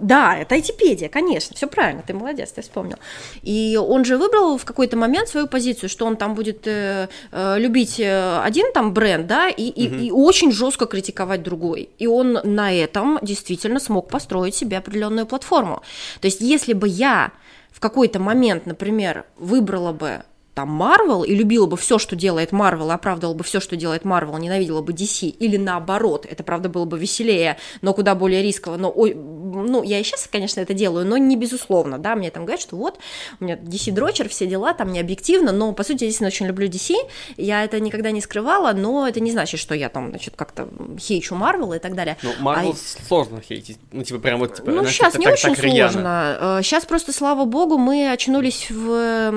Да, 0.00 0.36
это 0.36 0.54
айтипедия, 0.54 1.08
конечно, 1.08 1.56
все 1.56 1.66
правильно, 1.66 2.02
ты 2.06 2.14
молодец, 2.14 2.52
ты 2.52 2.62
вспомнил. 2.62 2.96
И 3.42 3.78
он 3.80 4.04
же 4.04 4.16
выбрал 4.16 4.58
в 4.58 4.64
какой-то 4.64 4.96
момент 4.96 5.28
свою 5.28 5.46
позицию, 5.46 5.88
что 5.88 6.06
он 6.06 6.16
там 6.16 6.34
будет 6.34 6.66
э, 6.66 7.08
э 7.32 7.58
любить 7.58 8.00
э, 8.00 8.40
один 8.42 8.72
там 8.72 8.92
бренд, 8.92 9.26
да, 9.26 9.48
и, 9.48 9.68
и, 9.68 9.88
угу. 9.88 9.96
и 9.96 10.10
очень 10.10 10.52
жестко 10.52 10.86
критиковать 10.86 11.42
другой. 11.42 11.88
И 11.98 12.06
он 12.06 12.38
на 12.44 12.72
этом 12.72 13.18
действительно 13.22 13.80
смог 13.80 14.08
построить 14.08 14.54
себе 14.54 14.78
определенную 14.78 15.26
платформу. 15.26 15.82
То 16.20 16.26
есть, 16.26 16.40
если 16.40 16.72
бы 16.72 16.88
я 16.88 17.32
в 17.70 17.80
какой-то 17.80 18.18
момент, 18.18 18.66
например, 18.66 19.26
выбрала 19.36 19.92
бы 19.92 20.22
там 20.56 20.70
Марвел 20.70 21.22
и 21.22 21.34
любила 21.34 21.66
бы 21.66 21.76
все, 21.76 21.98
что 21.98 22.16
делает 22.16 22.50
Марвел, 22.50 22.90
и 22.90 22.94
оправдывала 22.94 23.34
бы 23.34 23.44
все, 23.44 23.60
что 23.60 23.76
делает 23.76 24.06
Марвел, 24.06 24.38
ненавидела 24.38 24.80
бы 24.80 24.94
DC, 24.94 25.28
или 25.28 25.58
наоборот, 25.58 26.24
это 26.24 26.42
правда 26.42 26.70
было 26.70 26.86
бы 26.86 26.98
веселее, 26.98 27.58
но 27.82 27.92
куда 27.92 28.14
более 28.14 28.42
рисково, 28.42 28.78
но 28.78 28.90
ой, 28.90 29.12
ну, 29.14 29.82
я 29.82 30.00
и 30.00 30.02
сейчас, 30.02 30.26
конечно, 30.32 30.60
это 30.60 30.72
делаю, 30.72 31.04
но 31.04 31.18
не 31.18 31.36
безусловно, 31.36 31.98
да, 31.98 32.16
мне 32.16 32.30
там 32.30 32.46
говорят, 32.46 32.62
что 32.62 32.76
вот, 32.76 32.98
у 33.38 33.44
меня 33.44 33.56
DC 33.56 33.92
дрочер, 33.92 34.30
все 34.30 34.46
дела, 34.46 34.72
там 34.72 34.92
не 34.92 34.98
объективно, 34.98 35.52
но, 35.52 35.74
по 35.74 35.84
сути, 35.84 36.04
я 36.04 36.08
действительно 36.08 36.28
очень 36.28 36.46
люблю 36.46 36.68
DC, 36.68 36.94
я 37.36 37.62
это 37.62 37.78
никогда 37.78 38.10
не 38.10 38.22
скрывала, 38.22 38.72
но 38.72 39.06
это 39.06 39.20
не 39.20 39.32
значит, 39.32 39.60
что 39.60 39.74
я 39.74 39.90
там, 39.90 40.08
значит, 40.08 40.36
как-то 40.36 40.70
хейчу 40.98 41.34
Марвел 41.34 41.74
и 41.74 41.78
так 41.78 41.94
далее. 41.94 42.16
Ну, 42.22 42.30
Марвел 42.40 42.70
а... 42.70 43.04
сложно 43.06 43.42
хейтить, 43.42 43.76
ну, 43.92 44.02
типа, 44.04 44.20
прям 44.20 44.38
вот, 44.38 44.54
типа, 44.54 44.70
Ну, 44.70 44.78
знаешь, 44.78 44.96
сейчас 44.96 45.18
не 45.18 45.26
так, 45.26 45.34
очень 45.34 45.54
так 45.54 45.58
сложно, 45.58 46.60
сейчас 46.62 46.84
э, 46.84 46.86
просто, 46.86 47.12
слава 47.12 47.44
богу, 47.44 47.76
мы 47.76 48.10
очнулись 48.10 48.70
в 48.70 49.30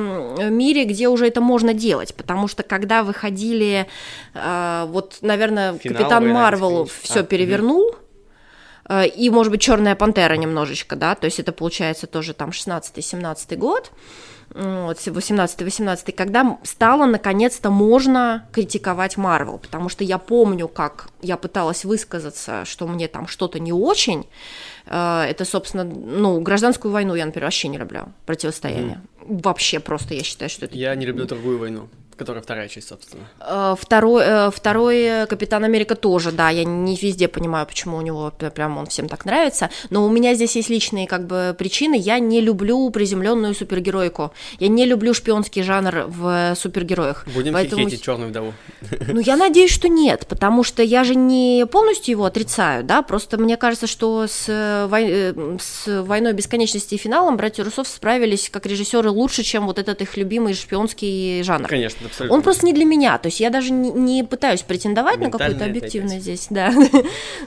мире, 0.49 0.85
где 0.85 1.08
уже 1.09 1.27
это 1.27 1.41
можно 1.41 1.73
делать, 1.73 2.13
потому 2.15 2.47
что 2.47 2.63
когда 2.63 3.03
выходили, 3.03 3.87
э, 4.33 4.85
вот, 4.87 5.17
наверное, 5.21 5.77
Финал 5.77 5.97
Капитан 5.97 6.29
Марвел 6.29 6.85
все 7.01 7.21
а, 7.21 7.23
перевернул, 7.23 7.87
угу. 7.87 9.01
и, 9.01 9.29
может 9.29 9.51
быть, 9.51 9.61
Черная 9.61 9.95
пантера 9.95 10.35
немножечко, 10.35 10.95
да, 10.95 11.15
то 11.15 11.25
есть 11.25 11.39
это 11.39 11.51
получается 11.51 12.07
тоже 12.07 12.33
там 12.33 12.49
16-17 12.49 13.55
год, 13.55 13.91
вот, 14.53 14.97
18-18, 14.97 16.11
когда 16.11 16.57
стало 16.63 17.05
наконец-то 17.05 17.69
можно 17.69 18.47
критиковать 18.51 19.17
Марвел, 19.17 19.59
потому 19.59 19.89
что 19.89 20.03
я 20.03 20.17
помню, 20.17 20.67
как 20.67 21.09
я 21.21 21.37
пыталась 21.37 21.85
высказаться, 21.85 22.65
что 22.65 22.87
мне 22.87 23.07
там 23.07 23.27
что-то 23.27 23.59
не 23.59 23.71
очень, 23.71 24.25
э, 24.87 25.25
это, 25.29 25.45
собственно, 25.45 25.83
ну, 25.83 26.39
гражданскую 26.41 26.91
войну 26.91 27.15
я, 27.15 27.25
например, 27.25 27.45
вообще 27.45 27.67
не 27.67 27.77
люблю, 27.77 28.11
противостояние. 28.25 29.01
Mm. 29.21 29.41
Вообще 29.43 29.79
просто 29.79 30.15
я 30.15 30.23
считаю, 30.23 30.49
что 30.49 30.65
это... 30.65 30.75
Я 30.75 30.95
не 30.95 31.05
люблю 31.05 31.25
другую 31.25 31.59
войну. 31.59 31.87
Которая 32.19 32.43
вторая 32.43 32.67
часть, 32.67 32.89
собственно. 32.89 33.23
Э, 33.39 33.75
второй, 33.79 34.23
э, 34.25 34.51
второй 34.53 35.25
Капитан 35.27 35.63
Америка 35.63 35.95
тоже, 35.95 36.33
да, 36.33 36.49
я 36.49 36.65
не 36.65 36.97
везде 36.97 37.29
понимаю, 37.29 37.65
почему 37.65 37.95
у 37.95 38.01
него 38.01 38.33
прям 38.53 38.77
он 38.77 38.87
всем 38.87 39.07
так 39.07 39.23
нравится, 39.23 39.69
но 39.89 40.05
у 40.05 40.09
меня 40.09 40.33
здесь 40.35 40.57
есть 40.57 40.69
личные 40.69 41.07
как 41.07 41.25
бы 41.25 41.55
причины, 41.57 41.95
я 41.97 42.19
не 42.19 42.41
люблю 42.41 42.89
приземленную 42.89 43.55
супергеройку, 43.55 44.33
я 44.59 44.67
не 44.67 44.85
люблю 44.85 45.13
шпионский 45.13 45.63
жанр 45.63 46.07
в 46.07 46.55
супергероях. 46.57 47.25
Будем 47.33 47.53
Поэтому... 47.53 47.83
хейтить 47.83 48.01
черную 48.01 48.29
вдову. 48.29 48.53
Ну, 49.07 49.21
я 49.21 49.37
надеюсь, 49.37 49.71
что 49.71 49.87
нет, 49.87 50.27
потому 50.27 50.63
что 50.63 50.83
я 50.83 51.03
же 51.03 51.15
не 51.15 51.65
полностью 51.71 52.11
его 52.11 52.25
отрицаю, 52.25 52.83
да, 52.83 53.01
просто 53.01 53.37
мне 53.37 53.55
кажется, 53.55 53.87
что 53.87 54.27
с, 54.27 54.45
э, 54.49 54.87
вой... 54.87 55.57
с 55.59 56.03
«Войной 56.03 56.33
бесконечности» 56.33 56.95
и 56.95 56.97
финалом 56.97 57.37
братья 57.37 57.63
Русов 57.63 57.87
справились 57.87 58.49
как 58.49 58.65
режиссеры 58.65 59.09
лучше, 59.09 59.43
чем 59.43 59.67
вот 59.67 59.79
этот 59.79 60.01
их 60.01 60.17
любимый 60.17 60.53
шпионский 60.53 61.43
жанр. 61.43 61.67
Конечно, 61.67 62.08
абсолютно. 62.09 62.35
Он 62.35 62.41
просто 62.41 62.65
не 62.65 62.73
для 62.73 62.85
меня. 62.85 63.17
То 63.17 63.27
есть 63.27 63.39
я 63.39 63.49
даже 63.49 63.71
не, 63.71 63.91
не 63.91 64.23
пытаюсь 64.23 64.61
претендовать 64.61 65.19
на 65.19 65.31
какую-то 65.31 65.65
объективность 65.65 66.21
здесь, 66.21 66.47
да. 66.49 66.71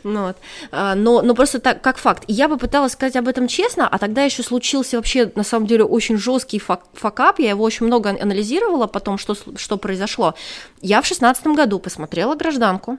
ну, 0.02 0.26
вот. 0.26 0.36
А, 0.70 0.94
но, 0.94 1.22
но 1.22 1.34
просто 1.34 1.58
так, 1.58 1.80
как 1.82 1.98
факт. 1.98 2.24
я 2.28 2.48
бы 2.48 2.56
пыталась 2.56 2.92
сказать 2.92 3.16
об 3.16 3.28
этом 3.28 3.48
честно, 3.48 3.88
а 3.88 3.98
тогда 3.98 4.22
еще 4.22 4.42
случился 4.42 4.96
вообще, 4.96 5.30
на 5.34 5.44
самом 5.44 5.66
деле, 5.66 5.84
очень 5.84 6.16
жесткий 6.16 6.58
фак 6.58 6.84
факап. 6.92 7.38
Я 7.38 7.50
его 7.50 7.64
очень 7.64 7.86
много 7.86 8.10
анализировала 8.10 8.86
потом, 8.86 9.18
что, 9.18 9.36
что 9.56 9.76
произошло. 9.76 10.34
Я 10.80 11.02
в 11.02 11.06
шестнадцатом 11.06 11.54
году 11.54 11.78
посмотрела 11.78 12.34
«Гражданку», 12.34 12.98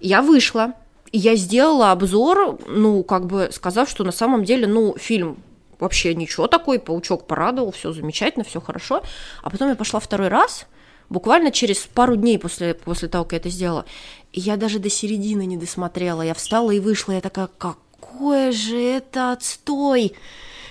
я 0.00 0.20
вышла, 0.20 0.72
и 1.12 1.18
я 1.18 1.36
сделала 1.36 1.92
обзор, 1.92 2.58
ну, 2.66 3.04
как 3.04 3.26
бы 3.26 3.50
сказав, 3.52 3.88
что 3.88 4.02
на 4.02 4.12
самом 4.12 4.44
деле, 4.44 4.66
ну, 4.66 4.96
фильм 4.98 5.42
вообще 5.78 6.14
ничего 6.14 6.46
такой, 6.46 6.78
паучок 6.78 7.26
порадовал, 7.26 7.72
все 7.72 7.92
замечательно, 7.92 8.44
все 8.44 8.60
хорошо. 8.60 9.02
А 9.42 9.50
потом 9.50 9.68
я 9.68 9.74
пошла 9.74 10.00
второй 10.00 10.28
раз, 10.28 10.66
буквально 11.12 11.52
через 11.52 11.78
пару 11.78 12.16
дней 12.16 12.38
после, 12.38 12.74
после 12.74 13.08
того, 13.08 13.24
как 13.24 13.32
я 13.34 13.38
это 13.38 13.50
сделала. 13.50 13.84
Я 14.32 14.56
даже 14.56 14.78
до 14.78 14.90
середины 14.90 15.44
не 15.46 15.56
досмотрела. 15.56 16.22
Я 16.22 16.34
встала 16.34 16.70
и 16.70 16.80
вышла, 16.80 17.12
я 17.12 17.20
такая, 17.20 17.48
какое 17.58 18.50
же 18.50 18.80
это 18.80 19.32
отстой! 19.32 20.14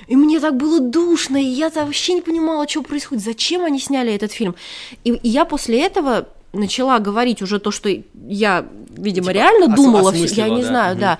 И 0.07 0.15
мне 0.15 0.39
так 0.39 0.57
было 0.57 0.79
душно, 0.79 1.37
и 1.37 1.45
я 1.45 1.69
вообще 1.69 2.15
не 2.15 2.21
понимала, 2.21 2.67
что 2.67 2.81
происходит, 2.81 3.23
зачем 3.23 3.63
они 3.63 3.79
сняли 3.79 4.13
этот 4.13 4.31
фильм. 4.31 4.55
И, 5.03 5.11
и 5.11 5.29
я 5.29 5.45
после 5.45 5.81
этого 5.81 6.27
начала 6.53 6.99
говорить 6.99 7.41
уже 7.41 7.59
то, 7.59 7.71
что 7.71 7.89
я, 7.89 8.65
видимо, 8.89 9.27
типа, 9.27 9.33
реально 9.33 9.75
думала, 9.75 10.11
я 10.13 10.49
не 10.49 10.61
да? 10.61 10.67
знаю, 10.67 10.93
угу. 10.93 11.01
да. 11.01 11.17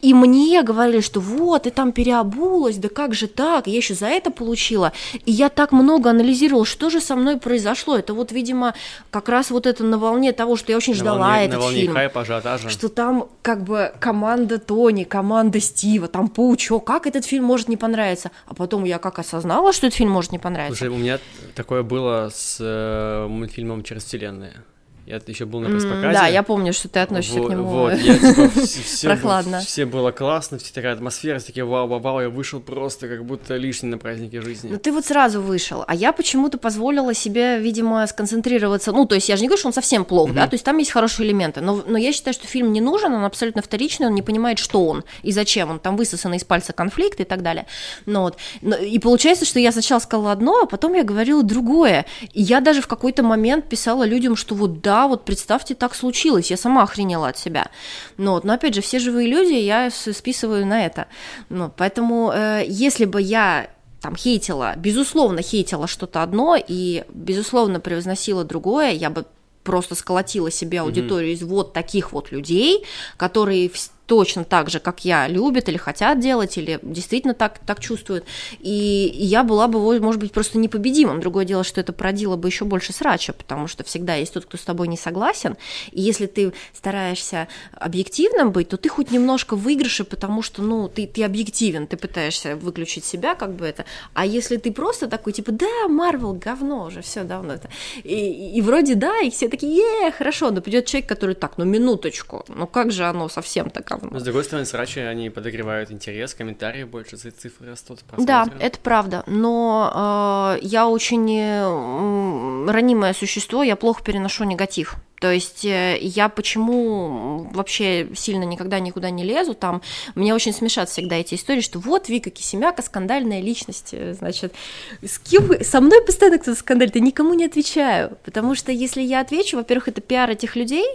И 0.00 0.12
мне 0.12 0.62
говорили, 0.62 1.00
что 1.00 1.20
вот, 1.20 1.64
ты 1.64 1.70
там 1.70 1.92
переобулась, 1.92 2.76
да 2.76 2.88
как 2.88 3.14
же 3.14 3.28
так, 3.28 3.66
я 3.66 3.76
еще 3.76 3.94
за 3.94 4.06
это 4.06 4.30
получила. 4.30 4.92
И 5.24 5.30
я 5.30 5.48
так 5.48 5.72
много 5.72 6.10
анализировала, 6.10 6.64
что 6.64 6.90
же 6.90 7.00
со 7.00 7.14
мной 7.14 7.38
произошло. 7.38 7.96
Это 7.96 8.14
вот, 8.14 8.32
видимо, 8.32 8.74
как 9.10 9.28
раз 9.28 9.50
вот 9.50 9.66
это 9.66 9.84
на 9.84 9.98
волне 9.98 10.32
того, 10.32 10.56
что 10.56 10.72
я 10.72 10.78
очень 10.78 10.94
на 10.94 10.98
ждала 10.98 11.28
волне, 11.28 11.44
этот 11.44 11.58
на 11.58 11.60
волне 11.60 11.80
фильм. 11.82 11.94
хайпа, 11.94 12.20
ажиотажа. 12.22 12.68
Что 12.68 12.88
там 12.88 13.28
как 13.42 13.62
бы 13.62 13.92
команда 14.00 14.58
Тони, 14.58 15.04
команда 15.04 15.60
Стива, 15.60 16.08
там 16.08 16.28
Паучок, 16.28 16.84
как 16.84 17.06
этот 17.06 17.24
фильм 17.24 17.44
может 17.44 17.68
не 17.68 17.76
понравиться? 17.76 18.30
А 18.46 18.54
потом 18.54 18.84
я 18.84 18.98
как 18.98 19.18
осознала, 19.18 19.72
что 19.72 19.86
этот 19.86 19.96
фильм 19.96 20.10
может 20.10 20.32
не 20.32 20.38
понравиться. 20.38 20.78
Слушай, 20.78 20.90
у 20.92 20.96
меня 20.96 21.18
такое 21.54 21.82
было 21.82 22.30
с 22.34 22.56
э, 22.60 23.26
мультфильмом 23.28 23.84
«Через 23.84 24.04
вселенные». 24.04 24.64
Я 25.12 25.20
еще 25.26 25.44
был 25.44 25.60
на 25.60 25.68
пресс-показе. 25.68 26.12
Да, 26.14 26.26
я 26.26 26.42
помню, 26.42 26.72
что 26.72 26.88
ты 26.88 27.00
относишься 27.00 27.40
вот, 27.40 27.48
к 27.48 27.50
нему 27.50 27.64
вот, 27.64 27.92
я, 27.92 28.18
типа, 28.18 28.48
все, 28.64 29.08
прохладно. 29.08 29.58
Все, 29.58 29.68
все 29.68 29.84
было 29.84 30.10
классно, 30.10 30.56
все 30.56 30.72
такая 30.72 30.94
атмосфера, 30.94 31.38
все 31.38 31.48
такие 31.48 31.66
вау-вау-вау, 31.66 32.22
я 32.22 32.30
вышел 32.30 32.60
просто 32.60 33.08
как 33.08 33.26
будто 33.26 33.56
лишний 33.56 33.90
на 33.90 33.98
празднике 33.98 34.40
жизни. 34.40 34.70
Ну 34.72 34.78
ты 34.78 34.90
вот 34.90 35.04
сразу 35.04 35.42
вышел, 35.42 35.84
а 35.86 35.94
я 35.94 36.14
почему-то 36.14 36.56
позволила 36.56 37.12
себе, 37.12 37.58
видимо, 37.58 38.06
сконцентрироваться, 38.06 38.92
ну 38.92 39.04
то 39.04 39.14
есть 39.14 39.28
я 39.28 39.36
же 39.36 39.42
не 39.42 39.48
говорю, 39.48 39.58
что 39.58 39.68
он 39.68 39.74
совсем 39.74 40.06
плох, 40.06 40.30
mm-hmm. 40.30 40.34
да, 40.34 40.46
то 40.46 40.54
есть 40.54 40.64
там 40.64 40.78
есть 40.78 40.90
хорошие 40.90 41.28
элементы, 41.28 41.60
но, 41.60 41.84
но 41.86 41.98
я 41.98 42.10
считаю, 42.14 42.32
что 42.32 42.46
фильм 42.46 42.72
не 42.72 42.80
нужен, 42.80 43.12
он 43.12 43.26
абсолютно 43.26 43.60
вторичный, 43.60 44.06
он 44.06 44.14
не 44.14 44.22
понимает, 44.22 44.58
что 44.58 44.86
он 44.86 45.04
и 45.22 45.30
зачем, 45.30 45.70
он 45.70 45.78
там 45.78 45.98
высосанный 45.98 46.38
из 46.38 46.44
пальца 46.44 46.72
конфликт 46.72 47.20
и 47.20 47.24
так 47.24 47.42
далее. 47.42 47.66
Ну, 48.06 48.22
вот. 48.22 48.38
И 48.80 48.98
получается, 48.98 49.44
что 49.44 49.58
я 49.58 49.72
сначала 49.72 49.98
сказала 49.98 50.32
одно, 50.32 50.62
а 50.62 50.66
потом 50.66 50.94
я 50.94 51.04
говорила 51.04 51.42
другое, 51.42 52.06
и 52.32 52.40
я 52.40 52.60
даже 52.60 52.80
в 52.80 52.86
какой-то 52.86 53.22
момент 53.22 53.68
писала 53.68 54.04
людям, 54.04 54.36
что 54.36 54.54
вот 54.54 54.80
да, 54.80 55.01
да, 55.02 55.08
вот 55.08 55.24
представьте, 55.24 55.74
так 55.74 55.94
случилось, 55.94 56.50
я 56.50 56.56
сама 56.56 56.82
охренела 56.84 57.28
от 57.28 57.38
себя. 57.38 57.70
Но, 58.18 58.40
но 58.44 58.52
опять 58.52 58.74
же, 58.74 58.80
все 58.80 58.98
живые 59.00 59.28
люди 59.28 59.54
я 59.54 59.90
списываю 59.90 60.64
на 60.64 60.86
это. 60.86 61.06
Ну, 61.48 61.72
поэтому, 61.76 62.30
э, 62.32 62.64
если 62.68 63.04
бы 63.04 63.20
я 63.20 63.68
там 64.00 64.14
хейтила, 64.14 64.74
безусловно, 64.76 65.42
хейтила 65.42 65.88
что-то 65.88 66.22
одно 66.22 66.56
и, 66.56 67.04
безусловно, 67.12 67.80
превозносила 67.80 68.44
другое, 68.44 68.92
я 68.92 69.10
бы 69.10 69.24
просто 69.64 69.94
сколотила 69.96 70.50
себе 70.50 70.80
аудиторию 70.80 71.32
mm-hmm. 71.32 71.36
из 71.36 71.42
вот 71.42 71.72
таких 71.72 72.12
вот 72.12 72.32
людей, 72.32 72.84
которые 73.16 73.70
точно 74.06 74.44
так 74.44 74.70
же, 74.70 74.80
как 74.80 75.04
я, 75.04 75.28
любят 75.28 75.68
или 75.68 75.76
хотят 75.76 76.20
делать, 76.20 76.58
или 76.58 76.78
действительно 76.82 77.34
так, 77.34 77.60
так 77.60 77.80
чувствуют. 77.80 78.24
И, 78.60 79.10
я 79.14 79.44
была 79.44 79.68
бы, 79.68 80.00
может 80.00 80.20
быть, 80.20 80.32
просто 80.32 80.58
непобедимым. 80.58 81.20
Другое 81.20 81.44
дело, 81.44 81.64
что 81.64 81.80
это 81.80 81.92
породило 81.92 82.36
бы 82.36 82.48
еще 82.48 82.64
больше 82.64 82.92
срача, 82.92 83.32
потому 83.32 83.68
что 83.68 83.84
всегда 83.84 84.14
есть 84.16 84.34
тот, 84.34 84.44
кто 84.44 84.58
с 84.58 84.62
тобой 84.62 84.88
не 84.88 84.96
согласен. 84.96 85.56
И 85.92 86.00
если 86.00 86.26
ты 86.26 86.52
стараешься 86.74 87.48
объективным 87.72 88.52
быть, 88.52 88.68
то 88.68 88.76
ты 88.76 88.88
хоть 88.88 89.10
немножко 89.10 89.56
выигрыше, 89.56 90.04
потому 90.04 90.42
что, 90.42 90.62
ну, 90.62 90.88
ты, 90.88 91.06
ты 91.06 91.24
объективен, 91.24 91.86
ты 91.86 91.96
пытаешься 91.96 92.56
выключить 92.56 93.04
себя, 93.04 93.34
как 93.34 93.54
бы 93.54 93.66
это. 93.66 93.84
А 94.14 94.26
если 94.26 94.56
ты 94.56 94.72
просто 94.72 95.06
такой, 95.06 95.32
типа, 95.32 95.52
да, 95.52 95.88
Марвел, 95.88 96.34
говно 96.34 96.86
уже, 96.86 97.02
все 97.02 97.24
давно 97.24 97.54
это. 97.54 97.68
И, 98.04 98.58
и, 98.58 98.60
вроде 98.62 98.94
да, 98.94 99.20
и 99.20 99.30
все 99.30 99.48
такие, 99.48 99.76
е, 99.76 100.10
хорошо, 100.10 100.50
но 100.50 100.60
придет 100.60 100.86
человек, 100.86 101.08
который 101.08 101.34
так, 101.34 101.56
ну, 101.56 101.64
минуточку, 101.64 102.44
ну 102.48 102.66
как 102.66 102.90
же 102.90 103.04
оно 103.04 103.28
совсем 103.28 103.70
так 103.70 103.92
говно? 104.02 104.14
Но, 104.14 104.20
с 104.20 104.22
другой 104.24 104.44
стороны, 104.44 104.66
срачи, 104.66 104.98
они 105.00 105.30
подогревают 105.30 105.90
интерес, 105.90 106.34
комментарии 106.34 106.84
больше, 106.84 107.16
цифры 107.16 107.70
растут. 107.70 108.00
Да, 108.18 108.46
это 108.60 108.78
правда, 108.78 109.22
но 109.26 110.58
э, 110.60 110.64
я 110.66 110.88
очень 110.88 111.30
э, 111.30 112.70
ранимое 112.70 113.14
существо, 113.14 113.62
я 113.62 113.76
плохо 113.76 114.02
переношу 114.02 114.44
негатив. 114.44 114.96
То 115.22 115.30
есть 115.30 115.64
э, 115.64 115.98
я 116.00 116.28
почему 116.28 117.48
вообще 117.52 118.08
сильно 118.16 118.42
никогда 118.42 118.80
никуда 118.80 119.08
не 119.10 119.22
лезу, 119.22 119.54
там 119.54 119.80
мне 120.16 120.34
очень 120.34 120.52
смешат 120.52 120.88
всегда 120.88 121.14
эти 121.14 121.36
истории, 121.36 121.60
что 121.60 121.78
вот 121.78 122.08
Вика 122.08 122.30
Кисемяка, 122.30 122.82
скандальная 122.82 123.40
личность, 123.40 123.90
э, 123.92 124.14
значит, 124.14 124.52
с 125.00 125.20
кем 125.20 125.62
со 125.62 125.80
мной 125.80 126.04
постоянно 126.04 126.38
кто-то 126.38 126.58
скандалит, 126.58 126.96
я 126.96 127.00
никому 127.00 127.34
не 127.34 127.44
отвечаю, 127.44 128.18
потому 128.24 128.56
что 128.56 128.72
если 128.72 129.00
я 129.00 129.20
отвечу, 129.20 129.56
во-первых, 129.56 129.86
это 129.86 130.00
пиар 130.00 130.28
этих 130.28 130.56
людей, 130.56 130.86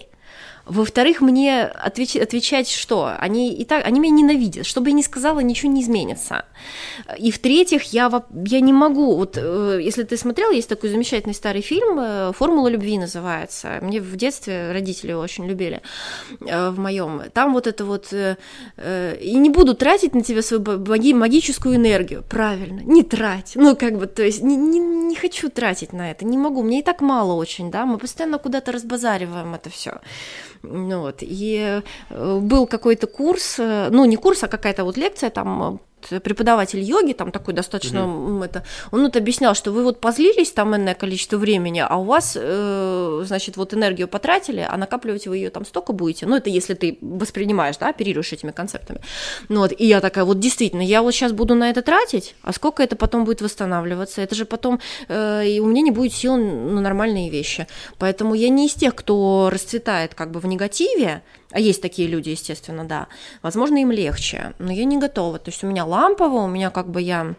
во-вторых, 0.67 1.21
мне 1.21 1.63
отвеч- 1.63 2.21
отвечать 2.21 2.69
что? 2.69 3.15
Они 3.19 3.53
и 3.53 3.65
так, 3.65 3.85
они 3.85 3.99
меня 3.99 4.15
ненавидят. 4.15 4.65
Что 4.65 4.81
бы 4.81 4.89
я 4.89 4.95
ни 4.95 5.01
сказала, 5.01 5.39
ничего 5.39 5.71
не 5.71 5.81
изменится. 5.81 6.45
И 7.17 7.31
в-третьих, 7.31 7.83
я, 7.93 8.11
я 8.45 8.59
не 8.59 8.73
могу, 8.73 9.15
вот 9.15 9.37
э, 9.37 9.79
если 9.81 10.03
ты 10.03 10.17
смотрел, 10.17 10.51
есть 10.51 10.69
такой 10.69 10.89
замечательный 10.89 11.33
старый 11.33 11.61
фильм 11.61 11.99
э, 11.99 12.31
«Формула 12.33 12.67
любви» 12.67 12.97
называется. 12.97 13.79
Мне 13.81 14.01
в 14.01 14.15
детстве 14.15 14.71
родители 14.71 15.11
его 15.11 15.21
очень 15.21 15.47
любили 15.47 15.81
э, 16.41 16.69
в 16.69 16.79
моем. 16.79 17.23
Там 17.33 17.53
вот 17.53 17.67
это 17.67 17.85
вот... 17.85 18.13
И 18.13 19.35
не 19.35 19.49
буду 19.49 19.73
тратить 19.75 20.15
на 20.15 20.23
тебя 20.23 20.41
свою 20.41 20.63
магическую 21.15 21.75
энергию. 21.75 22.23
Правильно, 22.29 22.81
не 22.81 23.03
трать. 23.03 23.53
Ну, 23.55 23.75
как 23.75 23.97
бы, 23.97 24.07
то 24.07 24.23
есть 24.23 24.41
не, 24.41 24.55
не, 24.55 24.79
не 24.79 25.15
хочу 25.15 25.49
тратить 25.49 25.93
на 25.93 26.11
это, 26.11 26.25
не 26.25 26.37
могу. 26.37 26.63
Мне 26.63 26.79
и 26.79 26.83
так 26.83 27.01
мало 27.01 27.33
очень, 27.33 27.71
да, 27.71 27.85
мы 27.85 27.97
постоянно 27.97 28.37
куда-то 28.37 28.71
разбазариваем 28.71 29.53
это 29.55 29.69
все. 29.69 29.99
Вот. 30.63 31.17
И 31.21 31.81
э, 32.09 32.39
был 32.39 32.67
какой-то 32.67 33.07
курс, 33.07 33.59
э, 33.59 33.89
ну 33.91 34.05
не 34.05 34.17
курс, 34.17 34.43
а 34.43 34.47
какая-то 34.47 34.83
вот 34.83 34.97
лекция 34.97 35.29
там 35.29 35.79
преподаватель 36.23 36.79
йоги, 36.79 37.13
там 37.13 37.31
такой 37.31 37.53
достаточно, 37.53 37.99
mm-hmm. 37.99 38.45
это, 38.45 38.63
он 38.91 39.01
вот 39.01 39.15
объяснял, 39.15 39.55
что 39.55 39.71
вы 39.71 39.83
вот 39.83 39.99
позлились 39.99 40.51
там 40.51 40.75
энное 40.75 40.93
количество 40.93 41.37
времени, 41.37 41.83
а 41.87 41.97
у 41.97 42.03
вас, 42.03 42.37
э, 42.39 43.23
значит, 43.25 43.57
вот 43.57 43.73
энергию 43.73 44.07
потратили, 44.07 44.65
а 44.67 44.77
накапливать 44.77 45.27
вы 45.27 45.37
ее 45.37 45.49
там 45.49 45.65
столько 45.65 45.93
будете, 45.93 46.25
ну, 46.25 46.35
это 46.35 46.49
если 46.49 46.75
ты 46.75 46.97
воспринимаешь, 47.01 47.77
да, 47.77 47.89
оперируешь 47.89 48.31
этими 48.31 48.51
концептами. 48.51 49.01
Ну, 49.49 49.61
вот, 49.61 49.73
и 49.77 49.85
я 49.85 50.01
такая, 50.01 50.23
вот 50.23 50.39
действительно, 50.39 50.81
я 50.81 51.01
вот 51.01 51.11
сейчас 51.13 51.31
буду 51.31 51.55
на 51.55 51.69
это 51.69 51.81
тратить, 51.81 52.35
а 52.43 52.53
сколько 52.53 52.83
это 52.83 52.95
потом 52.95 53.25
будет 53.25 53.41
восстанавливаться, 53.41 54.21
это 54.21 54.35
же 54.35 54.45
потом, 54.45 54.79
э, 55.07 55.47
и 55.47 55.59
у 55.59 55.65
меня 55.65 55.81
не 55.81 55.91
будет 55.91 56.13
сил 56.13 56.37
на 56.37 56.81
нормальные 56.81 57.29
вещи. 57.29 57.67
Поэтому 57.97 58.35
я 58.35 58.49
не 58.49 58.67
из 58.67 58.73
тех, 58.73 58.95
кто 58.95 59.49
расцветает 59.51 60.13
как 60.13 60.31
бы 60.31 60.39
в 60.39 60.45
негативе, 60.45 61.21
а 61.51 61.59
есть 61.59 61.81
такие 61.81 62.07
люди, 62.07 62.29
естественно, 62.29 62.83
да, 62.83 63.07
возможно, 63.41 63.77
им 63.77 63.91
легче, 63.91 64.53
но 64.59 64.71
я 64.71 64.85
не 64.85 64.97
готова. 64.97 65.39
То 65.39 65.49
есть 65.49 65.63
у 65.63 65.67
меня 65.67 65.85
лампово, 65.85 66.39
у 66.39 66.47
меня 66.47 66.69
как 66.69 66.89
бы 66.89 67.01
я 67.01 67.35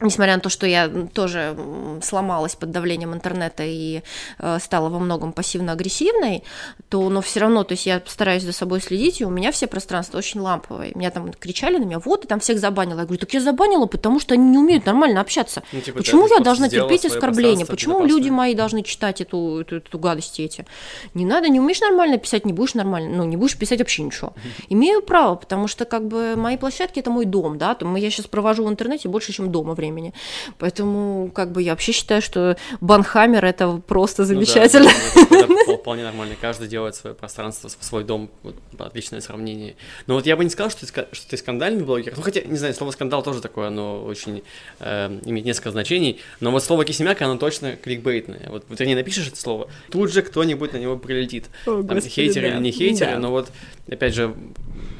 Несмотря 0.00 0.34
на 0.34 0.40
то, 0.40 0.48
что 0.48 0.66
я 0.66 0.88
тоже 0.88 1.56
сломалась 2.02 2.56
под 2.56 2.72
давлением 2.72 3.14
интернета 3.14 3.62
и 3.64 4.02
э, 4.40 4.58
стала 4.58 4.88
во 4.88 4.98
многом 4.98 5.32
пассивно-агрессивной, 5.32 6.42
то, 6.88 7.08
но 7.08 7.20
все 7.20 7.38
равно, 7.38 7.62
то 7.62 7.74
есть 7.74 7.86
я 7.86 8.02
стараюсь 8.04 8.42
за 8.42 8.52
собой 8.52 8.80
следить, 8.80 9.20
и 9.20 9.24
у 9.24 9.30
меня 9.30 9.52
все 9.52 9.68
пространства 9.68 10.18
очень 10.18 10.40
ламповые. 10.40 10.90
Меня 10.96 11.12
там 11.12 11.32
кричали 11.32 11.78
на 11.78 11.84
меня, 11.84 12.00
вот, 12.00 12.22
ты 12.22 12.28
там 12.28 12.40
всех 12.40 12.58
забанила. 12.58 12.98
Я 12.98 13.04
говорю, 13.04 13.20
так 13.20 13.32
я 13.34 13.40
забанила, 13.40 13.86
потому 13.86 14.18
что 14.18 14.34
они 14.34 14.50
не 14.50 14.58
умеют 14.58 14.84
нормально 14.84 15.20
общаться. 15.20 15.62
Ну, 15.70 15.80
типа, 15.80 15.98
Почему 15.98 16.26
я 16.26 16.40
должна 16.40 16.68
терпеть 16.68 17.04
оскорбления? 17.04 17.64
Почему 17.64 18.04
люди 18.04 18.30
мои 18.30 18.56
должны 18.56 18.82
читать 18.82 19.20
эту, 19.20 19.60
эту, 19.60 19.76
эту 19.76 19.98
гадость 20.00 20.40
эти? 20.40 20.66
Не 21.14 21.24
надо, 21.24 21.48
не 21.48 21.60
умеешь 21.60 21.80
нормально 21.80 22.18
писать, 22.18 22.44
не 22.44 22.52
будешь 22.52 22.74
нормально, 22.74 23.16
ну, 23.16 23.24
не 23.24 23.36
будешь 23.36 23.56
писать 23.56 23.78
вообще 23.78 24.02
ничего. 24.02 24.32
Имею 24.68 25.02
право, 25.02 25.36
потому 25.36 25.68
что 25.68 25.84
как 25.84 26.08
бы 26.08 26.34
мои 26.34 26.56
площадки 26.56 26.98
это 26.98 27.10
мой 27.10 27.26
дом, 27.26 27.58
да, 27.58 27.76
то 27.76 27.96
я 27.96 28.10
сейчас 28.10 28.26
провожу 28.26 28.64
в 28.64 28.68
интернете 28.68 29.08
больше, 29.08 29.32
чем 29.32 29.52
дома 29.52 29.74
времени. 29.84 30.12
Поэтому, 30.58 31.30
как 31.34 31.52
бы, 31.52 31.62
я 31.62 31.72
вообще 31.72 31.92
считаю, 31.92 32.22
что 32.22 32.56
Банхаммер 32.80 33.44
это 33.44 33.82
просто 33.86 34.24
замечательно. 34.24 34.90
Ну, 35.14 35.26
да, 35.30 35.36
это, 35.38 35.52
это 35.52 35.76
вполне 35.78 36.02
нормально. 36.02 36.36
Каждый 36.40 36.68
делает 36.68 36.94
свое 36.94 37.14
пространство, 37.14 37.68
свой 37.80 38.04
дом. 38.04 38.30
Вот, 38.42 38.56
отличное 38.78 39.20
сравнение. 39.20 39.76
Но 40.06 40.14
вот 40.14 40.26
я 40.26 40.36
бы 40.36 40.44
не 40.44 40.50
сказал, 40.50 40.70
что 40.70 40.86
ты, 40.86 41.06
что 41.12 41.28
ты 41.28 41.36
скандальный 41.36 41.84
блогер. 41.84 42.14
Ну, 42.16 42.22
хотя, 42.22 42.40
не 42.42 42.56
знаю, 42.56 42.74
слово 42.74 42.90
скандал 42.90 43.22
тоже 43.22 43.40
такое, 43.40 43.68
оно 43.68 44.04
очень 44.04 44.42
э, 44.80 45.18
имеет 45.24 45.46
несколько 45.46 45.70
значений. 45.70 46.20
Но 46.40 46.50
вот 46.50 46.64
слово 46.64 46.84
кисемяка, 46.84 47.26
оно 47.26 47.36
точно 47.36 47.76
кликбейтное. 47.76 48.48
Вот, 48.48 48.64
вот 48.68 48.78
ты 48.78 48.86
не 48.86 48.94
напишешь 48.94 49.28
это 49.28 49.36
слово, 49.36 49.68
тут 49.90 50.12
же 50.12 50.22
кто-нибудь 50.22 50.72
на 50.72 50.78
него 50.78 50.96
прилетит. 50.96 51.46
О, 51.66 51.82
Там, 51.82 51.86
господи, 51.86 52.08
хейтеры 52.08 52.48
да. 52.48 52.54
или 52.56 52.62
не 52.62 52.70
хейтеры, 52.70 53.12
да. 53.12 53.18
но 53.18 53.30
вот, 53.30 53.50
опять 53.88 54.14
же, 54.14 54.34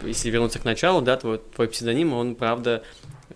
если 0.04 0.30
вернуться 0.30 0.58
к 0.58 0.64
началу, 0.64 1.00
да, 1.00 1.16
твой, 1.16 1.38
твой 1.38 1.68
псевдоним, 1.68 2.12
он, 2.12 2.34
правда, 2.34 2.82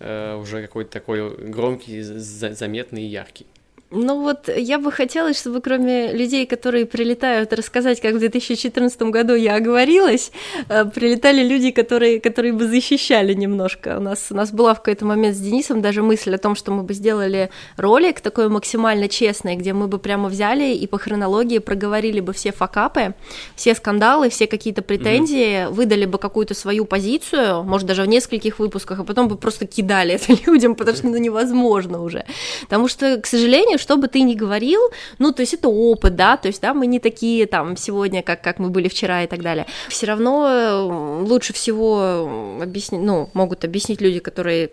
уже 0.01 0.62
какой-то 0.62 0.90
такой 0.90 1.36
громкий, 1.49 2.03
заметный 2.03 3.03
и 3.03 3.07
яркий. 3.07 3.46
Ну 3.91 4.22
вот 4.22 4.51
я 4.55 4.78
бы 4.78 4.93
хотела, 4.93 5.32
чтобы 5.32 5.62
кроме 5.62 6.12
людей, 6.12 6.45
которые 6.45 6.84
прилетают 6.84 7.55
рассказать, 7.55 8.03
как 8.03 8.14
в 8.14 8.18
2014 8.18 9.03
году 9.03 9.34
я 9.34 9.57
оговорилась, 9.57 10.30
э, 10.68 10.84
прилетали 10.84 11.43
люди, 11.43 11.70
которые, 11.70 12.20
которые 12.20 12.53
бы 12.53 12.68
защищали 12.68 13.32
немножко. 13.32 13.97
У 13.97 14.01
нас, 14.01 14.26
у 14.30 14.34
нас 14.34 14.53
была 14.53 14.74
в 14.74 14.78
какой-то 14.78 15.07
момент 15.07 15.34
с 15.36 15.41
Денисом 15.41 15.80
даже 15.80 16.03
мысль 16.03 16.34
о 16.34 16.39
том, 16.39 16.55
что 16.55 16.70
мы 16.70 16.82
бы 16.82 16.93
сделали 16.93 17.49
ролик 17.78 18.20
такой 18.20 18.51
максимально 18.51 19.09
честный, 19.09 19.57
где 19.57 19.72
мы 19.72 19.89
бы 19.89 19.99
прямо 19.99 20.28
взяли 20.28 20.74
и 20.74 20.86
по 20.86 20.99
хронологии 20.99 21.59
проговорили 21.59 22.20
бы 22.20 22.34
все 22.34 22.53
факапы, 22.53 23.14
все 23.57 23.74
скандалы, 23.74 24.28
все 24.28 24.47
какие-то 24.47 24.82
претензии, 24.82 25.64
mm-hmm. 25.64 25.72
выдали 25.72 26.05
бы 26.05 26.18
какую-то 26.18 26.53
свою 26.53 26.84
позицию, 26.84 27.62
может 27.62 27.89
даже 27.89 28.03
в 28.03 28.07
нескольких 28.07 28.59
выпусках, 28.59 29.01
а 29.01 29.05
потом 29.05 29.28
бы 29.28 29.39
просто 29.39 29.66
кидали 29.66 30.16
это 30.16 30.36
людям, 30.47 30.74
потому 30.74 30.95
что 30.95 31.07
ну, 31.07 31.16
невозможно 31.16 32.03
уже. 32.03 32.26
Потому 32.61 32.86
что, 32.89 33.16
к 33.16 33.24
сожалению, 33.26 33.78
что 33.79 33.97
бы 33.97 34.09
ты 34.09 34.22
ни 34.22 34.35
говорил, 34.35 34.81
ну, 35.18 35.33
то 35.33 35.43
есть 35.43 35.55
это 35.55 35.68
опыт, 35.68 36.16
да, 36.16 36.37
то 36.37 36.49
есть, 36.49 36.61
да, 36.61 36.74
мы 36.74 36.87
не 36.87 37.01
такие 37.01 37.47
там 37.47 37.76
сегодня, 37.76 38.22
как, 38.22 38.43
как 38.43 38.59
мы 38.59 38.70
были 38.70 38.89
вчера 38.89 39.24
и 39.24 39.26
так 39.26 39.43
далее. 39.43 39.66
Все 39.89 40.07
равно 40.07 41.24
лучше 41.26 41.53
всего 41.53 42.59
объяснить, 42.61 43.01
ну, 43.01 43.31
могут 43.35 43.64
объяснить 43.64 44.01
люди, 44.01 44.18
которые 44.18 44.70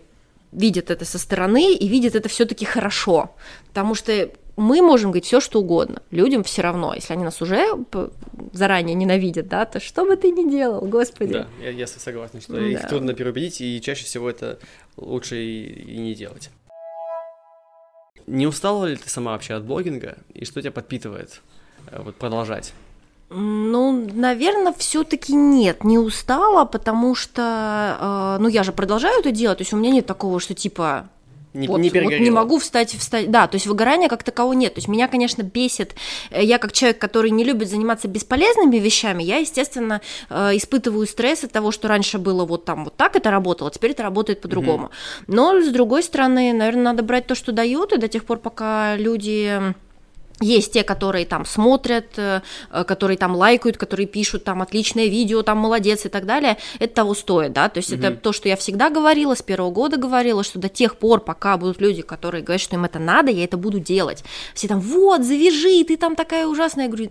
видят 0.52 0.90
это 0.90 1.04
со 1.04 1.18
стороны 1.18 1.74
и 1.74 1.88
видят 1.88 2.14
это 2.14 2.28
все-таки 2.28 2.64
хорошо, 2.64 3.30
потому 3.68 3.94
что 3.94 4.30
мы 4.56 4.80
можем 4.80 5.10
говорить 5.10 5.26
все, 5.26 5.40
что 5.40 5.60
угодно. 5.60 6.02
Людям 6.10 6.42
все 6.42 6.62
равно, 6.62 6.94
если 6.94 7.12
они 7.12 7.24
нас 7.24 7.42
уже 7.42 7.66
заранее 8.52 8.94
ненавидят, 8.94 9.48
да, 9.48 9.66
то 9.66 9.80
что 9.80 10.06
бы 10.06 10.16
ты 10.16 10.30
ни 10.30 10.50
делал, 10.50 10.80
господи. 10.80 11.32
Да, 11.32 11.48
я, 11.62 11.70
я 11.70 11.86
согласен, 11.86 12.40
что 12.40 12.54
да. 12.54 12.66
их 12.66 12.88
трудно 12.88 13.12
переубедить, 13.12 13.60
и 13.60 13.80
чаще 13.82 14.04
всего 14.04 14.30
это 14.30 14.58
лучше 14.96 15.36
и, 15.36 15.94
и 15.94 15.98
не 15.98 16.14
делать. 16.14 16.50
Не 18.26 18.46
устала 18.46 18.86
ли 18.86 18.96
ты 18.96 19.08
сама 19.08 19.32
вообще 19.32 19.54
от 19.54 19.64
блогинга, 19.64 20.16
и 20.34 20.44
что 20.44 20.60
тебя 20.60 20.72
подпитывает 20.72 21.40
э, 21.90 22.02
вот 22.02 22.16
продолжать? 22.16 22.72
Ну, 23.28 24.08
наверное, 24.12 24.72
все-таки 24.72 25.34
нет, 25.34 25.82
не 25.82 25.98
устала, 25.98 26.64
потому 26.64 27.14
что, 27.14 28.36
э, 28.38 28.42
ну, 28.42 28.48
я 28.48 28.62
же 28.62 28.72
продолжаю 28.72 29.20
это 29.20 29.32
делать, 29.32 29.58
то 29.58 29.62
есть 29.62 29.72
у 29.72 29.76
меня 29.76 29.90
нет 29.90 30.06
такого, 30.06 30.38
что 30.38 30.54
типа 30.54 31.08
не, 31.56 31.68
вот, 31.68 31.78
не, 31.78 31.90
вот 31.90 32.12
не 32.12 32.30
могу 32.30 32.58
встать, 32.58 32.92
встать. 32.92 33.30
Да, 33.30 33.46
то 33.46 33.56
есть 33.56 33.66
выгорания 33.66 34.08
как 34.08 34.22
такового 34.22 34.52
нет. 34.52 34.74
То 34.74 34.78
есть 34.78 34.88
меня, 34.88 35.08
конечно, 35.08 35.42
бесит. 35.42 35.94
Э, 36.30 36.42
я 36.42 36.58
как 36.58 36.72
человек, 36.72 36.98
который 36.98 37.30
не 37.30 37.44
любит 37.44 37.68
заниматься 37.68 38.08
бесполезными 38.08 38.76
вещами, 38.76 39.22
я, 39.22 39.38
естественно, 39.38 40.00
э, 40.30 40.56
испытываю 40.56 41.06
стресс 41.06 41.44
от 41.44 41.52
того, 41.52 41.72
что 41.72 41.88
раньше 41.88 42.18
было 42.18 42.44
вот 42.44 42.64
там 42.64 42.84
вот 42.84 42.96
так 42.96 43.16
это 43.16 43.30
работало, 43.30 43.70
теперь 43.70 43.92
это 43.92 44.02
работает 44.02 44.40
по-другому. 44.40 44.86
mm 44.86 45.24
Но 45.28 45.60
с 45.60 45.68
другой 45.68 46.02
стороны, 46.02 46.52
наверное, 46.52 46.84
надо 46.84 47.02
брать 47.02 47.26
то, 47.26 47.34
что 47.34 47.52
дают, 47.52 47.92
и 47.92 47.98
до 47.98 48.08
тех 48.08 48.24
пор, 48.24 48.38
пока 48.38 48.96
люди 48.96 49.74
Есть 50.40 50.72
те, 50.72 50.82
которые 50.82 51.24
там 51.24 51.46
смотрят, 51.46 52.18
э, 52.18 52.42
которые 52.86 53.16
там 53.16 53.34
лайкают, 53.34 53.78
которые 53.78 54.06
пишут 54.06 54.44
там 54.44 54.60
отличное 54.60 55.06
видео, 55.06 55.42
там 55.42 55.58
молодец 55.58 56.04
и 56.04 56.10
так 56.10 56.26
далее. 56.26 56.58
Это 56.78 56.94
того 56.94 57.14
стоит, 57.14 57.54
да. 57.54 57.70
То 57.70 57.78
есть 57.78 57.90
mm-hmm. 57.90 58.06
это 58.06 58.16
то, 58.18 58.32
что 58.32 58.48
я 58.48 58.56
всегда 58.56 58.90
говорила, 58.90 59.34
с 59.34 59.42
первого 59.42 59.70
года 59.70 59.96
говорила, 59.96 60.44
что 60.44 60.58
до 60.58 60.68
тех 60.68 60.96
пор, 60.96 61.20
пока 61.20 61.56
будут 61.56 61.80
люди, 61.80 62.02
которые 62.02 62.42
говорят, 62.42 62.60
что 62.60 62.76
им 62.76 62.84
это 62.84 62.98
надо, 62.98 63.30
я 63.30 63.44
это 63.44 63.56
буду 63.56 63.80
делать. 63.80 64.24
Все 64.54 64.68
там, 64.68 64.80
вот, 64.80 65.22
завяжи, 65.24 65.82
ты 65.84 65.96
там 65.96 66.14
такая 66.14 66.46
ужасная. 66.46 66.84
Я 66.84 66.90
говорю, 66.90 67.10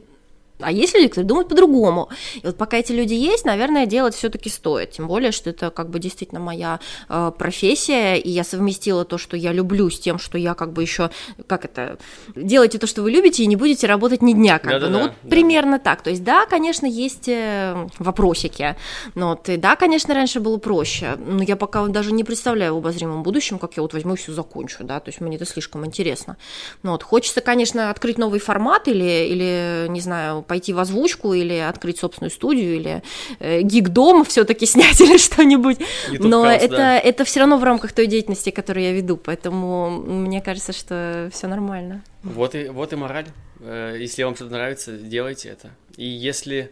а 0.60 0.72
есть 0.72 0.96
люди, 0.96 1.08
которые 1.10 1.28
думают 1.28 1.50
по-другому. 1.50 2.10
И 2.36 2.46
вот 2.46 2.58
пока 2.58 2.78
эти 2.78 2.92
люди 2.92 3.14
есть, 3.14 3.46
наверное, 3.46 3.86
делать 3.86 4.16
все-таки 4.16 4.50
стоит. 4.50 4.92
Тем 4.92 5.08
более, 5.08 5.32
что 5.32 5.50
это 5.50 5.70
как 5.70 5.90
бы 5.90 6.00
действительно 6.00 6.40
моя 6.40 6.80
э, 7.10 7.32
профессия, 7.38 8.16
и 8.16 8.30
я 8.30 8.44
совместила 8.44 9.06
то, 9.06 9.18
что 9.18 9.36
я 9.36 9.52
люблю, 9.52 9.90
с 9.90 10.00
тем, 10.00 10.18
что 10.18 10.38
я 10.38 10.54
как 10.54 10.72
бы 10.72 10.82
еще, 10.82 11.10
как 11.48 11.66
это, 11.66 11.98
делайте 12.36 12.78
то, 12.78 12.88
что 12.88 13.02
вы 13.02 13.12
любите, 13.12 13.44
и 13.44 13.48
не 13.48 13.56
будете 13.56 13.88
работать 13.88 14.22
ни 14.22 14.34
дня. 14.34 14.60
Как 14.60 14.72
да, 14.72 14.80
бы. 14.80 14.88
Ну, 14.90 14.98
да, 14.98 15.04
вот 15.04 15.14
да. 15.24 15.30
примерно 15.30 15.80
так. 15.80 16.02
То 16.02 16.10
есть, 16.10 16.24
да, 16.24 16.46
конечно, 16.46 16.86
есть 16.86 17.28
э, 17.28 17.88
вопросики. 18.00 18.76
Но 19.14 19.30
вот, 19.30 19.50
и 19.50 19.58
да, 19.58 19.76
конечно, 19.76 20.14
раньше 20.14 20.40
было 20.40 20.58
проще. 20.58 21.18
Но 21.18 21.44
я 21.44 21.56
пока 21.56 21.86
даже 21.88 22.14
не 22.14 22.24
представляю 22.24 22.76
в 22.76 22.78
обозримом 22.78 23.24
будущем, 23.24 23.60
как 23.60 23.76
я 23.76 23.82
вот 23.82 23.94
возьму 23.94 24.14
и 24.14 24.18
все 24.18 24.32
закончу, 24.32 24.84
да, 24.84 25.00
то 25.00 25.10
есть 25.10 25.20
мне 25.20 25.36
это 25.36 25.46
слишком 25.46 25.86
интересно. 25.86 26.38
Ну, 26.84 26.92
вот, 26.92 27.04
хочется, 27.04 27.42
конечно, 27.42 27.90
открыть 27.90 28.18
новый 28.18 28.40
формат 28.40 28.88
или, 28.88 29.28
или 29.28 29.88
не 29.90 30.00
знаю, 30.00 30.45
пойти 30.46 30.74
в 30.74 30.80
озвучку 30.80 31.34
или 31.34 31.56
открыть 31.56 32.00
собственную 32.00 32.32
студию 32.32 32.76
или 32.76 33.04
э, 33.40 33.62
гиг-дом 33.62 34.26
все-таки 34.26 34.66
снять 34.66 35.00
или 35.02 35.18
что-нибудь. 35.18 35.78
YouTube 36.12 36.28
Но 36.28 36.46
House, 36.46 36.58
это, 36.58 36.78
да. 36.78 37.00
это 37.00 37.24
все 37.26 37.42
равно 37.42 37.58
в 37.58 37.64
рамках 37.64 37.92
той 37.94 38.08
деятельности, 38.08 38.50
которую 38.50 38.86
я 38.86 38.94
веду, 38.94 39.18
поэтому 39.18 39.90
мне 39.90 40.42
кажется, 40.42 40.74
что 40.74 41.30
все 41.34 41.48
нормально. 41.48 42.04
Вот 42.24 42.56
и, 42.56 42.70
вот 42.70 42.94
и 42.94 42.96
мораль. 42.96 43.28
Э, 43.60 43.96
Если 44.00 44.24
вам 44.24 44.36
что-то 44.36 44.52
нравится, 44.52 44.98
делайте 44.98 45.50
это. 45.50 45.72
И 45.98 46.06
если... 46.06 46.72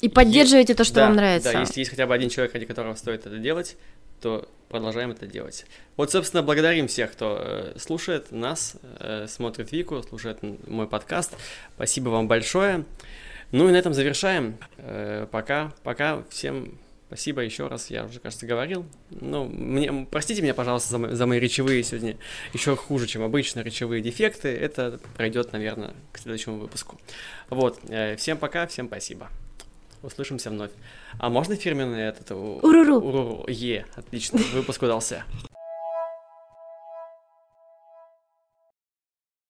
И 0.00 0.08
поддерживайте 0.08 0.74
то, 0.74 0.84
что 0.84 0.96
да, 0.96 1.06
вам 1.06 1.16
нравится. 1.16 1.52
Да, 1.52 1.60
если 1.60 1.80
есть 1.80 1.90
хотя 1.90 2.06
бы 2.06 2.14
один 2.14 2.28
человек, 2.28 2.52
ради 2.54 2.66
которого 2.66 2.94
стоит 2.94 3.26
это 3.26 3.38
делать, 3.38 3.76
то 4.20 4.48
продолжаем 4.74 5.12
это 5.12 5.26
делать. 5.26 5.66
Вот, 5.96 6.10
собственно, 6.10 6.42
благодарим 6.42 6.88
всех, 6.88 7.12
кто 7.12 7.38
э, 7.40 7.78
слушает 7.78 8.32
нас, 8.32 8.76
э, 8.98 9.26
смотрит 9.28 9.70
Вику, 9.70 10.02
слушает 10.02 10.38
мой 10.66 10.88
подкаст. 10.88 11.36
Спасибо 11.76 12.08
вам 12.08 12.26
большое. 12.26 12.84
Ну 13.52 13.68
и 13.68 13.72
на 13.72 13.76
этом 13.76 13.94
завершаем. 13.94 14.56
Э, 14.78 15.28
пока, 15.30 15.72
пока. 15.84 16.24
Всем 16.28 16.80
спасибо 17.06 17.42
еще 17.42 17.68
раз. 17.68 17.88
Я 17.88 18.04
уже, 18.04 18.18
кажется, 18.18 18.46
говорил. 18.46 18.84
Ну, 19.10 19.44
мне, 19.44 20.08
простите 20.10 20.42
меня, 20.42 20.54
пожалуйста, 20.54 20.90
за, 20.90 20.98
мои- 20.98 21.12
за 21.12 21.26
мои 21.26 21.38
речевые 21.38 21.84
сегодня 21.84 22.16
еще 22.52 22.74
хуже, 22.74 23.06
чем 23.06 23.22
обычно 23.22 23.60
речевые 23.60 24.02
дефекты. 24.02 24.48
Это 24.48 24.98
пройдет, 25.16 25.52
наверное, 25.52 25.94
к 26.10 26.18
следующему 26.18 26.58
выпуску. 26.58 27.00
Вот. 27.48 27.78
всем 28.16 28.38
пока, 28.38 28.66
всем 28.66 28.88
спасибо. 28.88 29.30
Услышимся 30.04 30.50
вновь. 30.50 30.70
А 31.18 31.30
можно 31.30 31.56
фирменный 31.56 32.02
этот... 32.02 32.30
у- 32.32 32.58
Уруру. 32.62 32.96
Уруру. 33.00 33.44
Е, 33.48 33.86
отлично. 33.96 34.38
Выпуск 34.52 34.82
удался. 34.82 35.24